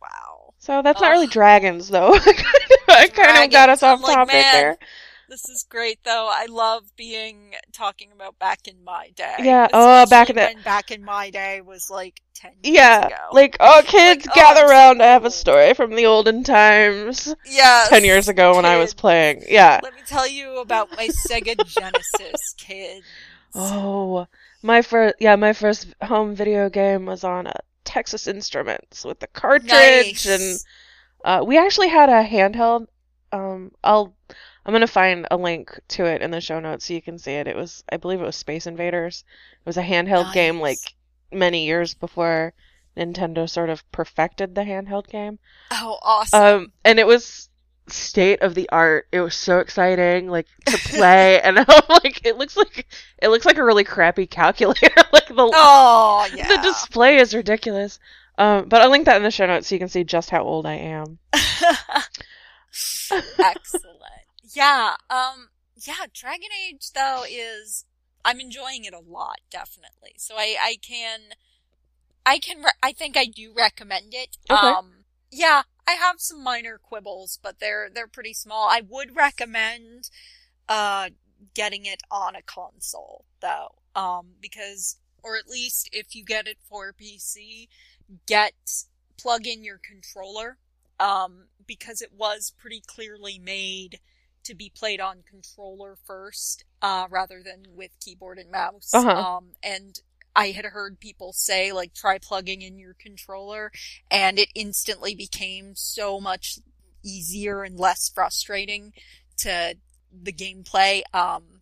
Wow. 0.00 0.54
So 0.58 0.82
that's 0.82 1.00
not 1.00 1.10
really 1.10 1.26
dragons, 1.26 1.88
though. 1.88 2.14
I 2.88 3.08
kind 3.12 3.44
of 3.44 3.50
got 3.50 3.68
us. 3.68 3.82
I'm 3.82 3.98
off 3.98 4.02
like, 4.02 4.14
topic 4.16 4.34
man, 4.34 4.52
there. 4.52 4.78
This 5.30 5.48
is 5.48 5.64
great 5.68 6.00
though. 6.04 6.28
I 6.30 6.46
love 6.46 6.82
being 6.96 7.54
talking 7.72 8.10
about 8.12 8.36
back 8.40 8.66
in 8.66 8.82
my 8.82 9.10
day. 9.14 9.36
Yeah, 9.38 9.68
oh, 9.72 10.04
back 10.06 10.28
in 10.28 10.34
the- 10.36 10.56
back 10.64 10.90
in 10.90 11.04
my 11.04 11.30
day 11.30 11.60
was 11.60 11.88
like 11.88 12.20
ten 12.34 12.50
years 12.64 12.74
Yeah, 12.76 13.06
ago. 13.06 13.16
like 13.32 13.56
oh, 13.60 13.80
kids, 13.86 14.26
Like, 14.26 14.36
oh, 14.36 14.40
gather 14.40 14.60
I'm 14.62 14.66
so 14.66 14.72
around. 14.72 15.02
I 15.02 15.06
have 15.06 15.24
a 15.24 15.30
story 15.30 15.72
from 15.74 15.94
the 15.94 16.06
olden 16.06 16.42
times, 16.42 17.32
Yeah. 17.46 17.86
ten 17.88 18.04
years 18.04 18.28
ago 18.28 18.56
when 18.56 18.64
I 18.64 18.76
was 18.78 18.92
playing. 18.92 19.44
Yeah. 19.48 19.78
Let 19.84 19.94
me 19.94 20.00
tell 20.04 20.26
you 20.26 20.58
about 20.58 20.90
my 20.96 21.08
Sega 21.28 21.64
Genesis, 21.64 22.54
kids. 22.58 23.06
Oh, 23.54 24.26
my 24.62 24.82
first, 24.82 25.14
yeah, 25.20 25.36
my 25.36 25.52
first 25.52 25.94
home 26.02 26.34
video 26.34 26.68
game 26.68 27.06
was 27.06 27.22
on 27.22 27.46
a 27.46 27.54
Texas 27.84 28.26
Instruments 28.26 29.04
with 29.04 29.20
the 29.20 29.26
cartridge, 29.28 30.26
and 30.26 30.58
uh, 31.24 31.44
we 31.46 31.56
actually 31.56 31.88
had 31.88 32.08
a 32.08 32.24
handheld. 32.24 32.86
Um, 33.32 33.70
I'll, 33.84 34.12
I'm 34.70 34.74
gonna 34.74 34.86
find 34.86 35.26
a 35.32 35.36
link 35.36 35.80
to 35.88 36.04
it 36.04 36.22
in 36.22 36.30
the 36.30 36.40
show 36.40 36.60
notes 36.60 36.86
so 36.86 36.94
you 36.94 37.02
can 37.02 37.18
see 37.18 37.32
it. 37.32 37.48
It 37.48 37.56
was, 37.56 37.82
I 37.90 37.96
believe, 37.96 38.20
it 38.20 38.24
was 38.24 38.36
Space 38.36 38.68
Invaders. 38.68 39.24
It 39.54 39.66
was 39.66 39.76
a 39.76 39.82
handheld 39.82 40.32
game, 40.32 40.60
like 40.60 40.94
many 41.32 41.66
years 41.66 41.94
before 41.94 42.54
Nintendo 42.96 43.50
sort 43.50 43.68
of 43.68 43.82
perfected 43.90 44.54
the 44.54 44.60
handheld 44.60 45.08
game. 45.08 45.40
Oh, 45.72 45.98
awesome. 46.02 46.40
Um, 46.40 46.72
and 46.84 47.00
it 47.00 47.06
was 47.08 47.48
state 47.88 48.42
of 48.42 48.54
the 48.54 48.68
art. 48.70 49.08
It 49.10 49.20
was 49.22 49.34
so 49.34 49.58
exciting, 49.58 50.28
like 50.28 50.46
to 50.66 50.78
play, 50.90 51.40
and 51.40 51.58
I'm 51.68 51.82
like, 51.88 52.24
it 52.24 52.36
looks 52.38 52.56
like 52.56 52.86
it 53.20 53.26
looks 53.26 53.46
like 53.46 53.58
a 53.58 53.64
really 53.64 53.82
crappy 53.82 54.28
calculator. 54.28 54.94
like 55.12 55.26
the 55.26 55.50
oh, 55.52 56.28
yeah. 56.32 56.46
the 56.46 56.62
display 56.62 57.16
is 57.16 57.34
ridiculous. 57.34 57.98
Um, 58.38 58.68
but 58.68 58.82
I'll 58.82 58.90
link 58.90 59.06
that 59.06 59.16
in 59.16 59.24
the 59.24 59.32
show 59.32 59.46
notes 59.46 59.66
so 59.66 59.74
you 59.74 59.80
can 59.80 59.88
see 59.88 60.04
just 60.04 60.30
how 60.30 60.44
old 60.44 60.64
I 60.64 60.74
am. 60.74 61.18
Excellent. 63.10 63.99
Yeah. 64.54 64.96
Um. 65.08 65.48
Yeah. 65.76 66.06
Dragon 66.12 66.48
Age 66.68 66.92
though 66.92 67.24
is 67.28 67.84
I'm 68.24 68.40
enjoying 68.40 68.84
it 68.84 68.94
a 68.94 68.98
lot, 69.00 69.40
definitely. 69.50 70.14
So 70.18 70.34
I 70.36 70.56
I 70.60 70.76
can 70.80 71.20
I 72.24 72.38
can 72.38 72.58
re- 72.62 72.70
I 72.82 72.92
think 72.92 73.16
I 73.16 73.26
do 73.26 73.52
recommend 73.56 74.14
it. 74.14 74.36
Okay. 74.50 74.66
Um. 74.66 75.04
Yeah. 75.30 75.62
I 75.88 75.92
have 75.92 76.20
some 76.20 76.42
minor 76.42 76.78
quibbles, 76.78 77.38
but 77.42 77.58
they're 77.60 77.88
they're 77.92 78.06
pretty 78.06 78.34
small. 78.34 78.68
I 78.70 78.82
would 78.86 79.16
recommend 79.16 80.10
uh 80.68 81.10
getting 81.54 81.86
it 81.86 82.02
on 82.10 82.34
a 82.36 82.42
console 82.42 83.24
though. 83.40 83.74
Um. 83.94 84.34
Because 84.40 84.96
or 85.22 85.36
at 85.36 85.48
least 85.48 85.88
if 85.92 86.14
you 86.14 86.24
get 86.24 86.46
it 86.46 86.58
for 86.68 86.92
PC, 86.92 87.68
get 88.26 88.54
plug 89.18 89.46
in 89.46 89.62
your 89.64 89.78
controller 89.78 90.56
um, 90.98 91.46
because 91.66 92.02
it 92.02 92.12
was 92.16 92.52
pretty 92.58 92.82
clearly 92.86 93.38
made 93.38 94.00
to 94.44 94.54
be 94.54 94.72
played 94.74 95.00
on 95.00 95.22
controller 95.28 95.96
first, 96.06 96.64
uh, 96.82 97.06
rather 97.10 97.42
than 97.42 97.66
with 97.74 97.90
keyboard 98.00 98.38
and 98.38 98.50
mouse. 98.50 98.92
Uh-huh. 98.94 99.10
Um, 99.10 99.52
and 99.62 100.00
I 100.34 100.48
had 100.48 100.66
heard 100.66 101.00
people 101.00 101.32
say, 101.32 101.72
like, 101.72 101.94
try 101.94 102.18
plugging 102.18 102.62
in 102.62 102.78
your 102.78 102.94
controller, 102.94 103.72
and 104.10 104.38
it 104.38 104.48
instantly 104.54 105.14
became 105.14 105.74
so 105.74 106.20
much 106.20 106.58
easier 107.02 107.62
and 107.62 107.78
less 107.78 108.08
frustrating 108.08 108.92
to 109.38 109.76
the 110.12 110.32
gameplay. 110.32 111.02
Um, 111.12 111.60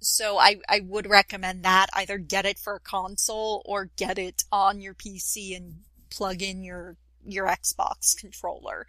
so 0.00 0.38
I, 0.38 0.56
I 0.68 0.80
would 0.80 1.08
recommend 1.08 1.64
that. 1.64 1.86
Either 1.94 2.18
get 2.18 2.46
it 2.46 2.58
for 2.58 2.76
a 2.76 2.80
console 2.80 3.62
or 3.64 3.90
get 3.96 4.18
it 4.18 4.44
on 4.50 4.80
your 4.80 4.94
PC 4.94 5.56
and 5.56 5.80
plug 6.10 6.42
in 6.42 6.62
your, 6.62 6.96
your 7.24 7.46
Xbox 7.46 8.16
controller. 8.16 8.86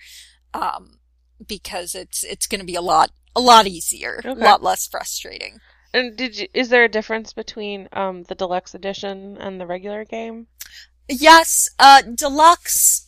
Um, 0.53 0.99
because 1.47 1.95
it's, 1.95 2.23
it's 2.23 2.47
gonna 2.47 2.63
be 2.63 2.75
a 2.75 2.81
lot, 2.81 3.11
a 3.35 3.41
lot 3.41 3.67
easier, 3.67 4.21
Okay. 4.25 4.29
a 4.39 4.43
lot 4.43 4.63
less 4.63 4.87
frustrating. 4.87 5.59
And 5.93 6.15
did 6.15 6.37
you, 6.37 6.47
is 6.53 6.69
there 6.69 6.83
a 6.83 6.89
difference 6.89 7.33
between 7.33 7.89
um 7.93 8.23
the 8.23 8.35
deluxe 8.35 8.75
edition 8.75 9.37
and 9.39 9.59
the 9.59 9.65
regular 9.65 10.05
game? 10.05 10.47
Yes, 11.07 11.67
uh, 11.79 12.03
deluxe. 12.03 13.07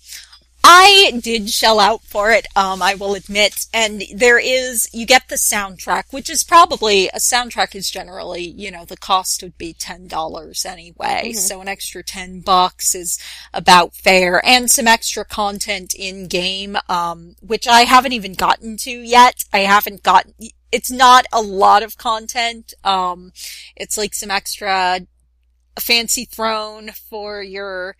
I 0.63 1.19
did 1.21 1.49
shell 1.49 1.79
out 1.79 2.03
for 2.03 2.31
it, 2.31 2.45
um, 2.55 2.81
I 2.81 2.93
will 2.93 3.15
admit, 3.15 3.65
and 3.73 4.03
there 4.13 4.37
is, 4.39 4.87
you 4.93 5.05
get 5.05 5.27
the 5.27 5.35
soundtrack, 5.35 6.05
which 6.11 6.29
is 6.29 6.43
probably, 6.43 7.07
a 7.09 7.17
soundtrack 7.17 7.73
is 7.75 7.89
generally, 7.89 8.43
you 8.43 8.69
know, 8.69 8.85
the 8.85 8.97
cost 8.97 9.41
would 9.41 9.57
be 9.57 9.73
$10 9.73 10.65
anyway, 10.65 11.33
Mhm. 11.33 11.39
so 11.39 11.61
an 11.61 11.67
extra 11.67 12.03
10 12.03 12.41
bucks 12.41 12.93
is 12.93 13.17
about 13.53 13.95
fair, 13.95 14.43
and 14.45 14.69
some 14.69 14.87
extra 14.87 15.25
content 15.25 15.93
in 15.95 16.27
game, 16.27 16.77
um, 16.87 17.35
which 17.41 17.67
I 17.67 17.81
haven't 17.81 18.13
even 18.13 18.33
gotten 18.33 18.77
to 18.77 18.91
yet. 18.91 19.43
I 19.51 19.59
haven't 19.59 20.03
gotten, 20.03 20.35
it's 20.71 20.91
not 20.91 21.25
a 21.33 21.41
lot 21.41 21.83
of 21.83 21.97
content, 21.97 22.73
um, 22.83 23.33
it's 23.75 23.97
like 23.97 24.13
some 24.13 24.31
extra 24.31 25.01
a 25.77 25.81
fancy 25.81 26.25
throne 26.25 26.91
for 26.91 27.41
your 27.41 27.95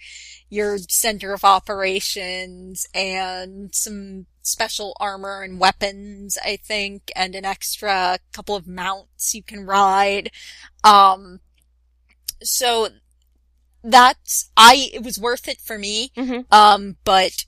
your 0.49 0.77
center 0.77 1.33
of 1.33 1.43
operations 1.43 2.85
and 2.93 3.73
some 3.73 4.25
special 4.41 4.95
armor 4.99 5.41
and 5.41 5.59
weapons, 5.59 6.37
I 6.43 6.57
think, 6.57 7.11
and 7.15 7.35
an 7.35 7.45
extra 7.45 8.19
couple 8.33 8.55
of 8.55 8.67
mounts 8.67 9.33
you 9.33 9.43
can 9.43 9.65
ride. 9.65 10.31
Um 10.83 11.39
so 12.43 12.89
that's 13.83 14.49
I 14.57 14.89
it 14.93 15.03
was 15.03 15.17
worth 15.17 15.47
it 15.47 15.61
for 15.61 15.77
me. 15.77 16.11
Mm-hmm. 16.17 16.41
Um 16.51 16.97
but 17.03 17.45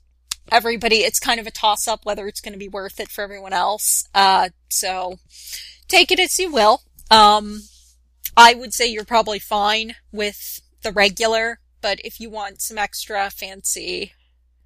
everybody 0.50 0.96
it's 0.96 1.18
kind 1.18 1.40
of 1.40 1.46
a 1.46 1.50
toss 1.50 1.88
up 1.88 2.04
whether 2.04 2.28
it's 2.28 2.40
going 2.40 2.52
to 2.52 2.58
be 2.58 2.68
worth 2.68 3.00
it 3.00 3.08
for 3.08 3.22
everyone 3.22 3.52
else. 3.52 4.08
Uh 4.14 4.48
so 4.68 5.18
take 5.88 6.10
it 6.10 6.20
as 6.20 6.38
you 6.38 6.50
will. 6.50 6.80
Um 7.10 7.60
I 8.36 8.54
would 8.54 8.72
say 8.74 8.86
you're 8.86 9.04
probably 9.04 9.38
fine 9.38 9.94
with 10.12 10.60
the 10.82 10.92
regular, 10.92 11.60
but 11.80 12.00
if 12.04 12.20
you 12.20 12.30
want 12.30 12.60
some 12.60 12.78
extra 12.78 13.30
fancy 13.30 14.12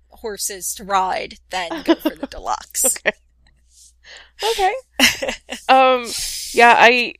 horses 0.08 0.72
to 0.74 0.84
ride, 0.84 1.38
then 1.50 1.82
go 1.84 1.94
for 1.94 2.14
the 2.14 2.26
deluxe. 2.30 2.84
Okay. 2.84 3.12
Okay. 4.52 4.74
um. 5.68 6.06
Yeah. 6.52 6.74
I. 6.76 7.14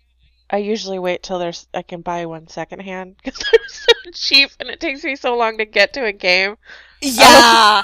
I 0.51 0.57
usually 0.57 0.99
wait 0.99 1.22
till 1.22 1.38
there's 1.38 1.66
I 1.74 1.82
can 1.82 2.01
buy 2.01 2.24
one 2.24 2.49
secondhand 2.49 3.16
because 3.22 3.38
they're 3.38 3.68
so 3.68 3.92
cheap 4.14 4.51
and 4.59 4.70
it 4.70 4.80
takes 4.80 5.05
me 5.05 5.14
so 5.14 5.36
long 5.36 5.59
to 5.59 5.66
get 5.66 5.92
to 5.92 6.05
a 6.07 6.12
game. 6.12 6.57
Yeah. 7.03 7.82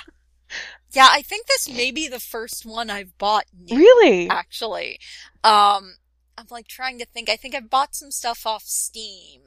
yeah, 0.92 1.08
I 1.10 1.20
think 1.20 1.46
this 1.46 1.68
may 1.68 1.90
be 1.90 2.08
the 2.08 2.20
first 2.20 2.64
one 2.64 2.88
I've 2.88 3.18
bought 3.18 3.44
new, 3.54 3.76
Really? 3.76 4.30
actually. 4.30 4.98
Um, 5.42 5.96
I'm 6.36 6.46
like 6.50 6.68
trying 6.68 6.98
to 6.98 7.06
think. 7.06 7.28
I 7.28 7.36
think 7.36 7.54
I've 7.54 7.70
bought 7.70 7.94
some 7.94 8.10
stuff 8.10 8.46
off 8.46 8.64
Steam, 8.64 9.42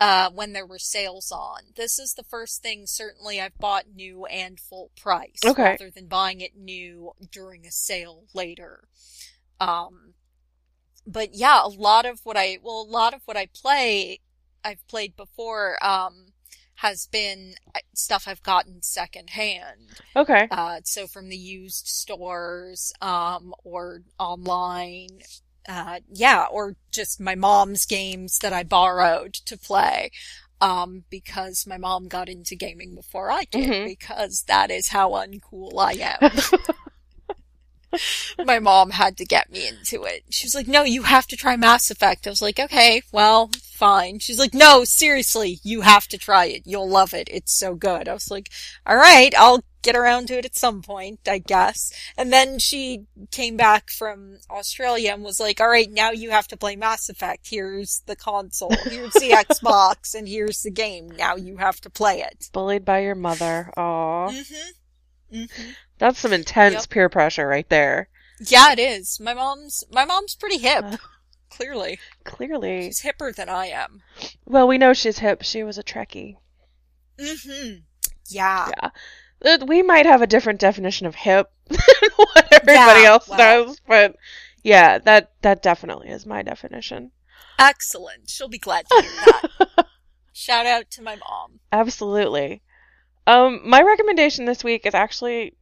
uh, 0.00 0.30
when 0.30 0.52
there 0.52 0.66
were 0.66 0.78
sales 0.78 1.32
on. 1.32 1.62
This 1.76 1.98
is 1.98 2.14
the 2.14 2.24
first 2.24 2.62
thing 2.62 2.86
certainly 2.86 3.40
I've 3.40 3.58
bought 3.58 3.84
new 3.94 4.26
and 4.26 4.58
full 4.58 4.90
price. 5.00 5.40
Okay. 5.44 5.62
Rather 5.62 5.90
than 5.90 6.06
buying 6.06 6.40
it 6.40 6.56
new 6.56 7.12
during 7.30 7.66
a 7.66 7.70
sale 7.70 8.24
later. 8.34 8.84
Um, 9.60 10.14
but 11.06 11.34
yeah, 11.34 11.62
a 11.64 11.68
lot 11.68 12.06
of 12.06 12.20
what 12.24 12.36
I, 12.36 12.58
well, 12.62 12.82
a 12.82 12.90
lot 12.90 13.14
of 13.14 13.22
what 13.24 13.36
I 13.36 13.46
play, 13.46 14.20
I've 14.64 14.86
played 14.88 15.16
before, 15.16 15.84
um, 15.84 16.32
has 16.76 17.06
been 17.06 17.54
uh, 17.74 17.78
stuff 17.94 18.24
I've 18.26 18.42
gotten 18.42 18.82
secondhand. 18.82 20.00
Okay. 20.16 20.48
Uh, 20.50 20.80
so 20.84 21.06
from 21.06 21.28
the 21.28 21.36
used 21.36 21.86
stores, 21.86 22.92
um, 23.00 23.54
or 23.62 24.02
online, 24.18 25.20
uh, 25.68 26.00
yeah, 26.12 26.46
or 26.50 26.76
just 26.92 27.20
my 27.20 27.34
mom's 27.34 27.86
games 27.86 28.38
that 28.38 28.52
I 28.52 28.62
borrowed 28.62 29.34
to 29.34 29.58
play. 29.58 30.10
Um, 30.60 31.04
because 31.10 31.66
my 31.66 31.76
mom 31.76 32.08
got 32.08 32.28
into 32.28 32.54
gaming 32.56 32.94
before 32.94 33.30
I 33.30 33.44
did, 33.50 33.68
Mhm. 33.68 33.86
because 33.86 34.44
that 34.46 34.70
is 34.70 34.88
how 34.88 35.10
uncool 35.10 35.72
I 35.78 35.92
am. 36.20 36.30
my 38.44 38.58
mom 38.58 38.90
had 38.90 39.16
to 39.18 39.24
get 39.24 39.50
me 39.50 39.68
into 39.68 40.04
it. 40.04 40.24
She 40.30 40.46
was 40.46 40.54
like, 40.54 40.68
no, 40.68 40.82
you 40.82 41.02
have 41.02 41.26
to 41.28 41.36
try 41.36 41.56
Mass 41.56 41.90
Effect. 41.90 42.26
I 42.26 42.30
was 42.30 42.42
like, 42.42 42.58
okay, 42.58 43.02
well, 43.12 43.50
fine. 43.62 44.18
She's 44.18 44.38
like, 44.38 44.54
no, 44.54 44.84
seriously, 44.84 45.60
you 45.62 45.82
have 45.82 46.06
to 46.08 46.18
try 46.18 46.46
it. 46.46 46.62
You'll 46.64 46.88
love 46.88 47.12
it. 47.12 47.28
It's 47.30 47.52
so 47.52 47.74
good. 47.74 48.08
I 48.08 48.14
was 48.14 48.30
like, 48.30 48.50
all 48.86 48.96
right, 48.96 49.34
I'll 49.36 49.62
get 49.82 49.94
around 49.94 50.28
to 50.28 50.38
it 50.38 50.46
at 50.46 50.56
some 50.56 50.82
point, 50.82 51.20
I 51.28 51.38
guess. 51.38 51.92
And 52.16 52.32
then 52.32 52.58
she 52.58 53.04
came 53.30 53.56
back 53.56 53.90
from 53.90 54.38
Australia 54.50 55.12
and 55.12 55.22
was 55.22 55.38
like, 55.38 55.60
all 55.60 55.68
right, 55.68 55.90
now 55.90 56.10
you 56.10 56.30
have 56.30 56.48
to 56.48 56.56
play 56.56 56.74
Mass 56.74 57.08
Effect. 57.08 57.48
Here's 57.48 58.00
the 58.06 58.16
console. 58.16 58.74
Here's 58.84 59.12
the 59.12 59.30
Xbox 59.48 60.14
and 60.14 60.26
here's 60.26 60.62
the 60.62 60.70
game. 60.70 61.10
Now 61.10 61.36
you 61.36 61.58
have 61.58 61.80
to 61.82 61.90
play 61.90 62.20
it. 62.22 62.48
Bullied 62.52 62.84
by 62.84 63.00
your 63.00 63.14
mother. 63.14 63.70
Aw. 63.76 64.30
Mm-hmm. 64.30 64.70
Mm-hmm. 65.34 65.70
That's 65.98 66.18
some 66.18 66.32
intense 66.32 66.74
Yep. 66.74 66.88
peer 66.90 67.08
pressure 67.08 67.46
right 67.46 67.68
there. 67.68 68.08
Yeah, 68.40 68.72
it 68.72 68.78
is. 68.78 69.18
My 69.20 69.34
mom's, 69.34 69.84
my 69.90 70.04
mom's 70.04 70.34
pretty 70.34 70.58
hip. 70.58 70.84
Uh. 70.84 70.96
Clearly. 71.50 72.00
Clearly. 72.24 72.86
She's 72.86 73.02
hipper 73.02 73.32
than 73.34 73.48
I 73.48 73.66
am. 73.66 74.02
Well, 74.44 74.66
we 74.66 74.76
know 74.76 74.92
she's 74.92 75.18
hip. 75.20 75.42
She 75.42 75.62
was 75.62 75.78
a 75.78 75.84
Trekkie. 75.84 76.36
Mm-hmm. 77.18 77.80
Yeah. 78.28 78.70
Yeah. 79.42 79.56
We 79.64 79.82
might 79.82 80.06
have 80.06 80.20
a 80.22 80.26
different 80.26 80.58
definition 80.58 81.06
of 81.06 81.14
hip 81.14 81.50
than 81.68 81.78
what 82.16 82.48
everybody 82.52 83.02
Yeah, 83.02 83.08
else 83.08 83.28
well. 83.28 83.38
does, 83.66 83.80
but 83.86 84.16
yeah, 84.62 84.98
that 84.98 85.32
that 85.42 85.62
definitely 85.62 86.08
is 86.08 86.24
my 86.26 86.42
definition. 86.42 87.10
Excellent. 87.58 88.30
She'll 88.30 88.48
be 88.48 88.58
glad 88.58 88.86
to 88.88 89.02
hear 89.02 89.10
that. 89.60 89.86
Shout 90.32 90.66
out 90.66 90.90
to 90.92 91.02
my 91.02 91.16
mom. 91.16 91.60
Absolutely. 91.70 92.62
Um, 93.26 93.60
my 93.68 93.82
recommendation 93.82 94.44
this 94.44 94.62
week 94.64 94.86
is 94.86 94.94
actually 94.94 95.54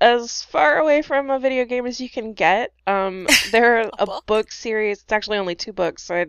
as 0.00 0.42
far 0.42 0.78
away 0.78 1.02
from 1.02 1.30
a 1.30 1.38
video 1.38 1.64
game 1.64 1.86
as 1.86 2.00
you 2.00 2.08
can 2.10 2.32
get. 2.34 2.72
Um, 2.86 3.26
they're 3.50 3.80
A 3.98 3.98
a, 3.98 4.06
book? 4.06 4.26
book? 4.26 4.52
series. 4.52 5.02
It's 5.02 5.12
actually 5.12 5.38
only 5.38 5.54
two 5.54 5.72
books, 5.72 6.02
so 6.02 6.14
I 6.14 6.26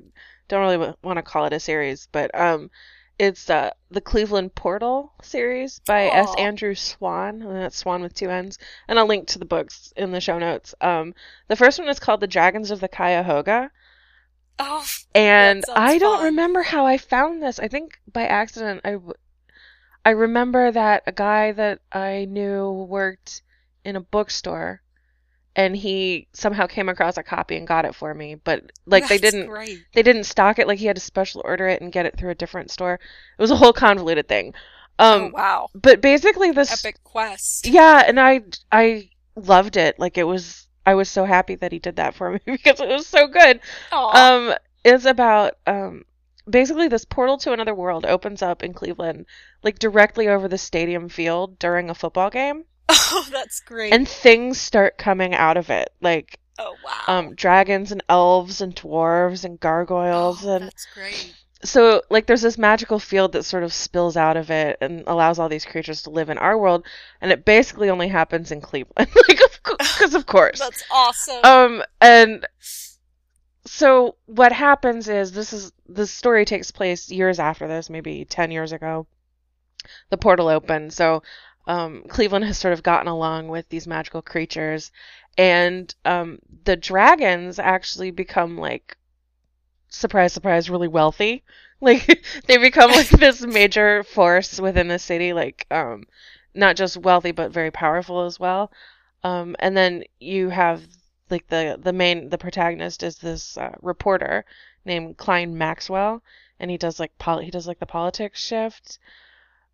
don't 0.48 0.62
really 0.62 0.94
want 1.04 1.18
to 1.18 1.24
call 1.24 1.46
it 1.46 1.54
a 1.54 1.60
series, 1.60 2.08
but 2.12 2.38
um, 2.40 2.70
it's 3.18 3.50
uh, 3.50 3.72
the 3.90 4.02
Cleveland 4.02 4.54
Portal 4.56 5.14
series 5.24 5.80
by 5.80 6.04
S. 6.08 6.34
Andrew 6.38 6.76
Swann, 6.76 7.42
and 7.42 7.56
that's 7.56 7.78
Swann 7.78 8.02
with 8.02 8.14
two 8.14 8.30
N's, 8.30 8.58
and 8.88 9.00
I'll 9.00 9.08
link 9.08 9.28
to 9.30 9.40
the 9.40 9.46
books 9.46 9.94
in 9.96 10.12
the 10.12 10.22
show 10.22 10.38
notes. 10.38 10.76
Um, 10.82 11.14
the 11.48 11.56
first 11.56 11.80
one 11.80 11.88
is 11.90 12.00
called 12.00 12.20
The 12.20 12.28
Dragons 12.28 12.72
of 12.72 12.80
the 12.82 12.88
Cuyahoga. 12.90 13.72
Oh, 14.60 14.86
And 15.14 15.64
I 15.74 15.98
don't 15.98 16.18
fun. 16.18 16.26
remember 16.26 16.62
how 16.64 16.86
I 16.86 16.98
found 16.98 17.42
this. 17.42 17.60
I 17.60 17.68
think 17.68 18.00
by 18.12 18.26
accident. 18.26 18.82
I, 18.86 18.92
w- 18.92 19.14
I 20.06 20.12
remember 20.12 20.72
that 20.72 21.04
a 21.08 21.12
guy 21.12 21.52
that 21.52 21.80
I 21.92 22.26
knew 22.30 22.72
worked 22.88 23.42
in 23.84 23.96
a 23.96 24.02
bookstore 24.02 24.82
and 25.56 25.76
he 25.76 26.28
somehow 26.34 26.68
came 26.68 26.90
across 26.90 27.18
a 27.18 27.24
copy 27.24 27.56
and 27.56 27.68
got 27.68 27.86
it 27.86 27.96
for 27.96 28.14
me. 28.14 28.36
But 28.36 28.72
like 28.86 29.08
they 29.08 29.18
didn't 29.18 29.48
Great. 29.48 29.84
they 29.94 30.04
didn't 30.04 30.26
stock 30.26 30.60
it 30.60 30.68
like 30.68 30.80
he 30.80 30.86
had 30.86 30.98
to 30.98 31.02
special 31.02 31.42
order 31.44 31.68
it 31.68 31.82
and 31.82 31.92
get 31.92 32.06
it 32.06 32.18
through 32.18 32.30
a 32.32 32.36
different 32.36 32.72
store. 32.72 32.94
It 32.96 33.42
was 33.42 33.52
a 33.52 33.56
whole 33.56 33.74
convoluted 33.74 34.28
thing. 34.28 34.54
Um 35.00 35.22
oh 35.22 35.30
wow. 35.34 35.68
but 35.74 36.02
basically 36.02 36.52
this 36.52 36.86
Epic 36.86 37.04
quest. 37.04 37.68
yeah, 37.68 38.04
and 38.06 38.20
I 38.20 38.42
I 38.72 39.10
loved 39.36 39.78
it. 39.78 39.98
Like 39.98 40.18
it 40.18 40.24
was 40.24 40.68
I 40.86 40.94
was 40.94 41.10
so 41.10 41.26
happy 41.26 41.56
that 41.56 41.72
he 41.72 41.80
did 41.80 41.96
that 41.96 42.14
for 42.14 42.32
me 42.32 42.40
because 42.46 42.80
it 42.80 42.88
was 42.90 43.08
so 43.08 43.28
good. 43.28 43.60
Aw. 43.92 44.36
Um, 44.36 44.56
it's 44.84 45.06
about 45.06 45.56
um, 45.66 46.06
basically 46.50 46.88
this 46.88 47.06
portal 47.06 47.38
to 47.40 47.54
another 47.54 47.74
world 47.76 48.06
opens 48.06 48.42
up 48.42 48.64
in 48.64 48.74
Cleveland, 48.74 49.26
like 49.64 49.80
directly 49.80 50.28
over 50.28 50.48
the 50.48 50.58
stadium 50.58 51.10
field 51.10 51.58
during 51.60 51.90
a 51.90 51.96
football 51.96 52.30
game, 52.30 52.66
oh, 52.90 53.28
that's 53.32 53.60
great. 53.62 53.94
and 53.94 54.08
things 54.08 54.60
start 54.60 54.98
coming 54.98 55.34
out 55.34 55.58
of 55.58 55.70
it, 55.70 55.90
like 56.02 56.40
oh 56.60 56.76
wow. 56.86 57.20
um, 57.20 57.36
dragons 57.36 57.92
and 57.92 58.04
elves 58.10 58.62
and 58.62 58.76
dwarves 58.76 59.44
and 59.44 59.60
gargoyles, 59.60 60.46
Oh, 60.46 60.56
and 60.56 60.66
that's 60.66 60.88
great. 60.94 61.34
so 61.64 62.02
like 62.10 62.28
there's 62.28 62.42
this 62.44 62.58
magical 62.58 63.00
field 63.00 63.32
that 63.32 63.44
sort 63.44 63.64
of 63.64 63.74
spills 63.74 64.16
out 64.16 64.38
of 64.38 64.52
it 64.52 64.78
and 64.82 65.04
allows 65.08 65.40
all 65.40 65.50
these 65.50 65.66
creatures 65.66 66.04
to 66.04 66.10
live 66.12 66.30
in 66.30 66.38
our 66.38 66.58
world 66.58 66.86
and 67.22 67.32
it 67.32 67.44
basically 67.46 67.90
only 67.90 68.08
happens 68.08 68.52
in 68.52 68.62
Cleveland 68.62 69.10
like 69.28 69.40
because 69.64 70.14
of 70.14 70.26
course 70.28 70.60
That's 70.60 70.84
awesome. 70.92 71.40
um 71.44 71.84
and 72.00 72.46
so 73.76 74.16
what 74.26 74.54
happens 74.54 75.10
is 75.10 75.34
this 75.34 75.52
is 75.52 75.74
the 75.86 76.08
story 76.08 76.46
takes 76.46 76.72
place 76.72 77.12
years 77.12 77.40
after 77.40 77.68
this 77.68 77.90
maybe 77.90 78.24
10 78.24 78.50
years 78.50 78.72
ago. 78.72 79.06
The 80.10 80.18
portal 80.18 80.48
opened 80.48 80.94
so 80.94 81.24
um, 81.68 82.04
Cleveland 82.08 82.46
has 82.46 82.58
sort 82.58 82.74
of 82.74 82.84
gotten 82.84 83.10
along 83.10 83.50
with 83.50 83.68
these 83.68 83.86
magical 83.86 84.22
creatures. 84.22 84.94
And 85.38 85.94
um, 86.06 86.40
the 86.64 86.78
dragons 86.78 87.60
actually 87.60 88.12
become 88.12 88.58
like 88.58 88.96
surprise 89.90 90.32
surprise 90.32 90.70
really 90.70 90.88
wealthy. 90.88 91.44
Like 91.82 92.24
they 92.48 92.56
become 92.56 92.90
like 92.92 93.10
this 93.26 93.42
major 93.42 94.04
force 94.04 94.62
within 94.62 94.88
the 94.88 94.98
city 94.98 95.34
like 95.34 95.68
um 95.70 96.06
not 96.54 96.78
just 96.78 96.96
wealthy 96.96 97.32
but 97.34 97.52
very 97.52 97.70
powerful 97.70 98.22
as 98.22 98.40
well. 98.40 98.72
Um 99.24 99.58
and 99.60 99.76
then 99.76 100.06
you 100.22 100.50
have 100.50 100.82
like 101.30 101.48
the 101.48 101.78
the 101.82 101.94
main 101.94 102.30
the 102.30 102.38
protagonist 102.38 103.04
is 103.04 103.18
this 103.18 103.58
uh, 103.58 103.74
reporter 103.82 104.46
named 104.86 105.18
Kline 105.18 105.58
Maxwell 105.58 106.22
and 106.60 106.70
he 106.72 106.78
does 106.78 107.00
like 107.00 107.18
pol- 107.18 107.40
he 107.40 107.52
does 107.52 107.68
like 107.68 107.80
the 107.80 107.86
politics 107.86 108.40
shift 108.40 109.00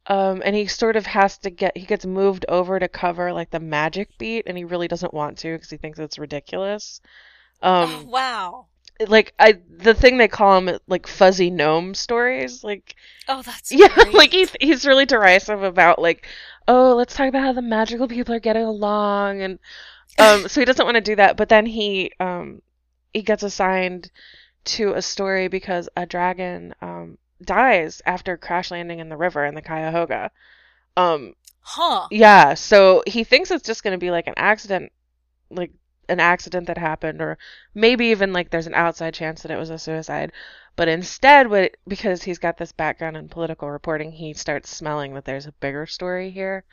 um 0.08 0.42
and 0.44 0.56
he 0.56 0.66
sort 0.66 0.96
of 0.96 1.06
has 1.06 1.38
to 1.38 1.50
get 1.50 1.76
he 1.78 1.86
gets 1.86 2.06
moved 2.06 2.46
over 2.50 2.80
to 2.80 2.88
cover 2.88 3.32
like 3.32 3.52
the 3.52 3.60
magic 3.60 4.10
beat 4.18 4.44
and 4.48 4.58
he 4.58 4.64
really 4.64 4.88
doesn't 4.88 5.14
want 5.14 5.38
to 5.38 5.54
because 5.54 5.70
he 5.70 5.78
thinks 5.78 6.00
it's 6.00 6.18
ridiculous 6.18 7.02
um 7.62 7.90
oh, 7.92 8.06
wow. 8.10 8.66
like 9.08 9.34
I 9.38 9.60
the 9.70 9.94
thing 9.94 10.18
they 10.18 10.28
call 10.28 10.58
him 10.60 10.80
like 10.88 11.06
fuzzy 11.06 11.50
gnome 11.52 11.94
stories 11.94 12.64
like 12.64 12.96
Oh, 13.28 13.42
that's 13.44 13.72
yeah 13.74 13.94
great. 13.94 14.14
like 14.14 14.32
he's 14.32 14.56
he's 14.60 14.86
really 14.88 15.06
derisive 15.06 15.62
about 15.62 16.00
like 16.00 16.26
oh 16.68 16.96
let's 16.96 17.14
talk 17.16 17.28
about 17.30 17.44
how 17.44 17.54
the 17.54 17.62
magical 17.62 18.08
people 18.08 18.34
are 18.34 18.40
getting 18.40 18.64
along 18.64 19.42
and 19.42 19.60
um 20.20 20.48
so 20.48 20.62
he 20.62 20.66
doesn't 20.66 20.86
want 20.86 20.96
to 20.96 21.02
do 21.02 21.16
that 21.16 21.38
but 21.38 21.50
then 21.50 21.66
he 21.66 22.12
um 22.20 22.62
he 23.14 23.22
gets 23.22 23.44
assigned 23.44 24.12
to 24.64 24.94
a 24.94 25.02
story 25.02 25.48
because 25.48 25.90
a 25.96 26.06
dragon 26.06 26.74
um 26.82 27.18
dies 27.44 28.02
after 28.06 28.38
crash 28.38 28.72
landing 28.72 29.00
in 29.00 29.10
the 29.10 29.18
river 29.18 29.46
in 29.46 29.56
the 29.56 29.62
Cuyahoga 29.62 30.32
um 30.98 31.34
huh. 31.62 32.08
yeah, 32.12 32.54
so 32.54 33.04
he 33.08 33.24
thinks 33.24 33.52
it's 33.52 33.66
just 33.66 33.84
going 33.84 33.94
to 33.94 33.98
be 33.98 34.12
like 34.12 34.28
an 34.28 34.34
accident, 34.38 34.92
like 35.50 35.72
an 36.10 36.20
accident 36.20 36.68
that 36.68 36.78
happened, 36.78 37.22
or 37.22 37.38
maybe 37.74 38.08
even 38.08 38.34
like 38.34 38.50
there's 38.50 38.68
an 38.68 38.74
outside 38.74 39.14
chance 39.14 39.42
that 39.42 39.52
it 39.52 39.58
was 39.58 39.70
a 39.70 39.78
suicide. 39.78 40.32
But 40.76 40.88
instead, 40.88 41.50
what 41.50 41.78
because 41.88 42.24
he's 42.24 42.40
got 42.40 42.58
this 42.58 42.72
background 42.72 43.18
in 43.18 43.30
political 43.30 43.70
reporting, 43.70 44.12
he 44.12 44.34
starts 44.34 44.70
smelling 44.70 45.14
that 45.14 45.26
there's 45.26 45.46
a 45.46 45.54
bigger 45.54 45.86
story 45.86 46.32
here. 46.32 46.64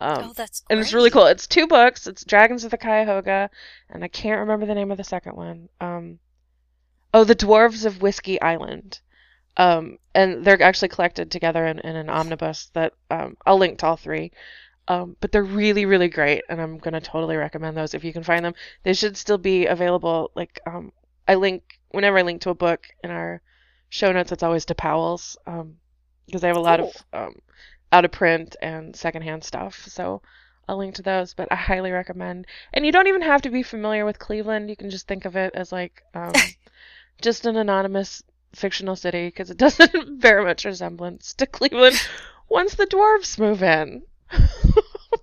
Um, 0.00 0.30
oh, 0.30 0.32
that's 0.34 0.60
great. 0.60 0.74
and 0.74 0.80
it's 0.80 0.92
really 0.94 1.10
cool. 1.10 1.26
It's 1.26 1.46
two 1.46 1.66
books. 1.66 2.06
It's 2.06 2.24
Dragons 2.24 2.64
of 2.64 2.70
the 2.70 2.78
Cuyahoga, 2.78 3.50
and 3.90 4.02
I 4.02 4.08
can't 4.08 4.40
remember 4.40 4.66
the 4.66 4.74
name 4.74 4.90
of 4.90 4.96
the 4.98 5.04
second 5.04 5.36
one. 5.36 5.68
Um, 5.80 6.18
oh, 7.12 7.24
The 7.24 7.34
Dwarves 7.36 7.84
of 7.84 8.02
Whiskey 8.02 8.40
Island. 8.40 9.00
Um, 9.56 9.98
and 10.14 10.44
they're 10.44 10.62
actually 10.62 10.88
collected 10.88 11.30
together 11.30 11.66
in, 11.66 11.80
in 11.80 11.96
an 11.96 12.08
omnibus 12.08 12.70
that 12.72 12.94
um, 13.10 13.36
I'll 13.44 13.58
link 13.58 13.78
to 13.80 13.86
all 13.86 13.96
three. 13.96 14.32
Um, 14.88 15.16
but 15.20 15.30
they're 15.30 15.44
really, 15.44 15.86
really 15.86 16.08
great, 16.08 16.42
and 16.48 16.60
I'm 16.60 16.78
gonna 16.78 17.00
totally 17.00 17.36
recommend 17.36 17.76
those 17.76 17.94
if 17.94 18.02
you 18.02 18.12
can 18.12 18.22
find 18.22 18.44
them. 18.44 18.54
They 18.82 18.94
should 18.94 19.16
still 19.16 19.38
be 19.38 19.66
available. 19.66 20.30
Like, 20.34 20.58
um, 20.66 20.92
I 21.28 21.34
link 21.34 21.62
whenever 21.90 22.18
I 22.18 22.22
link 22.22 22.40
to 22.42 22.50
a 22.50 22.54
book 22.54 22.88
in 23.04 23.10
our 23.10 23.40
show 23.88 24.10
notes. 24.10 24.32
It's 24.32 24.42
always 24.42 24.64
to 24.66 24.74
Powell's, 24.74 25.36
um, 25.46 25.76
because 26.26 26.40
they 26.40 26.48
have 26.48 26.56
a 26.56 26.60
lot 26.60 26.80
of 26.80 26.92
um, 27.12 27.34
out 27.92 28.04
of 28.04 28.12
print 28.12 28.56
and 28.62 28.94
secondhand 28.94 29.44
stuff. 29.44 29.86
So 29.88 30.22
I'll 30.68 30.78
link 30.78 30.94
to 30.96 31.02
those, 31.02 31.34
but 31.34 31.48
I 31.50 31.56
highly 31.56 31.90
recommend. 31.90 32.46
And 32.72 32.86
you 32.86 32.92
don't 32.92 33.08
even 33.08 33.22
have 33.22 33.42
to 33.42 33.50
be 33.50 33.62
familiar 33.62 34.04
with 34.04 34.18
Cleveland. 34.18 34.70
You 34.70 34.76
can 34.76 34.90
just 34.90 35.08
think 35.08 35.24
of 35.24 35.36
it 35.36 35.54
as 35.54 35.72
like 35.72 36.02
um, 36.14 36.32
just 37.20 37.46
an 37.46 37.56
anonymous 37.56 38.22
fictional 38.54 38.96
city 38.96 39.26
because 39.28 39.50
it 39.50 39.56
doesn't 39.56 40.20
bear 40.20 40.42
much 40.42 40.64
resemblance 40.64 41.34
to 41.34 41.46
Cleveland 41.46 42.00
once 42.48 42.74
the 42.74 42.86
dwarves 42.86 43.38
move 43.38 43.62
in. 43.62 44.02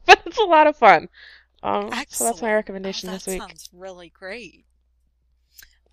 but 0.05 0.21
it's 0.25 0.37
a 0.37 0.43
lot 0.43 0.67
of 0.67 0.75
fun. 0.75 1.07
Um, 1.63 1.91
so 2.09 2.25
that's 2.25 2.41
my 2.41 2.53
recommendation 2.53 3.09
oh, 3.09 3.13
this 3.13 3.25
that 3.25 3.31
week. 3.31 3.41
sounds 3.41 3.69
really 3.73 4.09
great. 4.09 4.65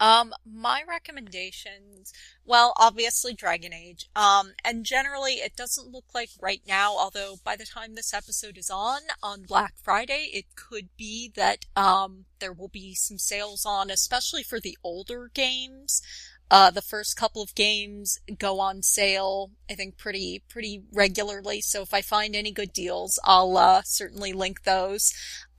Um, 0.00 0.32
my 0.44 0.82
recommendations, 0.88 2.12
well, 2.44 2.72
obviously 2.76 3.34
Dragon 3.34 3.72
Age. 3.72 4.08
Um, 4.14 4.52
and 4.64 4.84
generally 4.84 5.34
it 5.34 5.56
doesn't 5.56 5.90
look 5.90 6.06
like 6.14 6.30
right 6.40 6.62
now, 6.66 6.96
although 6.96 7.36
by 7.44 7.56
the 7.56 7.64
time 7.64 7.94
this 7.94 8.12
episode 8.12 8.58
is 8.58 8.70
on, 8.70 9.02
on 9.22 9.42
Black 9.42 9.74
Friday, 9.82 10.30
it 10.32 10.46
could 10.56 10.88
be 10.96 11.30
that, 11.36 11.64
um, 11.76 12.24
there 12.40 12.52
will 12.52 12.68
be 12.68 12.94
some 12.94 13.18
sales 13.18 13.64
on, 13.64 13.90
especially 13.90 14.42
for 14.42 14.60
the 14.60 14.76
older 14.82 15.30
games. 15.32 16.02
Uh, 16.50 16.70
the 16.70 16.82
first 16.82 17.16
couple 17.16 17.42
of 17.42 17.54
games 17.54 18.20
go 18.38 18.60
on 18.60 18.82
sale, 18.82 19.50
I 19.70 19.74
think 19.74 19.96
pretty, 19.96 20.42
pretty 20.48 20.82
regularly. 20.92 21.60
So 21.62 21.82
if 21.82 21.94
I 21.94 22.02
find 22.02 22.36
any 22.36 22.52
good 22.52 22.72
deals, 22.72 23.18
I'll, 23.24 23.56
uh, 23.56 23.82
certainly 23.84 24.32
link 24.32 24.64
those. 24.64 25.12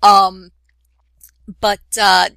Um, 0.04 0.52
but, 1.60 1.80
uh, 2.00 2.30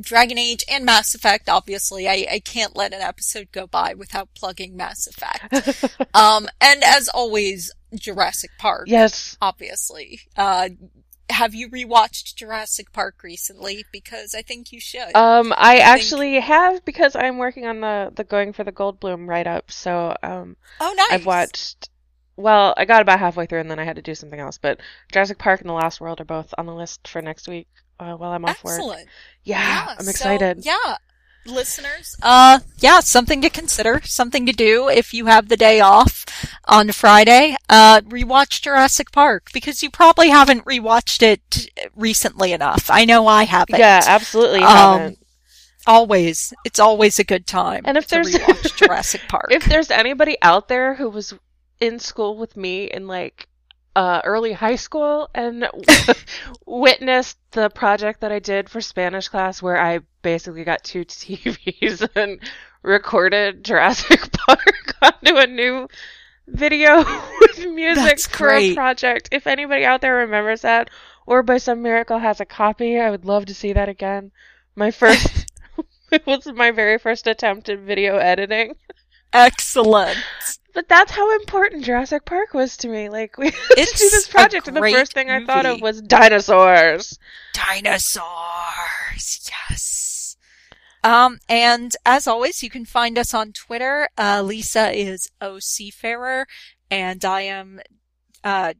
Dragon 0.00 0.38
Age 0.38 0.64
and 0.70 0.84
Mass 0.84 1.14
Effect, 1.14 1.48
obviously, 1.48 2.08
I, 2.08 2.26
I 2.30 2.40
can't 2.40 2.76
let 2.76 2.94
an 2.94 3.02
episode 3.02 3.52
go 3.52 3.66
by 3.66 3.94
without 3.94 4.28
plugging 4.34 4.76
Mass 4.76 5.06
Effect. 5.06 5.98
um, 6.14 6.48
and 6.60 6.82
as 6.82 7.08
always, 7.08 7.72
Jurassic 7.94 8.50
Park, 8.58 8.84
yes. 8.88 9.36
obviously. 9.40 10.20
Uh, 10.36 10.70
have 11.30 11.54
you 11.54 11.68
rewatched 11.68 12.36
Jurassic 12.36 12.92
Park 12.92 13.22
recently? 13.22 13.84
Because 13.92 14.34
I 14.34 14.42
think 14.42 14.72
you 14.72 14.80
should. 14.80 15.14
Um, 15.14 15.52
I 15.56 15.76
think- 15.76 15.86
actually 15.86 16.40
have 16.40 16.84
because 16.84 17.16
I'm 17.16 17.38
working 17.38 17.66
on 17.66 17.80
the 17.80 18.12
the 18.14 18.24
going 18.24 18.52
for 18.52 18.64
the 18.64 18.72
Goldblum 18.72 19.26
write 19.28 19.46
up. 19.46 19.70
So 19.70 20.14
um, 20.22 20.56
oh, 20.80 20.94
nice. 20.96 21.12
I've 21.12 21.26
watched. 21.26 21.88
Well, 22.36 22.74
I 22.76 22.86
got 22.86 23.02
about 23.02 23.20
halfway 23.20 23.46
through 23.46 23.60
and 23.60 23.70
then 23.70 23.78
I 23.78 23.84
had 23.84 23.96
to 23.96 24.02
do 24.02 24.14
something 24.14 24.40
else. 24.40 24.58
But 24.58 24.80
Jurassic 25.12 25.38
Park 25.38 25.60
and 25.60 25.68
The 25.68 25.74
Lost 25.74 26.00
World 26.00 26.20
are 26.20 26.24
both 26.24 26.52
on 26.56 26.66
the 26.66 26.74
list 26.74 27.06
for 27.06 27.20
next 27.20 27.46
week 27.46 27.68
uh, 28.02 28.16
while 28.16 28.32
I'm 28.32 28.44
off 28.44 28.62
work. 28.64 28.74
Excellent. 28.74 29.08
Yeah, 29.44 29.94
I'm 29.98 30.04
so, 30.04 30.10
excited. 30.10 30.64
yeah. 30.64 30.96
Listeners, 31.44 32.14
uh, 32.22 32.60
yeah, 32.78 33.00
something 33.00 33.40
to 33.42 33.50
consider, 33.50 34.00
something 34.04 34.46
to 34.46 34.52
do 34.52 34.88
if 34.88 35.12
you 35.12 35.26
have 35.26 35.48
the 35.48 35.56
day 35.56 35.80
off 35.80 36.24
on 36.66 36.92
Friday. 36.92 37.56
Uh, 37.68 38.00
rewatch 38.02 38.62
Jurassic 38.62 39.10
Park 39.10 39.48
because 39.52 39.82
you 39.82 39.90
probably 39.90 40.28
haven't 40.28 40.64
rewatched 40.64 41.20
it 41.20 41.66
recently 41.96 42.52
enough. 42.52 42.88
I 42.90 43.04
know 43.04 43.26
I 43.26 43.42
haven't. 43.42 43.80
Yeah, 43.80 44.02
absolutely 44.06 44.60
Um, 44.60 44.68
haven't. 45.00 45.18
Always, 45.84 46.54
it's 46.64 46.78
always 46.78 47.18
a 47.18 47.24
good 47.24 47.44
time. 47.44 47.82
And 47.86 47.96
if 47.96 48.06
to 48.06 48.22
there's- 48.22 48.70
Jurassic 48.76 49.22
Park, 49.28 49.48
If 49.50 49.64
there's 49.64 49.90
anybody 49.90 50.36
out 50.42 50.68
there 50.68 50.94
who 50.94 51.10
was 51.10 51.34
in 51.80 51.98
school 51.98 52.36
with 52.38 52.56
me 52.56 52.84
in 52.84 53.08
like 53.08 53.48
uh, 53.94 54.20
early 54.24 54.52
high 54.52 54.76
school 54.76 55.28
and 55.34 55.68
witnessed 56.66 57.38
the 57.50 57.68
project 57.70 58.20
that 58.20 58.32
I 58.32 58.38
did 58.38 58.68
for 58.68 58.80
Spanish 58.80 59.28
class, 59.28 59.62
where 59.62 59.80
I 59.80 60.00
basically 60.22 60.64
got 60.64 60.84
two 60.84 61.04
TVs 61.04 62.08
and 62.16 62.40
recorded 62.82 63.64
Jurassic 63.64 64.32
Park 64.46 64.94
onto 65.02 65.36
a 65.36 65.46
new 65.46 65.88
video 66.46 66.98
with 67.40 67.66
music 67.66 68.04
That's 68.04 68.26
for 68.26 68.50
a 68.50 68.74
project. 68.74 69.28
If 69.32 69.46
anybody 69.46 69.84
out 69.84 70.00
there 70.00 70.16
remembers 70.16 70.62
that, 70.62 70.90
or 71.26 71.42
by 71.42 71.58
some 71.58 71.82
miracle 71.82 72.18
has 72.18 72.40
a 72.40 72.44
copy, 72.44 72.98
I 72.98 73.10
would 73.10 73.24
love 73.24 73.46
to 73.46 73.54
see 73.54 73.72
that 73.74 73.88
again. 73.88 74.32
My 74.74 74.90
first. 74.90 75.46
It 76.12 76.26
was 76.26 76.46
my 76.46 76.72
very 76.72 76.98
first 76.98 77.26
attempt 77.26 77.70
at 77.70 77.78
video 77.78 78.18
editing. 78.18 78.74
excellent. 79.32 80.18
But 80.72 80.88
that's 80.88 81.12
how 81.12 81.34
important 81.36 81.84
Jurassic 81.84 82.24
Park 82.24 82.54
was 82.54 82.76
to 82.78 82.88
me. 82.88 83.08
Like 83.08 83.36
we 83.36 83.46
had 83.50 83.54
to 83.54 83.74
do 83.74 84.10
this 84.10 84.28
project, 84.28 84.68
and 84.68 84.76
the 84.76 84.80
first 84.80 85.12
thing 85.12 85.30
I 85.30 85.44
thought 85.44 85.66
of 85.66 85.80
was 85.80 86.00
dinosaurs. 86.00 87.18
Dinosaurs, 87.52 89.50
yes. 89.70 90.36
Um, 91.04 91.38
and 91.48 91.94
as 92.06 92.26
always, 92.26 92.62
you 92.62 92.70
can 92.70 92.84
find 92.84 93.18
us 93.18 93.34
on 93.34 93.52
Twitter. 93.52 94.08
Uh, 94.16 94.42
Lisa 94.42 94.92
is 94.92 95.28
OCFairer, 95.40 96.44
and 96.90 97.24
I 97.24 97.42
am, 97.42 97.80
uh, 98.44 98.74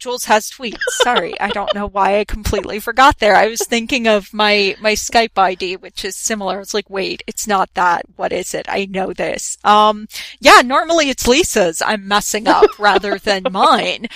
Jules 0.00 0.24
has 0.24 0.50
tweets. 0.50 0.80
Sorry, 1.02 1.38
I 1.38 1.50
don't 1.50 1.74
know 1.74 1.86
why 1.86 2.18
I 2.18 2.24
completely 2.24 2.80
forgot 2.80 3.18
there. 3.18 3.36
I 3.36 3.48
was 3.48 3.60
thinking 3.60 4.08
of 4.08 4.32
my, 4.32 4.74
my 4.80 4.94
Skype 4.94 5.36
ID, 5.36 5.76
which 5.76 6.06
is 6.06 6.16
similar. 6.16 6.56
I 6.56 6.58
was 6.58 6.72
like, 6.72 6.88
wait, 6.88 7.22
it's 7.26 7.46
not 7.46 7.72
that. 7.74 8.06
What 8.16 8.32
is 8.32 8.54
it? 8.54 8.64
I 8.68 8.86
know 8.86 9.12
this. 9.12 9.58
Um, 9.62 10.08
yeah, 10.40 10.62
normally 10.64 11.10
it's 11.10 11.28
Lisa's. 11.28 11.82
I'm 11.84 12.08
messing 12.08 12.48
up 12.48 12.78
rather 12.78 13.18
than 13.18 13.44
mine. 13.52 14.08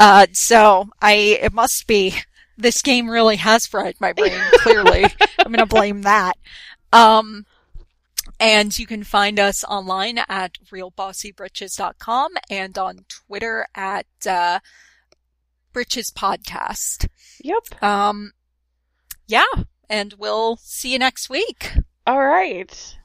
Uh, 0.00 0.26
so 0.32 0.88
I, 1.00 1.12
it 1.40 1.52
must 1.52 1.86
be, 1.86 2.14
this 2.56 2.82
game 2.82 3.08
really 3.08 3.36
has 3.36 3.64
fried 3.64 3.94
my 4.00 4.12
brain, 4.12 4.40
clearly. 4.54 5.04
I'm 5.38 5.52
gonna 5.52 5.66
blame 5.66 6.02
that. 6.02 6.36
Um, 6.92 7.46
and 8.40 8.76
you 8.76 8.86
can 8.86 9.04
find 9.04 9.38
us 9.38 9.64
online 9.64 10.18
at 10.28 10.54
realbossybritches.com 10.72 12.32
and 12.50 12.76
on 12.76 13.04
Twitter 13.08 13.66
at 13.74 14.06
uh, 14.28 14.58
Britches 15.72 16.10
Podcast. 16.10 17.08
Yep. 17.42 17.82
Um, 17.82 18.32
yeah, 19.26 19.44
and 19.88 20.14
we'll 20.18 20.56
see 20.56 20.92
you 20.92 20.98
next 20.98 21.28
week. 21.30 21.72
All 22.06 22.24
right. 22.24 22.96